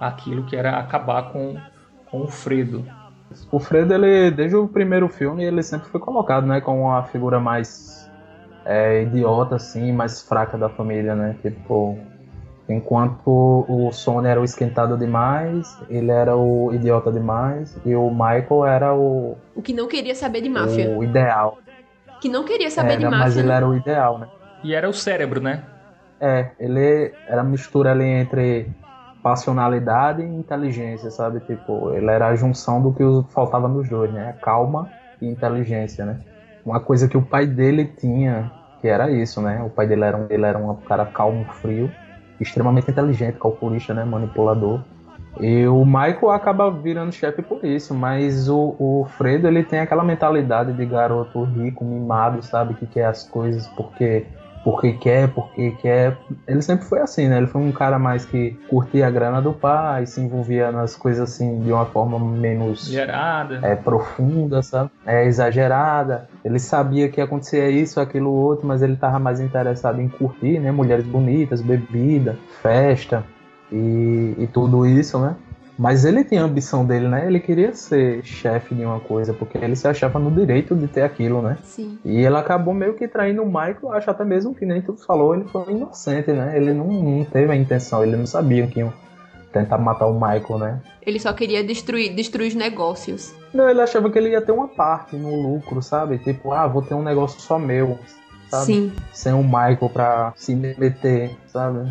aquilo 0.00 0.46
que 0.46 0.56
era 0.56 0.78
acabar 0.78 1.30
com, 1.30 1.56
com 2.10 2.22
o 2.22 2.26
Fredo. 2.26 2.84
O 3.52 3.60
Fredo, 3.60 3.92
ele, 3.92 4.30
desde 4.30 4.56
o 4.56 4.66
primeiro 4.66 5.06
filme, 5.10 5.44
ele 5.44 5.62
sempre 5.62 5.88
foi 5.90 6.00
colocado, 6.00 6.46
né, 6.46 6.62
como 6.62 6.90
a 6.90 7.02
figura 7.02 7.38
mais 7.38 8.10
é, 8.64 9.02
idiota, 9.02 9.56
assim, 9.56 9.92
mais 9.92 10.22
fraca 10.22 10.56
da 10.56 10.70
família, 10.70 11.14
né? 11.14 11.36
Tipo, 11.42 11.98
enquanto 12.68 13.22
o 13.68 13.92
Sony 13.92 14.28
era 14.28 14.40
o 14.40 14.44
esquentado 14.44 14.98
demais, 14.98 15.78
ele 15.88 16.10
era 16.10 16.36
o 16.36 16.72
idiota 16.72 17.12
demais, 17.12 17.76
e 17.84 17.94
o 17.96 18.10
Michael 18.10 18.66
era 18.66 18.94
o, 18.96 19.42
O 19.54 19.60
que 19.62 19.72
não 19.72 19.88
queria 19.88 20.14
saber 20.14 20.40
de 20.40 20.48
máfia. 20.48 20.96
o 20.96 21.02
ideal. 21.04 21.62
Que 22.20 22.28
não 22.28 22.44
queria 22.44 22.70
saber 22.70 22.96
de 22.98 23.04
Era, 23.04 23.10
mas 23.10 23.36
máfia. 23.36 23.36
ele 23.36 23.50
né? 23.50 23.52
era 23.52 23.68
o 23.68 23.74
ideal, 23.74 24.18
né? 24.18 24.30
E 24.62 24.74
era 24.74 24.88
o 24.88 24.92
cérebro, 24.92 25.40
né? 25.40 25.64
É, 26.20 26.54
ele 26.58 27.18
era 27.26 27.42
a 27.42 27.44
mistura 27.44 27.90
ali 27.92 28.04
entre 28.04 28.74
passionalidade 29.22 30.22
e 30.22 30.24
inteligência, 30.26 31.10
sabe? 31.10 31.40
Tipo, 31.40 31.92
ele 31.92 32.10
era 32.10 32.28
a 32.28 32.34
junção 32.36 32.82
do 32.82 32.94
que 32.94 33.02
os- 33.04 33.30
faltava 33.32 33.68
nos 33.68 33.88
dois, 33.88 34.12
né? 34.12 34.38
Calma 34.40 34.94
e 35.20 35.26
inteligência, 35.26 36.06
né? 36.06 36.24
Uma 36.64 36.80
coisa 36.82 37.08
que 37.08 37.16
o 37.16 37.26
pai 37.26 37.46
dele 37.46 37.84
tinha, 37.96 38.50
que 38.80 38.88
era 38.88 39.10
isso, 39.10 39.42
né? 39.42 39.62
O 39.62 39.70
pai 39.70 39.86
dele 39.86 40.04
era 40.04 40.16
um, 40.16 40.26
ele 40.30 40.44
era 40.46 40.58
um 40.58 40.82
cara 40.84 41.04
calmo, 41.06 41.46
frio, 41.60 41.98
extremamente 42.40 42.90
inteligente, 42.90 43.38
calculista, 43.38 43.94
né? 43.94 44.04
Manipulador. 44.04 44.80
E 45.38 45.66
o 45.66 45.84
Michael 45.84 46.30
acaba 46.30 46.70
virando 46.70 47.12
chefe 47.12 47.42
por 47.42 47.62
isso, 47.64 47.94
mas 47.94 48.48
o, 48.48 48.74
o 48.78 49.06
Fredo 49.18 49.46
ele 49.46 49.62
tem 49.62 49.80
aquela 49.80 50.02
mentalidade 50.02 50.72
de 50.72 50.86
garoto 50.86 51.44
rico, 51.44 51.84
mimado, 51.84 52.42
sabe? 52.42 52.74
Que 52.74 52.86
quer 52.86 53.04
as 53.04 53.24
coisas 53.28 53.66
porque 53.68 54.24
porque 54.66 54.94
quer, 54.94 55.28
porque 55.28 55.70
quer. 55.80 56.18
Ele 56.44 56.60
sempre 56.60 56.84
foi 56.86 56.98
assim, 56.98 57.28
né? 57.28 57.36
Ele 57.36 57.46
foi 57.46 57.62
um 57.62 57.70
cara 57.70 58.00
mais 58.00 58.24
que 58.24 58.50
curtia 58.68 59.06
a 59.06 59.10
grana 59.10 59.40
do 59.40 59.52
pai, 59.52 60.06
se 60.06 60.20
envolvia 60.20 60.72
nas 60.72 60.96
coisas 60.96 61.30
assim 61.30 61.60
de 61.60 61.70
uma 61.70 61.86
forma 61.86 62.18
menos 62.18 62.88
Gerada. 62.88 63.60
é, 63.62 63.76
profunda, 63.76 64.64
sabe? 64.64 64.90
É 65.06 65.24
exagerada. 65.24 66.28
Ele 66.44 66.58
sabia 66.58 67.08
que 67.08 67.20
acontecia 67.20 67.70
isso, 67.70 68.00
aquilo, 68.00 68.32
outro, 68.32 68.66
mas 68.66 68.82
ele 68.82 68.94
estava 68.94 69.20
mais 69.20 69.38
interessado 69.38 70.00
em 70.00 70.08
curtir, 70.08 70.58
né? 70.58 70.72
Mulheres 70.72 71.06
bonitas, 71.06 71.62
bebida, 71.62 72.36
festa 72.60 73.22
e, 73.70 74.34
e 74.36 74.48
tudo 74.52 74.84
isso, 74.84 75.16
né? 75.20 75.36
Mas 75.78 76.04
ele 76.04 76.24
tinha 76.24 76.42
a 76.42 76.44
ambição 76.44 76.84
dele, 76.84 77.06
né? 77.06 77.26
Ele 77.26 77.38
queria 77.38 77.74
ser 77.74 78.24
chefe 78.24 78.74
de 78.74 78.84
uma 78.84 78.98
coisa, 78.98 79.34
porque 79.34 79.58
ele 79.58 79.76
se 79.76 79.86
achava 79.86 80.18
no 80.18 80.30
direito 80.30 80.74
de 80.74 80.86
ter 80.88 81.02
aquilo, 81.02 81.42
né? 81.42 81.58
Sim. 81.62 81.98
E 82.04 82.24
ele 82.24 82.36
acabou 82.36 82.72
meio 82.72 82.94
que 82.94 83.06
traindo 83.06 83.42
o 83.42 83.46
Michael, 83.46 83.92
acho 83.92 84.10
até 84.10 84.24
mesmo 84.24 84.54
que 84.54 84.64
nem 84.64 84.80
tu 84.80 84.96
falou, 84.96 85.34
ele 85.34 85.44
foi 85.44 85.72
inocente, 85.72 86.32
né? 86.32 86.56
Ele 86.56 86.72
não, 86.72 86.86
não 86.86 87.24
teve 87.24 87.52
a 87.52 87.56
intenção, 87.56 88.02
ele 88.02 88.16
não 88.16 88.26
sabia 88.26 88.66
que 88.66 88.80
iam 88.80 88.92
tentar 89.52 89.78
matar 89.78 90.06
o 90.06 90.14
Michael, 90.14 90.58
né? 90.58 90.80
Ele 91.02 91.18
só 91.20 91.32
queria 91.32 91.62
destruir, 91.62 92.14
destruir 92.14 92.48
os 92.48 92.54
negócios. 92.54 93.34
Não, 93.52 93.68
ele 93.68 93.80
achava 93.80 94.10
que 94.10 94.18
ele 94.18 94.30
ia 94.30 94.40
ter 94.40 94.52
uma 94.52 94.68
parte 94.68 95.16
no 95.16 95.34
lucro, 95.42 95.82
sabe? 95.82 96.18
Tipo, 96.18 96.52
ah, 96.52 96.66
vou 96.66 96.82
ter 96.82 96.94
um 96.94 97.02
negócio 97.02 97.40
só 97.40 97.58
meu, 97.58 97.98
sabe? 98.50 98.66
Sim. 98.66 98.92
Sem 99.12 99.32
o 99.32 99.42
Michael 99.42 99.90
pra 99.92 100.32
se 100.36 100.54
meter, 100.54 101.36
sabe? 101.46 101.88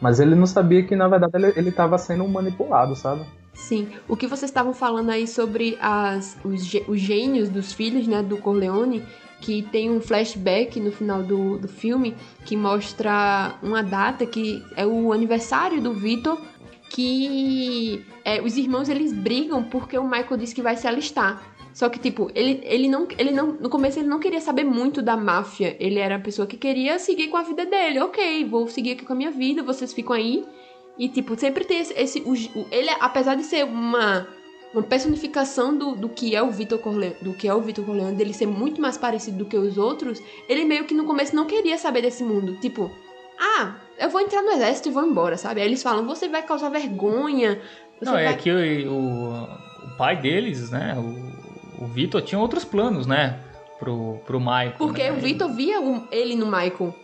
Mas 0.00 0.20
ele 0.20 0.34
não 0.34 0.46
sabia 0.46 0.82
que, 0.82 0.94
na 0.94 1.08
verdade, 1.08 1.32
ele, 1.34 1.52
ele 1.56 1.72
tava 1.72 1.96
sendo 1.98 2.26
manipulado, 2.28 2.94
sabe? 2.94 3.24
Sim. 3.54 3.88
O 4.06 4.16
que 4.16 4.26
vocês 4.26 4.50
estavam 4.50 4.74
falando 4.74 5.10
aí 5.10 5.26
sobre 5.26 5.78
as, 5.80 6.36
os, 6.44 6.62
os 6.86 7.00
gênios 7.00 7.48
dos 7.48 7.72
filhos, 7.72 8.06
né, 8.06 8.22
do 8.22 8.36
Corleone, 8.36 9.02
que 9.40 9.62
tem 9.62 9.90
um 9.90 10.00
flashback 10.00 10.78
no 10.80 10.92
final 10.92 11.22
do, 11.22 11.58
do 11.58 11.68
filme 11.68 12.14
que 12.44 12.56
mostra 12.56 13.54
uma 13.62 13.82
data 13.82 14.26
que 14.26 14.64
é 14.76 14.86
o 14.86 15.12
aniversário 15.12 15.80
do 15.80 15.92
Vitor, 15.92 16.38
que 16.90 18.04
é, 18.24 18.40
os 18.40 18.56
irmãos 18.56 18.88
eles 18.88 19.12
brigam 19.12 19.62
porque 19.62 19.98
o 19.98 20.04
Michael 20.04 20.36
disse 20.36 20.54
que 20.54 20.62
vai 20.62 20.76
se 20.76 20.86
alistar. 20.86 21.42
Só 21.76 21.90
que, 21.90 21.98
tipo, 21.98 22.30
ele, 22.34 22.62
ele 22.64 22.88
não. 22.88 23.06
Ele 23.18 23.30
não. 23.30 23.48
No 23.48 23.68
começo 23.68 23.98
ele 23.98 24.08
não 24.08 24.18
queria 24.18 24.40
saber 24.40 24.64
muito 24.64 25.02
da 25.02 25.14
máfia. 25.14 25.76
Ele 25.78 25.98
era 25.98 26.16
a 26.16 26.18
pessoa 26.18 26.46
que 26.46 26.56
queria 26.56 26.98
seguir 26.98 27.28
com 27.28 27.36
a 27.36 27.42
vida 27.42 27.66
dele. 27.66 28.00
Ok, 28.00 28.46
vou 28.46 28.66
seguir 28.66 28.92
aqui 28.92 29.04
com 29.04 29.12
a 29.12 29.16
minha 29.16 29.30
vida, 29.30 29.62
vocês 29.62 29.92
ficam 29.92 30.16
aí. 30.16 30.42
E, 30.98 31.06
tipo, 31.06 31.38
sempre 31.38 31.66
tem 31.66 31.80
esse. 31.80 31.92
esse 31.92 32.20
o, 32.20 32.32
ele, 32.72 32.88
apesar 32.98 33.34
de 33.34 33.42
ser 33.42 33.66
uma, 33.66 34.26
uma 34.72 34.82
personificação 34.84 35.76
do, 35.76 35.94
do 35.94 36.08
que 36.08 36.34
é 36.34 36.42
o 36.42 36.50
Vitor 36.50 36.78
Corleone, 36.78 37.16
do 37.20 37.34
que 37.34 37.46
é 37.46 37.52
o 37.52 37.60
Vitor 37.60 37.84
Corleone, 37.84 38.16
dele 38.16 38.32
ser 38.32 38.46
muito 38.46 38.80
mais 38.80 38.96
parecido 38.96 39.36
do 39.36 39.44
que 39.44 39.58
os 39.58 39.76
outros, 39.76 40.18
ele 40.48 40.64
meio 40.64 40.86
que 40.86 40.94
no 40.94 41.04
começo 41.04 41.36
não 41.36 41.44
queria 41.44 41.76
saber 41.76 42.00
desse 42.00 42.24
mundo. 42.24 42.56
Tipo, 42.58 42.90
ah, 43.38 43.74
eu 43.98 44.08
vou 44.08 44.22
entrar 44.22 44.40
no 44.40 44.52
exército 44.52 44.88
e 44.88 44.92
vou 44.92 45.06
embora, 45.06 45.36
sabe? 45.36 45.60
Aí 45.60 45.66
eles 45.66 45.82
falam, 45.82 46.06
você 46.06 46.26
vai 46.26 46.42
causar 46.42 46.70
vergonha. 46.70 47.60
Você 47.98 48.04
Não, 48.06 48.12
vai... 48.14 48.24
é 48.28 48.32
que 48.32 48.50
o, 48.50 48.90
o, 48.90 49.42
o 49.42 49.96
pai 49.98 50.16
deles, 50.16 50.70
né? 50.70 50.94
O, 50.96 51.25
o 51.78 51.86
Vitor 51.86 52.22
tinha 52.22 52.38
outros 52.40 52.64
planos, 52.64 53.06
né? 53.06 53.40
Pro, 53.78 54.20
pro 54.26 54.40
Michael. 54.40 54.72
Porque 54.78 55.02
né? 55.02 55.12
o 55.12 55.16
Vitor 55.20 55.52
via 55.52 55.80
o- 55.80 56.06
ele 56.10 56.34
no 56.34 56.46
Michael. 56.46 56.94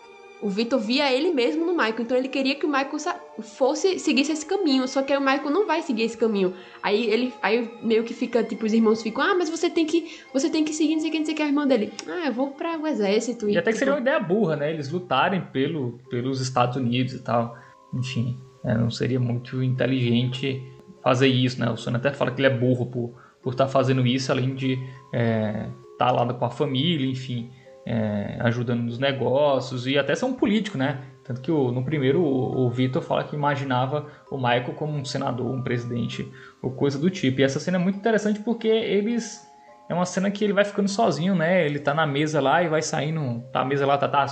o 0.40 0.48
Vitor 0.48 0.80
via 0.80 1.12
ele 1.12 1.32
mesmo 1.32 1.64
no 1.64 1.72
Michael, 1.72 2.00
então 2.00 2.16
ele 2.16 2.26
queria 2.28 2.56
que 2.56 2.66
o 2.66 2.68
Michael 2.68 2.98
fosse 3.40 4.00
seguisse 4.00 4.32
esse 4.32 4.44
caminho, 4.44 4.88
só 4.88 5.00
que 5.02 5.12
aí 5.12 5.18
o 5.18 5.22
Michael 5.22 5.50
não 5.50 5.66
vai 5.68 5.82
seguir 5.82 6.02
esse 6.02 6.18
caminho. 6.18 6.52
Aí 6.82 7.06
ele 7.08 7.32
aí 7.40 7.70
meio 7.80 8.02
que 8.02 8.12
fica, 8.12 8.42
tipo, 8.42 8.66
os 8.66 8.72
irmãos 8.72 9.02
ficam: 9.02 9.22
"Ah, 9.22 9.36
mas 9.36 9.48
você 9.48 9.70
tem 9.70 9.86
que 9.86 10.18
você 10.32 10.50
tem 10.50 10.64
que 10.64 10.72
seguir, 10.72 10.94
não 10.94 11.00
sei 11.00 11.10
o 11.10 11.12
que, 11.12 11.18
não 11.20 11.26
sei 11.26 11.34
o 11.34 11.36
que, 11.36 11.42
a 11.44 11.46
irmã 11.46 11.64
dele: 11.64 11.92
"Ah, 12.08 12.26
eu 12.26 12.32
vou 12.32 12.50
para 12.50 12.76
o 12.76 12.86
exército". 12.88 13.48
E, 13.48 13.52
e 13.52 13.58
até 13.58 13.70
que 13.70 13.78
tipo, 13.78 13.78
seria 13.78 13.94
uma 13.94 14.00
ideia 14.00 14.18
burra, 14.18 14.56
né? 14.56 14.70
Eles 14.72 14.90
lutarem 14.90 15.42
pelo 15.52 16.00
pelos 16.10 16.40
Estados 16.40 16.76
Unidos 16.76 17.12
e 17.14 17.20
tal. 17.20 17.56
Enfim, 17.94 18.36
é, 18.64 18.74
não 18.74 18.90
seria 18.90 19.20
muito 19.20 19.62
inteligente 19.62 20.60
fazer 21.04 21.28
isso, 21.28 21.60
né? 21.60 21.70
O 21.70 21.76
Sônia 21.76 21.98
até 21.98 22.10
fala 22.12 22.32
que 22.32 22.40
ele 22.40 22.52
é 22.52 22.58
burro 22.58 22.86
por 22.86 23.14
por 23.42 23.52
estar 23.52 23.66
tá 23.66 23.70
fazendo 23.70 24.06
isso, 24.06 24.30
além 24.30 24.54
de 24.54 24.72
estar 24.72 24.88
é, 25.12 25.68
tá 25.98 26.10
lá 26.10 26.32
com 26.32 26.44
a 26.44 26.50
família, 26.50 27.06
enfim 27.06 27.50
é, 27.84 28.36
ajudando 28.40 28.82
nos 28.82 28.98
negócios 28.98 29.86
e 29.86 29.98
até 29.98 30.14
ser 30.14 30.24
um 30.24 30.34
político, 30.34 30.78
né? 30.78 31.02
Tanto 31.24 31.40
que 31.40 31.50
o, 31.50 31.70
no 31.70 31.84
primeiro 31.84 32.20
o, 32.20 32.66
o 32.66 32.70
Vitor 32.70 33.02
fala 33.02 33.24
que 33.24 33.34
imaginava 33.34 34.06
o 34.30 34.36
Michael 34.36 34.74
como 34.74 34.92
um 34.92 35.04
senador, 35.04 35.50
um 35.50 35.62
presidente, 35.62 36.30
ou 36.60 36.70
coisa 36.72 36.98
do 36.98 37.10
tipo. 37.10 37.40
E 37.40 37.44
essa 37.44 37.60
cena 37.60 37.78
é 37.78 37.80
muito 37.80 37.98
interessante 37.98 38.40
porque 38.40 38.68
eles. 38.68 39.50
É 39.88 39.94
uma 39.94 40.06
cena 40.06 40.30
que 40.30 40.42
ele 40.42 40.52
vai 40.52 40.64
ficando 40.64 40.88
sozinho, 40.88 41.34
né? 41.34 41.66
Ele 41.66 41.78
tá 41.78 41.92
na 41.92 42.06
mesa 42.06 42.40
lá 42.40 42.62
e 42.62 42.68
vai 42.68 42.82
saindo. 42.82 43.42
Tá 43.52 43.60
a 43.60 43.64
mesa 43.64 43.84
lá, 43.84 43.98
tá, 43.98 44.08
tá 44.08 44.26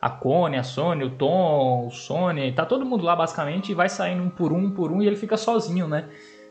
a 0.00 0.10
Connie, 0.10 0.58
a 0.58 0.62
Sônia, 0.62 1.06
o 1.06 1.10
Tom, 1.10 1.86
o 1.86 1.90
Sônia, 1.90 2.52
tá 2.52 2.64
todo 2.64 2.86
mundo 2.86 3.04
lá 3.04 3.16
basicamente 3.16 3.72
e 3.72 3.74
vai 3.74 3.88
saindo 3.88 4.22
um 4.22 4.30
por 4.30 4.52
um, 4.52 4.66
um 4.66 4.70
por 4.70 4.92
um 4.92 5.02
e 5.02 5.06
ele 5.06 5.16
fica 5.16 5.36
sozinho, 5.36 5.86
né? 5.86 6.08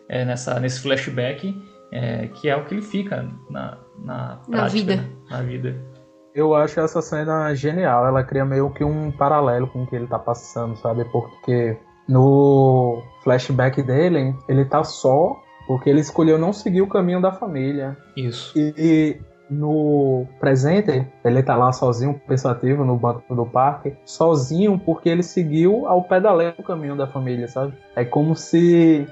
É, 0.07 0.23
nessa, 0.23 0.59
nesse 0.59 0.81
flashback, 0.81 1.53
é, 1.91 2.27
que 2.27 2.49
é 2.49 2.55
o 2.55 2.65
que 2.65 2.73
ele 2.73 2.81
fica 2.81 3.29
na, 3.49 3.77
na, 4.03 4.39
prática, 4.45 4.57
na 4.57 4.67
vida. 4.67 4.95
Né? 4.95 5.09
Na 5.29 5.41
vida. 5.41 5.75
Eu 6.33 6.53
acho 6.53 6.79
essa 6.79 7.01
cena 7.01 7.53
genial. 7.55 8.05
Ela 8.05 8.23
cria 8.23 8.45
meio 8.45 8.69
que 8.69 8.83
um 8.83 9.11
paralelo 9.11 9.67
com 9.67 9.83
o 9.83 9.87
que 9.87 9.95
ele 9.95 10.07
tá 10.07 10.19
passando, 10.19 10.75
sabe? 10.77 11.03
Porque 11.05 11.77
no 12.07 13.01
flashback 13.23 13.81
dele, 13.81 14.35
ele 14.47 14.63
tá 14.65 14.83
só 14.83 15.35
porque 15.67 15.89
ele 15.89 15.99
escolheu 15.99 16.37
não 16.37 16.53
seguir 16.53 16.81
o 16.81 16.87
caminho 16.87 17.21
da 17.21 17.31
família. 17.31 17.97
Isso. 18.15 18.57
E, 18.57 18.73
e 18.77 19.21
no 19.49 20.25
presente, 20.39 21.05
ele 21.23 21.43
tá 21.43 21.55
lá 21.55 21.71
sozinho, 21.71 22.19
pensativo, 22.27 22.85
no 22.85 22.97
banco 22.97 23.35
do 23.35 23.45
parque, 23.45 23.95
sozinho 24.05 24.79
porque 24.79 25.09
ele 25.09 25.23
seguiu 25.23 25.85
ao 25.87 26.03
pé 26.03 26.19
da 26.19 26.33
letra 26.33 26.61
o 26.61 26.65
caminho 26.65 26.95
da 26.95 27.07
família, 27.07 27.47
sabe? 27.47 27.73
É 27.95 28.05
como 28.05 28.35
se 28.35 29.07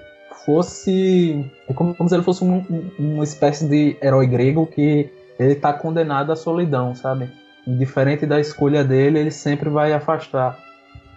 fosse. 0.45 1.45
É 1.67 1.73
como, 1.73 1.95
como 1.95 2.09
se 2.09 2.15
ele 2.15 2.23
fosse 2.23 2.43
um, 2.43 2.57
um, 2.69 2.91
uma 2.99 3.23
espécie 3.23 3.67
de 3.67 3.97
herói 4.01 4.27
grego 4.27 4.65
que 4.67 5.09
ele 5.39 5.53
está 5.53 5.73
condenado 5.73 6.31
à 6.31 6.36
solidão, 6.36 6.95
sabe? 6.95 7.29
Indiferente 7.67 8.25
da 8.25 8.39
escolha 8.39 8.83
dele, 8.83 9.19
ele 9.19 9.31
sempre 9.31 9.69
vai 9.69 9.93
afastar 9.93 10.57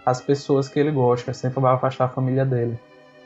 as 0.05 0.21
pessoas 0.21 0.67
que 0.67 0.79
ele 0.79 0.91
gosta, 0.91 1.33
sempre 1.33 1.59
vai 1.59 1.73
afastar 1.73 2.05
a 2.05 2.09
família 2.09 2.45
dele, 2.45 2.77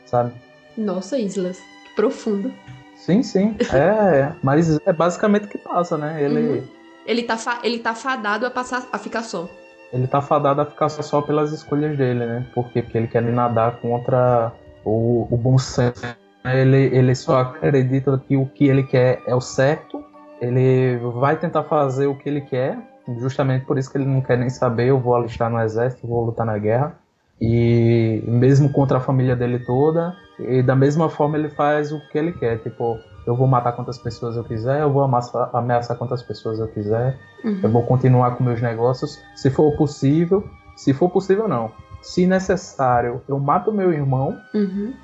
sabe? 0.04 0.32
Nossa, 0.76 1.18
Islas, 1.18 1.58
que 1.58 1.94
profundo. 1.96 2.52
Sim, 2.96 3.22
sim. 3.22 3.56
É, 3.72 4.32
mas 4.42 4.78
é 4.86 4.92
basicamente 4.92 5.46
o 5.46 5.48
que 5.48 5.58
passa, 5.58 5.96
né? 5.96 6.22
Ele, 6.22 6.40
uhum. 6.40 6.66
ele, 7.06 7.22
tá, 7.22 7.38
ele 7.62 7.78
tá 7.78 7.94
fadado 7.94 8.46
a, 8.46 8.50
passar, 8.50 8.86
a 8.92 8.98
ficar 8.98 9.22
só. 9.22 9.48
Ele 9.92 10.06
tá 10.06 10.20
fadado 10.20 10.60
a 10.60 10.66
ficar 10.66 10.88
só 10.88 11.22
pelas 11.22 11.52
escolhas 11.52 11.96
dele, 11.96 12.26
né? 12.26 12.46
Por 12.54 12.68
quê? 12.70 12.82
Porque 12.82 12.98
ele 12.98 13.06
quer 13.06 13.22
nadar 13.22 13.76
contra 13.76 14.52
o, 14.84 15.26
o 15.30 15.36
bom 15.36 15.58
senso. 15.58 16.04
Ele, 16.44 16.94
ele 16.94 17.14
só 17.14 17.40
acredita 17.40 18.20
que 18.28 18.36
o 18.36 18.46
que 18.46 18.66
ele 18.66 18.82
quer 18.82 19.22
é 19.26 19.34
o 19.34 19.40
certo 19.40 20.04
ele 20.44 20.98
vai 21.20 21.36
tentar 21.36 21.64
fazer 21.64 22.06
o 22.06 22.14
que 22.14 22.28
ele 22.28 22.40
quer, 22.40 22.78
justamente 23.18 23.64
por 23.64 23.78
isso 23.78 23.90
que 23.90 23.98
ele 23.98 24.06
não 24.06 24.20
quer 24.20 24.38
nem 24.38 24.50
saber. 24.50 24.88
Eu 24.88 24.98
vou 24.98 25.14
alistar 25.14 25.50
no 25.50 25.60
exército, 25.60 26.06
vou 26.06 26.24
lutar 26.24 26.46
na 26.46 26.58
guerra. 26.58 26.98
E 27.40 28.22
mesmo 28.26 28.70
contra 28.70 28.98
a 28.98 29.00
família 29.00 29.34
dele 29.34 29.58
toda, 29.58 30.14
e 30.38 30.62
da 30.62 30.76
mesma 30.76 31.08
forma 31.08 31.36
ele 31.36 31.48
faz 31.48 31.92
o 31.92 32.00
que 32.10 32.18
ele 32.18 32.32
quer. 32.32 32.58
Tipo, 32.58 32.96
eu 33.26 33.34
vou 33.34 33.46
matar 33.46 33.72
quantas 33.72 33.98
pessoas 33.98 34.36
eu 34.36 34.44
quiser, 34.44 34.82
eu 34.82 34.92
vou 34.92 35.02
ameaçar, 35.02 35.50
ameaçar 35.52 35.96
quantas 35.96 36.22
pessoas 36.22 36.60
eu 36.60 36.68
quiser, 36.68 37.18
uhum. 37.44 37.60
eu 37.62 37.70
vou 37.70 37.82
continuar 37.82 38.36
com 38.36 38.44
meus 38.44 38.62
negócios, 38.62 39.20
se 39.34 39.50
for 39.50 39.76
possível. 39.76 40.44
Se 40.76 40.92
for 40.92 41.08
possível, 41.08 41.46
não. 41.46 41.70
Se 42.04 42.26
necessário, 42.26 43.20
eu 43.26 43.38
mato 43.38 43.72
meu 43.72 43.92
irmão. 43.92 44.38
Uhum 44.54 44.94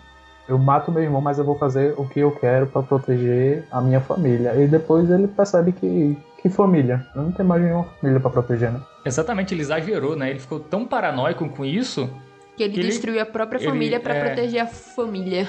eu 0.51 0.59
mato 0.59 0.91
meu 0.91 1.01
irmão, 1.05 1.21
mas 1.21 1.39
eu 1.39 1.45
vou 1.45 1.57
fazer 1.57 1.95
o 1.97 2.05
que 2.09 2.19
eu 2.19 2.33
quero 2.33 2.67
para 2.67 2.83
proteger 2.83 3.65
a 3.71 3.81
minha 3.81 4.01
família. 4.01 4.53
E 4.57 4.67
depois 4.67 5.09
ele 5.09 5.29
percebe 5.29 5.71
que 5.71 6.19
que 6.43 6.49
família? 6.49 7.07
Eu 7.15 7.23
não 7.23 7.33
tenho 7.33 7.49
mais 7.49 7.63
nenhuma 7.63 7.85
família 7.85 8.19
para 8.19 8.31
proteger, 8.31 8.73
né? 8.73 8.81
Exatamente, 9.05 9.55
ele 9.55 9.61
exagerou, 9.61 10.17
né? 10.17 10.31
Ele 10.31 10.39
ficou 10.39 10.59
tão 10.59 10.87
paranoico 10.87 11.49
com 11.51 11.65
isso 11.65 12.11
que 12.57 12.63
ele 12.63 12.75
que 12.75 12.81
destruiu 12.81 13.17
ele, 13.17 13.23
a 13.23 13.27
própria 13.27 13.61
família 13.61 14.01
para 14.01 14.15
é... 14.15 14.25
proteger 14.25 14.63
a 14.63 14.67
família. 14.67 15.47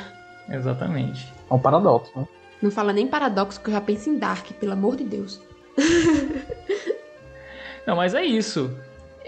Exatamente. 0.49 1.34
É 1.49 1.54
um 1.54 1.60
paradoxo, 1.60 2.12
né? 2.16 2.28
Não 2.62 2.70
fala 2.70 2.93
nem 2.93 3.08
paradoxo 3.08 3.60
que 3.60 3.70
eu 3.70 3.74
já 3.74 3.82
penso 3.82 4.10
em 4.10 4.20
Dark, 4.20 4.52
pelo 4.60 4.74
amor 4.74 4.97
de 4.97 5.06
Deus. 5.06 5.41
não, 7.88 7.95
mas 7.95 8.14
é 8.14 8.24
isso. 8.24 8.70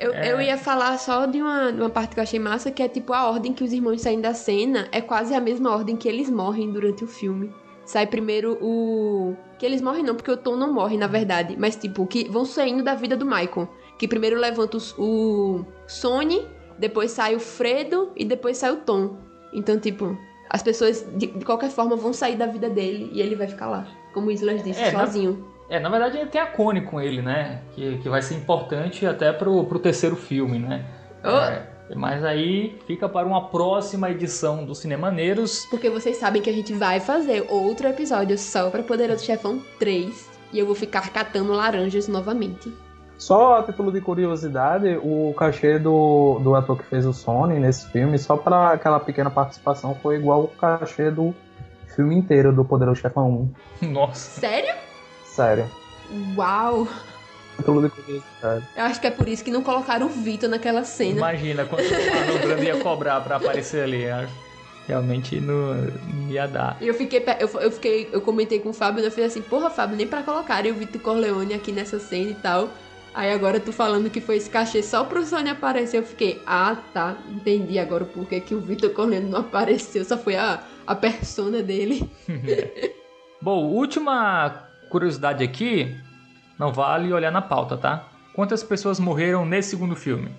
Eu, 0.04 0.14
é... 0.14 0.32
eu 0.32 0.42
ia 0.42 0.58
falar 0.58 0.98
só 0.98 1.26
de 1.26 1.42
uma, 1.42 1.70
uma 1.70 1.90
parte 1.90 2.14
que 2.14 2.20
eu 2.20 2.24
achei 2.24 2.40
massa, 2.40 2.72
que 2.72 2.84
é 2.84 2.90
tipo 2.90 3.14
a 3.14 3.30
ordem 3.30 3.54
que 3.54 3.64
os 3.64 3.72
irmãos 3.72 4.02
saem 4.02 4.20
da 4.20 4.34
cena 4.34 4.88
é 4.92 5.00
quase 5.00 5.34
a 5.34 5.40
mesma 5.40 5.72
ordem 5.72 5.96
que 5.96 6.08
eles 6.08 6.30
morrem 6.30 6.72
durante 6.72 7.04
o 7.04 7.08
filme. 7.08 7.54
Sai 7.86 8.08
primeiro 8.08 8.58
o. 8.62 9.36
Que 9.60 9.66
eles 9.66 9.82
morrem 9.82 10.04
não, 10.04 10.16
porque 10.16 10.32
o 10.32 10.38
Tom 10.38 10.56
não 10.56 10.72
morre, 10.72 10.98
na 10.98 11.08
verdade. 11.08 11.56
Mas, 11.58 11.76
tipo, 11.76 12.08
que 12.08 12.30
vão 12.30 12.46
saindo 12.46 12.84
da 12.84 12.96
vida 12.96 13.16
do 13.16 13.26
Michael. 13.26 13.68
Que 13.98 14.08
primeiro 14.08 14.38
levanta 14.40 14.78
o 14.98 15.66
Sony, 15.86 16.48
depois 16.78 17.12
sai 17.12 17.36
o 17.36 17.40
Fredo 17.40 18.12
e 18.16 18.26
depois 18.26 18.58
sai 18.58 18.72
o 18.72 18.78
Tom. 18.78 19.18
Então, 19.54 19.78
tipo, 19.80 20.18
as 20.50 20.64
pessoas 20.64 21.06
de, 21.16 21.28
de 21.28 21.46
qualquer 21.46 21.70
forma 21.70 21.96
vão 21.96 22.14
sair 22.14 22.36
da 22.36 22.46
vida 22.46 22.70
dele 22.70 23.10
e 23.14 23.22
ele 23.22 23.36
vai 23.36 23.48
ficar 23.48 23.68
lá. 23.68 23.88
Como 24.14 24.28
o 24.28 24.32
Islas 24.32 24.64
disse, 24.64 24.82
é, 24.82 24.92
sozinho. 24.92 25.53
É, 25.70 25.80
na 25.80 25.90
verdade 25.90 26.26
tem 26.28 26.42
a 26.42 26.46
Cone 26.46 26.82
com 26.82 27.00
ele, 27.00 27.22
né? 27.22 27.62
Que, 27.74 27.98
que 28.00 28.10
vai 28.10 28.22
ser 28.22 28.36
importante 28.36 29.06
até 29.06 29.32
pro, 29.32 29.64
pro 29.66 29.80
terceiro 29.80 30.16
filme, 30.16 30.60
né? 30.60 30.86
Oh. 31.24 31.30
É, 31.30 31.68
mas 31.96 32.24
aí 32.24 32.78
fica 32.86 33.08
para 33.08 33.26
uma 33.26 33.50
próxima 33.50 34.10
edição 34.10 34.66
do 34.66 34.76
Cinemaneiros. 34.76 35.66
Porque 35.70 35.90
vocês 35.90 36.18
sabem 36.18 36.42
que 36.42 36.50
a 36.50 36.54
gente 36.54 36.74
vai 36.74 37.00
fazer 37.00 37.46
outro 37.50 37.88
episódio 37.88 38.38
só 38.38 38.70
para 38.70 38.84
Poderoso 38.84 39.26
Chefão 39.26 39.62
3. 39.80 40.32
E 40.52 40.60
eu 40.60 40.66
vou 40.66 40.76
ficar 40.76 41.10
catando 41.12 41.52
laranjas 41.54 42.08
novamente. 42.08 42.72
Só 43.18 43.60
a 43.60 43.64
título 43.64 43.92
de 43.92 44.02
curiosidade, 44.02 45.00
o 45.02 45.34
cachê 45.38 45.80
do, 45.80 46.40
do 46.44 46.56
ator 46.56 46.78
que 46.78 46.84
fez 46.84 47.06
o 47.06 47.14
Sony 47.14 47.60
nesse 47.60 47.88
filme, 47.90 48.18
só 48.18 48.36
para 48.36 48.72
aquela 48.72 49.00
pequena 49.00 49.30
participação, 49.30 49.96
foi 49.96 50.18
igual 50.18 50.44
o 50.44 50.48
cachê 50.48 51.10
do 51.10 51.34
filme 51.96 52.16
inteiro 52.16 52.52
do 52.52 52.66
Poderoso 52.66 53.00
Chefão 53.02 53.50
1. 53.82 53.88
Nossa. 53.94 54.42
Sério? 54.42 54.76
Sério. 55.34 55.68
Uau! 56.38 56.88
Curiosidade. 57.64 58.68
Eu 58.76 58.84
acho 58.84 59.02
que 59.02 59.08
é 59.08 59.12
por 59.12 59.28
isso 59.28 59.44
que 59.44 59.50
não 59.50 59.64
colocaram 59.64 60.06
o 60.06 60.10
Vitor 60.10 60.48
naquela 60.48 60.84
cena. 60.84 61.18
Imagina 61.18 61.66
quando 61.66 61.86
o 61.86 62.40
Brando 62.40 62.64
ia 62.64 62.80
cobrar 62.80 63.20
pra 63.22 63.38
aparecer 63.38 63.84
ali. 63.84 64.04
Realmente 64.88 65.40
não, 65.40 65.74
não 65.74 66.30
ia 66.30 66.48
dar. 66.48 66.78
Eu 66.80 66.94
fiquei, 66.94 67.24
eu, 67.40 67.48
eu 67.62 67.72
fiquei, 67.72 68.10
eu 68.12 68.22
comentei 68.22 68.60
com 68.60 68.70
o 68.70 68.74
Fábio, 68.74 69.02
e 69.02 69.06
eu 69.06 69.12
falei 69.12 69.26
assim, 69.26 69.42
porra, 69.42 69.72
Fábio, 69.72 69.96
nem 69.96 70.06
pra 70.06 70.22
colocar 70.22 70.64
o 70.66 70.74
Vitor 70.74 71.02
Corleone 71.02 71.54
aqui 71.54 71.72
nessa 71.72 72.00
cena 72.00 72.30
e 72.30 72.36
tal. 72.36 72.70
Aí 73.14 73.32
agora 73.32 73.60
tu 73.60 73.72
falando 73.72 74.10
que 74.10 74.22
foi 74.22 74.38
esse 74.38 74.50
cachê 74.50 74.84
só 74.84 75.04
pro 75.04 75.26
Sony 75.26 75.50
aparecer, 75.50 75.98
eu 75.98 76.04
fiquei, 76.04 76.42
ah, 76.48 76.76
tá, 76.94 77.16
entendi 77.30 77.78
agora 77.78 78.06
por 78.06 78.26
que, 78.28 78.40
que 78.40 78.56
o 78.56 78.60
Vitor 78.60 78.90
Corleone 78.90 79.30
não 79.30 79.40
apareceu, 79.42 80.04
só 80.04 80.18
foi 80.18 80.36
a, 80.36 80.64
a 80.86 80.96
persona 80.96 81.62
dele. 81.62 82.10
Bom, 83.40 83.66
última 83.66 84.73
Curiosidade 84.94 85.44
aqui, 85.44 85.98
não 86.60 86.72
vale 86.72 87.12
olhar 87.12 87.32
na 87.32 87.42
pauta, 87.42 87.76
tá? 87.76 88.06
Quantas 88.36 88.62
pessoas 88.62 89.00
morreram 89.00 89.44
nesse 89.44 89.72
segundo 89.72 89.96
filme? 89.96 90.30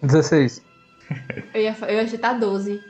16. 0.00 0.64
eu, 1.52 1.60
ia, 1.60 1.76
eu 1.82 1.94
ia 1.94 2.08
chutar 2.08 2.40
12. 2.40 2.80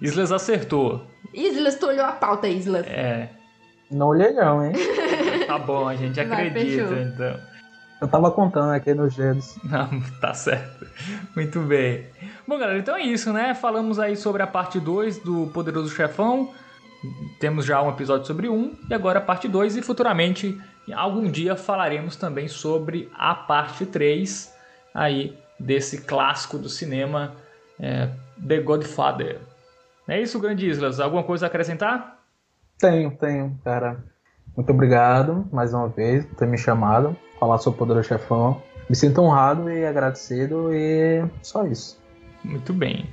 Islas 0.00 0.30
acertou. 0.30 1.04
Islas, 1.34 1.74
tu 1.74 1.88
olhou 1.88 2.04
a 2.04 2.12
pauta, 2.12 2.46
Islas. 2.46 2.86
É. 2.86 3.30
Não 3.90 4.06
olhei 4.06 4.30
não, 4.30 4.64
hein? 4.64 4.74
tá 5.48 5.58
bom, 5.58 5.88
a 5.88 5.96
gente 5.96 6.20
acredita, 6.20 6.86
Vai, 6.86 7.02
então. 7.02 7.40
Eu 8.00 8.06
tava 8.06 8.30
contando 8.30 8.70
aqui 8.70 8.94
nos 8.94 9.16
dedos. 9.16 9.58
Não, 9.64 10.00
tá 10.22 10.32
certo. 10.34 10.86
Muito 11.34 11.58
bem. 11.62 12.06
Bom, 12.46 12.56
galera, 12.60 12.78
então 12.78 12.94
é 12.94 13.02
isso, 13.02 13.32
né? 13.32 13.54
Falamos 13.54 13.98
aí 13.98 14.16
sobre 14.16 14.40
a 14.40 14.46
parte 14.46 14.78
2 14.78 15.18
do 15.18 15.48
Poderoso 15.48 15.92
Chefão. 15.92 16.54
Temos 17.38 17.64
já 17.64 17.82
um 17.82 17.90
episódio 17.90 18.26
sobre 18.26 18.48
um 18.48 18.74
e 18.88 18.94
agora 18.94 19.18
a 19.18 19.22
parte 19.22 19.48
2 19.48 19.76
e 19.76 19.82
futuramente 19.82 20.60
algum 20.92 21.30
dia 21.30 21.56
falaremos 21.56 22.16
também 22.16 22.48
sobre 22.48 23.10
a 23.16 23.34
parte 23.34 23.86
3 23.86 24.52
aí 24.94 25.36
desse 25.58 26.02
clássico 26.02 26.58
do 26.58 26.68
cinema 26.68 27.34
é, 27.80 28.08
The 28.46 28.60
Godfather. 28.60 29.40
É 30.06 30.20
isso, 30.20 30.38
Grande 30.38 30.68
Islas? 30.68 31.00
Alguma 31.00 31.22
coisa 31.22 31.46
a 31.46 31.48
acrescentar? 31.48 32.18
Tenho, 32.78 33.10
tenho, 33.16 33.58
cara. 33.64 34.04
Muito 34.56 34.70
obrigado 34.70 35.46
mais 35.52 35.72
uma 35.72 35.88
vez 35.88 36.24
por 36.26 36.36
ter 36.36 36.46
me 36.46 36.58
chamado, 36.58 37.16
falar 37.40 37.58
sobre 37.58 37.76
o 37.76 37.78
Poderoso 37.78 38.08
Chefão. 38.08 38.62
Me 38.88 38.94
sinto 38.94 39.22
honrado 39.22 39.70
e 39.70 39.86
agradecido 39.86 40.72
e 40.72 41.24
só 41.42 41.66
isso. 41.66 41.98
Muito 42.44 42.72
bem. 42.72 43.08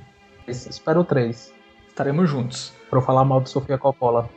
Espero 0.46 1.02
três. 1.04 1.52
Estaremos 1.92 2.28
juntos. 2.28 2.72
Pra 2.88 2.98
eu 2.98 3.02
falar 3.02 3.22
mal 3.24 3.40
de 3.40 3.50
Sofia 3.50 3.76
Coppola. 3.76 4.28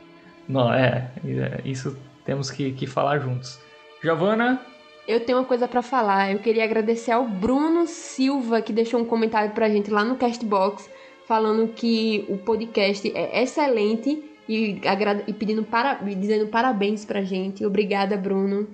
Não, 0.46 0.72
é, 0.72 1.10
é 1.24 1.60
isso 1.64 1.96
temos 2.24 2.50
que, 2.50 2.72
que 2.72 2.86
falar 2.86 3.18
juntos. 3.20 3.58
Giovana? 4.02 4.60
Eu 5.08 5.20
tenho 5.20 5.38
uma 5.38 5.44
coisa 5.44 5.66
para 5.66 5.80
falar. 5.80 6.32
Eu 6.32 6.40
queria 6.40 6.64
agradecer 6.64 7.12
ao 7.12 7.24
Bruno 7.24 7.86
Silva, 7.86 8.60
que 8.60 8.72
deixou 8.72 9.00
um 9.00 9.04
comentário 9.04 9.52
pra 9.52 9.70
gente 9.70 9.90
lá 9.90 10.04
no 10.04 10.16
Castbox, 10.16 10.90
falando 11.26 11.68
que 11.68 12.26
o 12.28 12.36
podcast 12.36 13.10
é 13.14 13.42
excelente 13.42 14.22
e, 14.48 14.80
e 15.26 15.32
pedindo 15.32 15.62
para, 15.62 15.94
dizendo 15.94 16.48
parabéns 16.48 17.04
pra 17.04 17.22
gente. 17.22 17.64
Obrigada, 17.64 18.16
Bruno. 18.16 18.68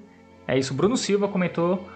É 0.49 0.59
isso, 0.59 0.73
o 0.73 0.77
Bruno 0.77 0.97
Silva 0.97 1.29
comentou. 1.29 1.87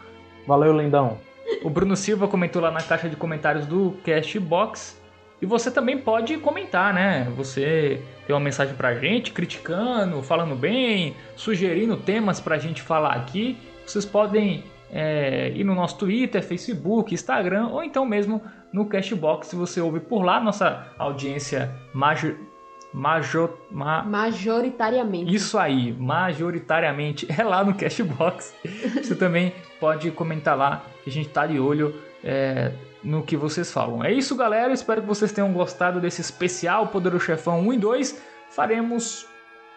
Valeu, 0.46 0.78
lindão. 0.78 1.18
O 1.64 1.70
Bruno 1.70 1.96
Silva 1.96 2.28
comentou 2.28 2.60
lá 2.62 2.70
na 2.70 2.82
caixa 2.82 3.08
de 3.08 3.16
comentários 3.16 3.66
do 3.66 3.94
Castbox. 4.04 5.00
E 5.46 5.48
você 5.48 5.70
também 5.70 5.96
pode 5.96 6.36
comentar, 6.38 6.92
né? 6.92 7.32
Você 7.36 8.02
tem 8.26 8.34
uma 8.34 8.40
mensagem 8.40 8.74
pra 8.74 8.96
gente, 8.96 9.30
criticando, 9.30 10.20
falando 10.20 10.56
bem, 10.56 11.14
sugerindo 11.36 11.96
temas 11.96 12.40
pra 12.40 12.58
gente 12.58 12.82
falar 12.82 13.12
aqui. 13.12 13.56
Vocês 13.86 14.04
podem 14.04 14.64
é, 14.90 15.52
ir 15.54 15.62
no 15.62 15.72
nosso 15.72 15.98
Twitter, 15.98 16.42
Facebook, 16.42 17.14
Instagram 17.14 17.68
ou 17.68 17.84
então 17.84 18.04
mesmo 18.04 18.42
no 18.72 18.86
Cashbox, 18.86 19.46
se 19.46 19.54
você 19.54 19.80
ouve 19.80 20.00
por 20.00 20.24
lá, 20.24 20.40
nossa 20.40 20.92
audiência 20.98 21.72
major, 21.94 22.34
major, 22.92 23.56
ma... 23.70 24.02
majoritariamente. 24.02 25.32
Isso 25.32 25.56
aí, 25.56 25.92
majoritariamente 25.92 27.24
é 27.30 27.44
lá 27.44 27.62
no 27.62 27.72
Cashbox. 27.72 28.52
você 29.00 29.14
também 29.14 29.54
pode 29.78 30.10
comentar 30.10 30.58
lá, 30.58 30.82
que 31.04 31.10
a 31.10 31.12
gente 31.12 31.28
tá 31.28 31.46
de 31.46 31.60
olho 31.60 31.94
é, 32.24 32.72
no 33.06 33.22
que 33.22 33.36
vocês 33.36 33.72
falam. 33.72 34.02
É 34.02 34.12
isso, 34.12 34.34
galera. 34.34 34.72
Espero 34.72 35.00
que 35.00 35.06
vocês 35.06 35.30
tenham 35.30 35.52
gostado 35.52 36.00
desse 36.00 36.20
especial 36.20 36.88
Poderoso 36.88 37.24
Chefão 37.24 37.60
1 37.60 37.72
e 37.74 37.78
2. 37.78 38.22
Faremos 38.50 39.26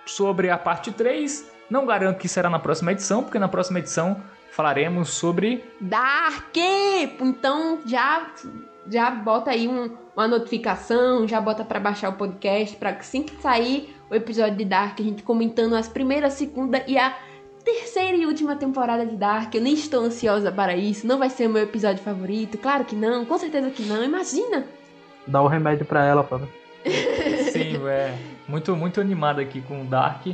sobre 0.03 0.49
a 0.49 0.57
parte 0.57 0.91
3. 0.91 1.51
Não 1.69 1.85
garanto 1.85 2.17
que 2.17 2.27
será 2.27 2.49
na 2.49 2.57
próxima 2.57 2.91
edição, 2.91 3.23
porque 3.23 3.37
na 3.37 3.47
próxima 3.47 3.77
edição 3.77 4.19
falaremos 4.49 5.11
sobre 5.11 5.63
Dark. 5.79 6.57
Então 6.57 7.79
já 7.85 8.31
já 8.91 9.11
bota 9.11 9.51
aí 9.51 9.67
um, 9.67 9.95
uma 10.15 10.27
notificação, 10.27 11.27
já 11.27 11.39
bota 11.39 11.63
para 11.63 11.79
baixar 11.79 12.09
o 12.09 12.13
podcast 12.13 12.75
para 12.77 12.93
que 12.93 13.01
assim 13.01 13.21
que 13.21 13.39
sair 13.39 13.95
o 14.09 14.15
episódio 14.15 14.57
de 14.57 14.65
Dark 14.65 14.99
a 14.99 15.03
gente 15.03 15.21
comentando 15.21 15.75
as 15.75 15.87
primeiras, 15.87 16.33
segunda 16.33 16.83
e 16.87 16.97
a 16.97 17.15
terceira 17.73 18.17
e 18.17 18.25
última 18.25 18.55
temporada 18.55 19.05
de 19.05 19.15
Dark. 19.15 19.53
Eu 19.53 19.61
nem 19.61 19.73
estou 19.73 20.03
ansiosa 20.03 20.51
para 20.51 20.75
isso. 20.75 21.05
Não 21.05 21.19
vai 21.19 21.29
ser 21.29 21.47
o 21.47 21.49
meu 21.49 21.63
episódio 21.63 22.03
favorito. 22.03 22.57
Claro 22.57 22.83
que 22.83 22.95
não, 22.95 23.25
com 23.25 23.37
certeza 23.37 23.69
que 23.69 23.83
não. 23.83 24.03
Imagina! 24.03 24.65
Dá 25.27 25.41
o 25.41 25.45
um 25.45 25.47
remédio 25.47 25.85
para 25.85 26.03
ela, 26.03 26.23
Fábio. 26.23 26.49
Sim, 27.51 27.85
é. 27.87 28.17
Muito, 28.47 28.75
muito 28.75 28.99
animada 28.99 29.41
aqui 29.41 29.61
com 29.61 29.81
o 29.81 29.85
Dark. 29.85 30.27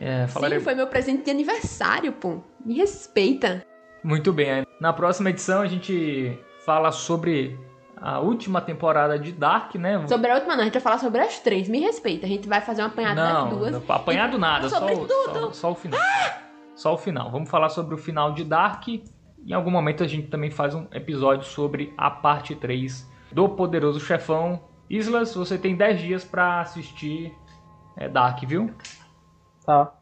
É, 0.00 0.26
falarei... 0.28 0.58
Sim, 0.58 0.64
foi 0.64 0.74
meu 0.74 0.86
presente 0.86 1.24
de 1.24 1.30
aniversário, 1.30 2.12
pô. 2.12 2.40
Me 2.64 2.74
respeita. 2.74 3.66
Muito 4.02 4.32
bem. 4.32 4.64
Na 4.80 4.92
próxima 4.92 5.30
edição 5.30 5.60
a 5.60 5.66
gente 5.66 6.38
fala 6.64 6.92
sobre 6.92 7.58
a 7.96 8.20
última 8.20 8.60
temporada 8.60 9.18
de 9.18 9.32
Dark, 9.32 9.74
né? 9.74 10.06
Sobre 10.06 10.30
a 10.30 10.34
última 10.36 10.54
não, 10.54 10.62
a 10.62 10.64
gente 10.64 10.74
vai 10.74 10.82
falar 10.82 10.98
sobre 10.98 11.20
as 11.20 11.40
três. 11.40 11.68
Me 11.68 11.80
respeita. 11.80 12.26
A 12.26 12.28
gente 12.28 12.48
vai 12.48 12.60
fazer 12.60 12.82
um 12.82 12.86
apanhado 12.86 13.16
não, 13.16 13.48
das 13.48 13.58
duas. 13.58 13.72
Não, 13.72 13.94
apanhado 13.94 14.36
e... 14.36 14.40
nada, 14.40 14.68
só, 14.68 14.78
só, 14.78 15.52
só, 15.52 15.72
o 15.72 15.74
final. 15.74 16.00
Ah! 16.00 16.49
Só 16.80 16.94
o 16.94 16.96
final. 16.96 17.30
Vamos 17.30 17.50
falar 17.50 17.68
sobre 17.68 17.94
o 17.94 17.98
final 17.98 18.32
de 18.32 18.42
Dark. 18.42 18.88
Em 18.88 19.52
algum 19.52 19.70
momento 19.70 20.02
a 20.02 20.06
gente 20.06 20.28
também 20.28 20.50
faz 20.50 20.74
um 20.74 20.86
episódio 20.92 21.44
sobre 21.44 21.92
a 21.94 22.10
parte 22.10 22.54
3 22.54 23.06
do 23.30 23.50
Poderoso 23.50 24.00
Chefão. 24.00 24.62
Islas, 24.88 25.34
você 25.34 25.58
tem 25.58 25.76
10 25.76 26.00
dias 26.00 26.24
para 26.24 26.62
assistir 26.62 27.34
é, 27.98 28.08
Dark, 28.08 28.42
viu? 28.46 28.70
Tá. 29.66 29.92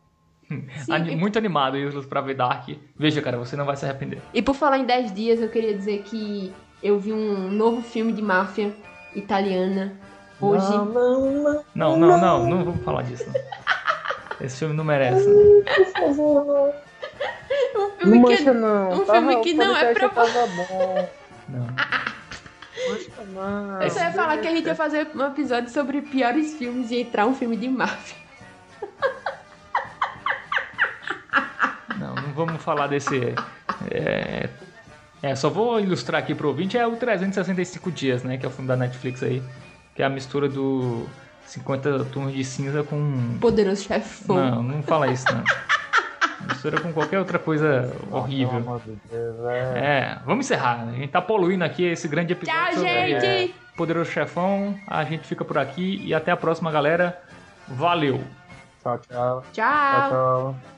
Sim, 0.46 1.16
Muito 1.16 1.34
e... 1.34 1.38
animado, 1.38 1.76
Islas, 1.76 2.06
pra 2.06 2.20
ver 2.20 2.36
Dark. 2.36 2.68
Veja, 2.96 3.20
cara, 3.20 3.36
você 3.36 3.56
não 3.56 3.64
vai 3.64 3.74
se 3.74 3.84
arrepender. 3.84 4.22
E 4.32 4.40
por 4.40 4.54
falar 4.54 4.78
em 4.78 4.84
10 4.84 5.12
dias, 5.12 5.40
eu 5.40 5.48
queria 5.48 5.76
dizer 5.76 6.04
que 6.04 6.54
eu 6.80 6.96
vi 6.96 7.12
um 7.12 7.50
novo 7.50 7.82
filme 7.82 8.12
de 8.12 8.22
máfia 8.22 8.72
italiana 9.16 9.98
hoje. 10.40 10.70
Não, 10.70 10.84
não, 10.84 11.32
não. 11.32 11.64
Não, 11.74 11.96
não, 11.98 12.20
não, 12.20 12.48
não 12.48 12.64
vamos 12.66 12.84
falar 12.84 13.02
disso. 13.02 13.28
Esse 14.41 14.59
filme 14.59 14.74
não 14.74 14.84
merece. 14.84 15.28
Né? 15.28 15.62
Por 15.74 15.86
favor. 15.93 16.74
Um 17.74 17.91
filme 17.99 18.18
não 18.18 18.36
que, 18.36 18.51
não. 18.51 18.93
Um 18.93 19.07
filme 19.07 19.41
que 19.41 19.55
não 19.55 19.76
é 19.76 19.95
pra. 19.95 20.09
Não. 20.09 21.09
Não. 21.49 21.66
Você 23.82 23.99
ia 23.99 24.12
falar 24.12 24.39
que 24.39 24.47
a 24.47 24.51
gente 24.51 24.66
ia 24.66 24.74
fazer 24.74 25.09
um 25.14 25.26
episódio 25.26 25.70
sobre 25.70 26.01
piores 26.01 26.55
filmes 26.55 26.91
e 26.91 27.01
entrar 27.01 27.26
um 27.26 27.34
filme 27.34 27.57
de 27.57 27.68
máfia. 27.68 28.16
Não, 31.99 32.14
não 32.14 32.32
vamos 32.32 32.62
falar 32.62 32.86
desse. 32.86 33.34
É, 33.91 34.49
é, 35.22 35.34
só 35.34 35.51
vou 35.51 35.80
ilustrar 35.80 36.22
aqui 36.22 36.34
pro 36.34 36.49
ouvinte: 36.49 36.78
é 36.78 36.86
o 36.86 36.97
365 36.97 37.91
Dias, 37.91 38.22
né? 38.22 38.39
Que 38.39 38.47
é 38.47 38.49
o 38.49 38.53
filme 38.53 38.68
da 38.68 38.76
Netflix 38.76 39.22
aí. 39.22 39.43
Que 39.95 40.03
é 40.03 40.07
a 40.07 40.09
mistura 40.09 40.49
do 40.49 41.07
50 41.49 42.05
tons 42.07 42.32
de 42.32 42.44
cinza 42.44 42.82
com. 42.82 43.38
Poderoso 43.40 43.82
chefão. 43.82 44.36
Não, 44.36 44.62
não 44.62 44.82
fala 44.82 45.09
isso, 45.09 45.24
não. 45.32 45.42
Mistura 46.46 46.80
com 46.80 46.92
qualquer 46.92 47.18
outra 47.18 47.38
coisa 47.38 47.92
horrível. 48.11 48.80
É. 49.11 49.78
é, 49.78 50.18
vamos 50.24 50.46
encerrar. 50.46 50.88
A 50.88 50.92
gente 50.92 51.09
tá 51.09 51.20
poluindo 51.20 51.64
aqui 51.64 51.84
esse 51.84 52.07
grande 52.07 52.32
episódio. 52.32 52.62
Tchau, 52.72 52.82
gente! 52.82 53.26
É, 53.26 53.51
Poderoso 53.76 54.11
Chefão. 54.11 54.78
A 54.86 55.05
gente 55.05 55.26
fica 55.26 55.44
por 55.44 55.59
aqui 55.59 56.01
e 56.05 56.14
até 56.14 56.30
a 56.30 56.36
próxima, 56.36 56.70
galera. 56.70 57.20
Valeu! 57.66 58.22
Tchau, 58.82 58.99
tchau. 58.99 59.44
Tchau, 59.53 59.53
tchau. 59.53 60.11
tchau. 60.11 60.77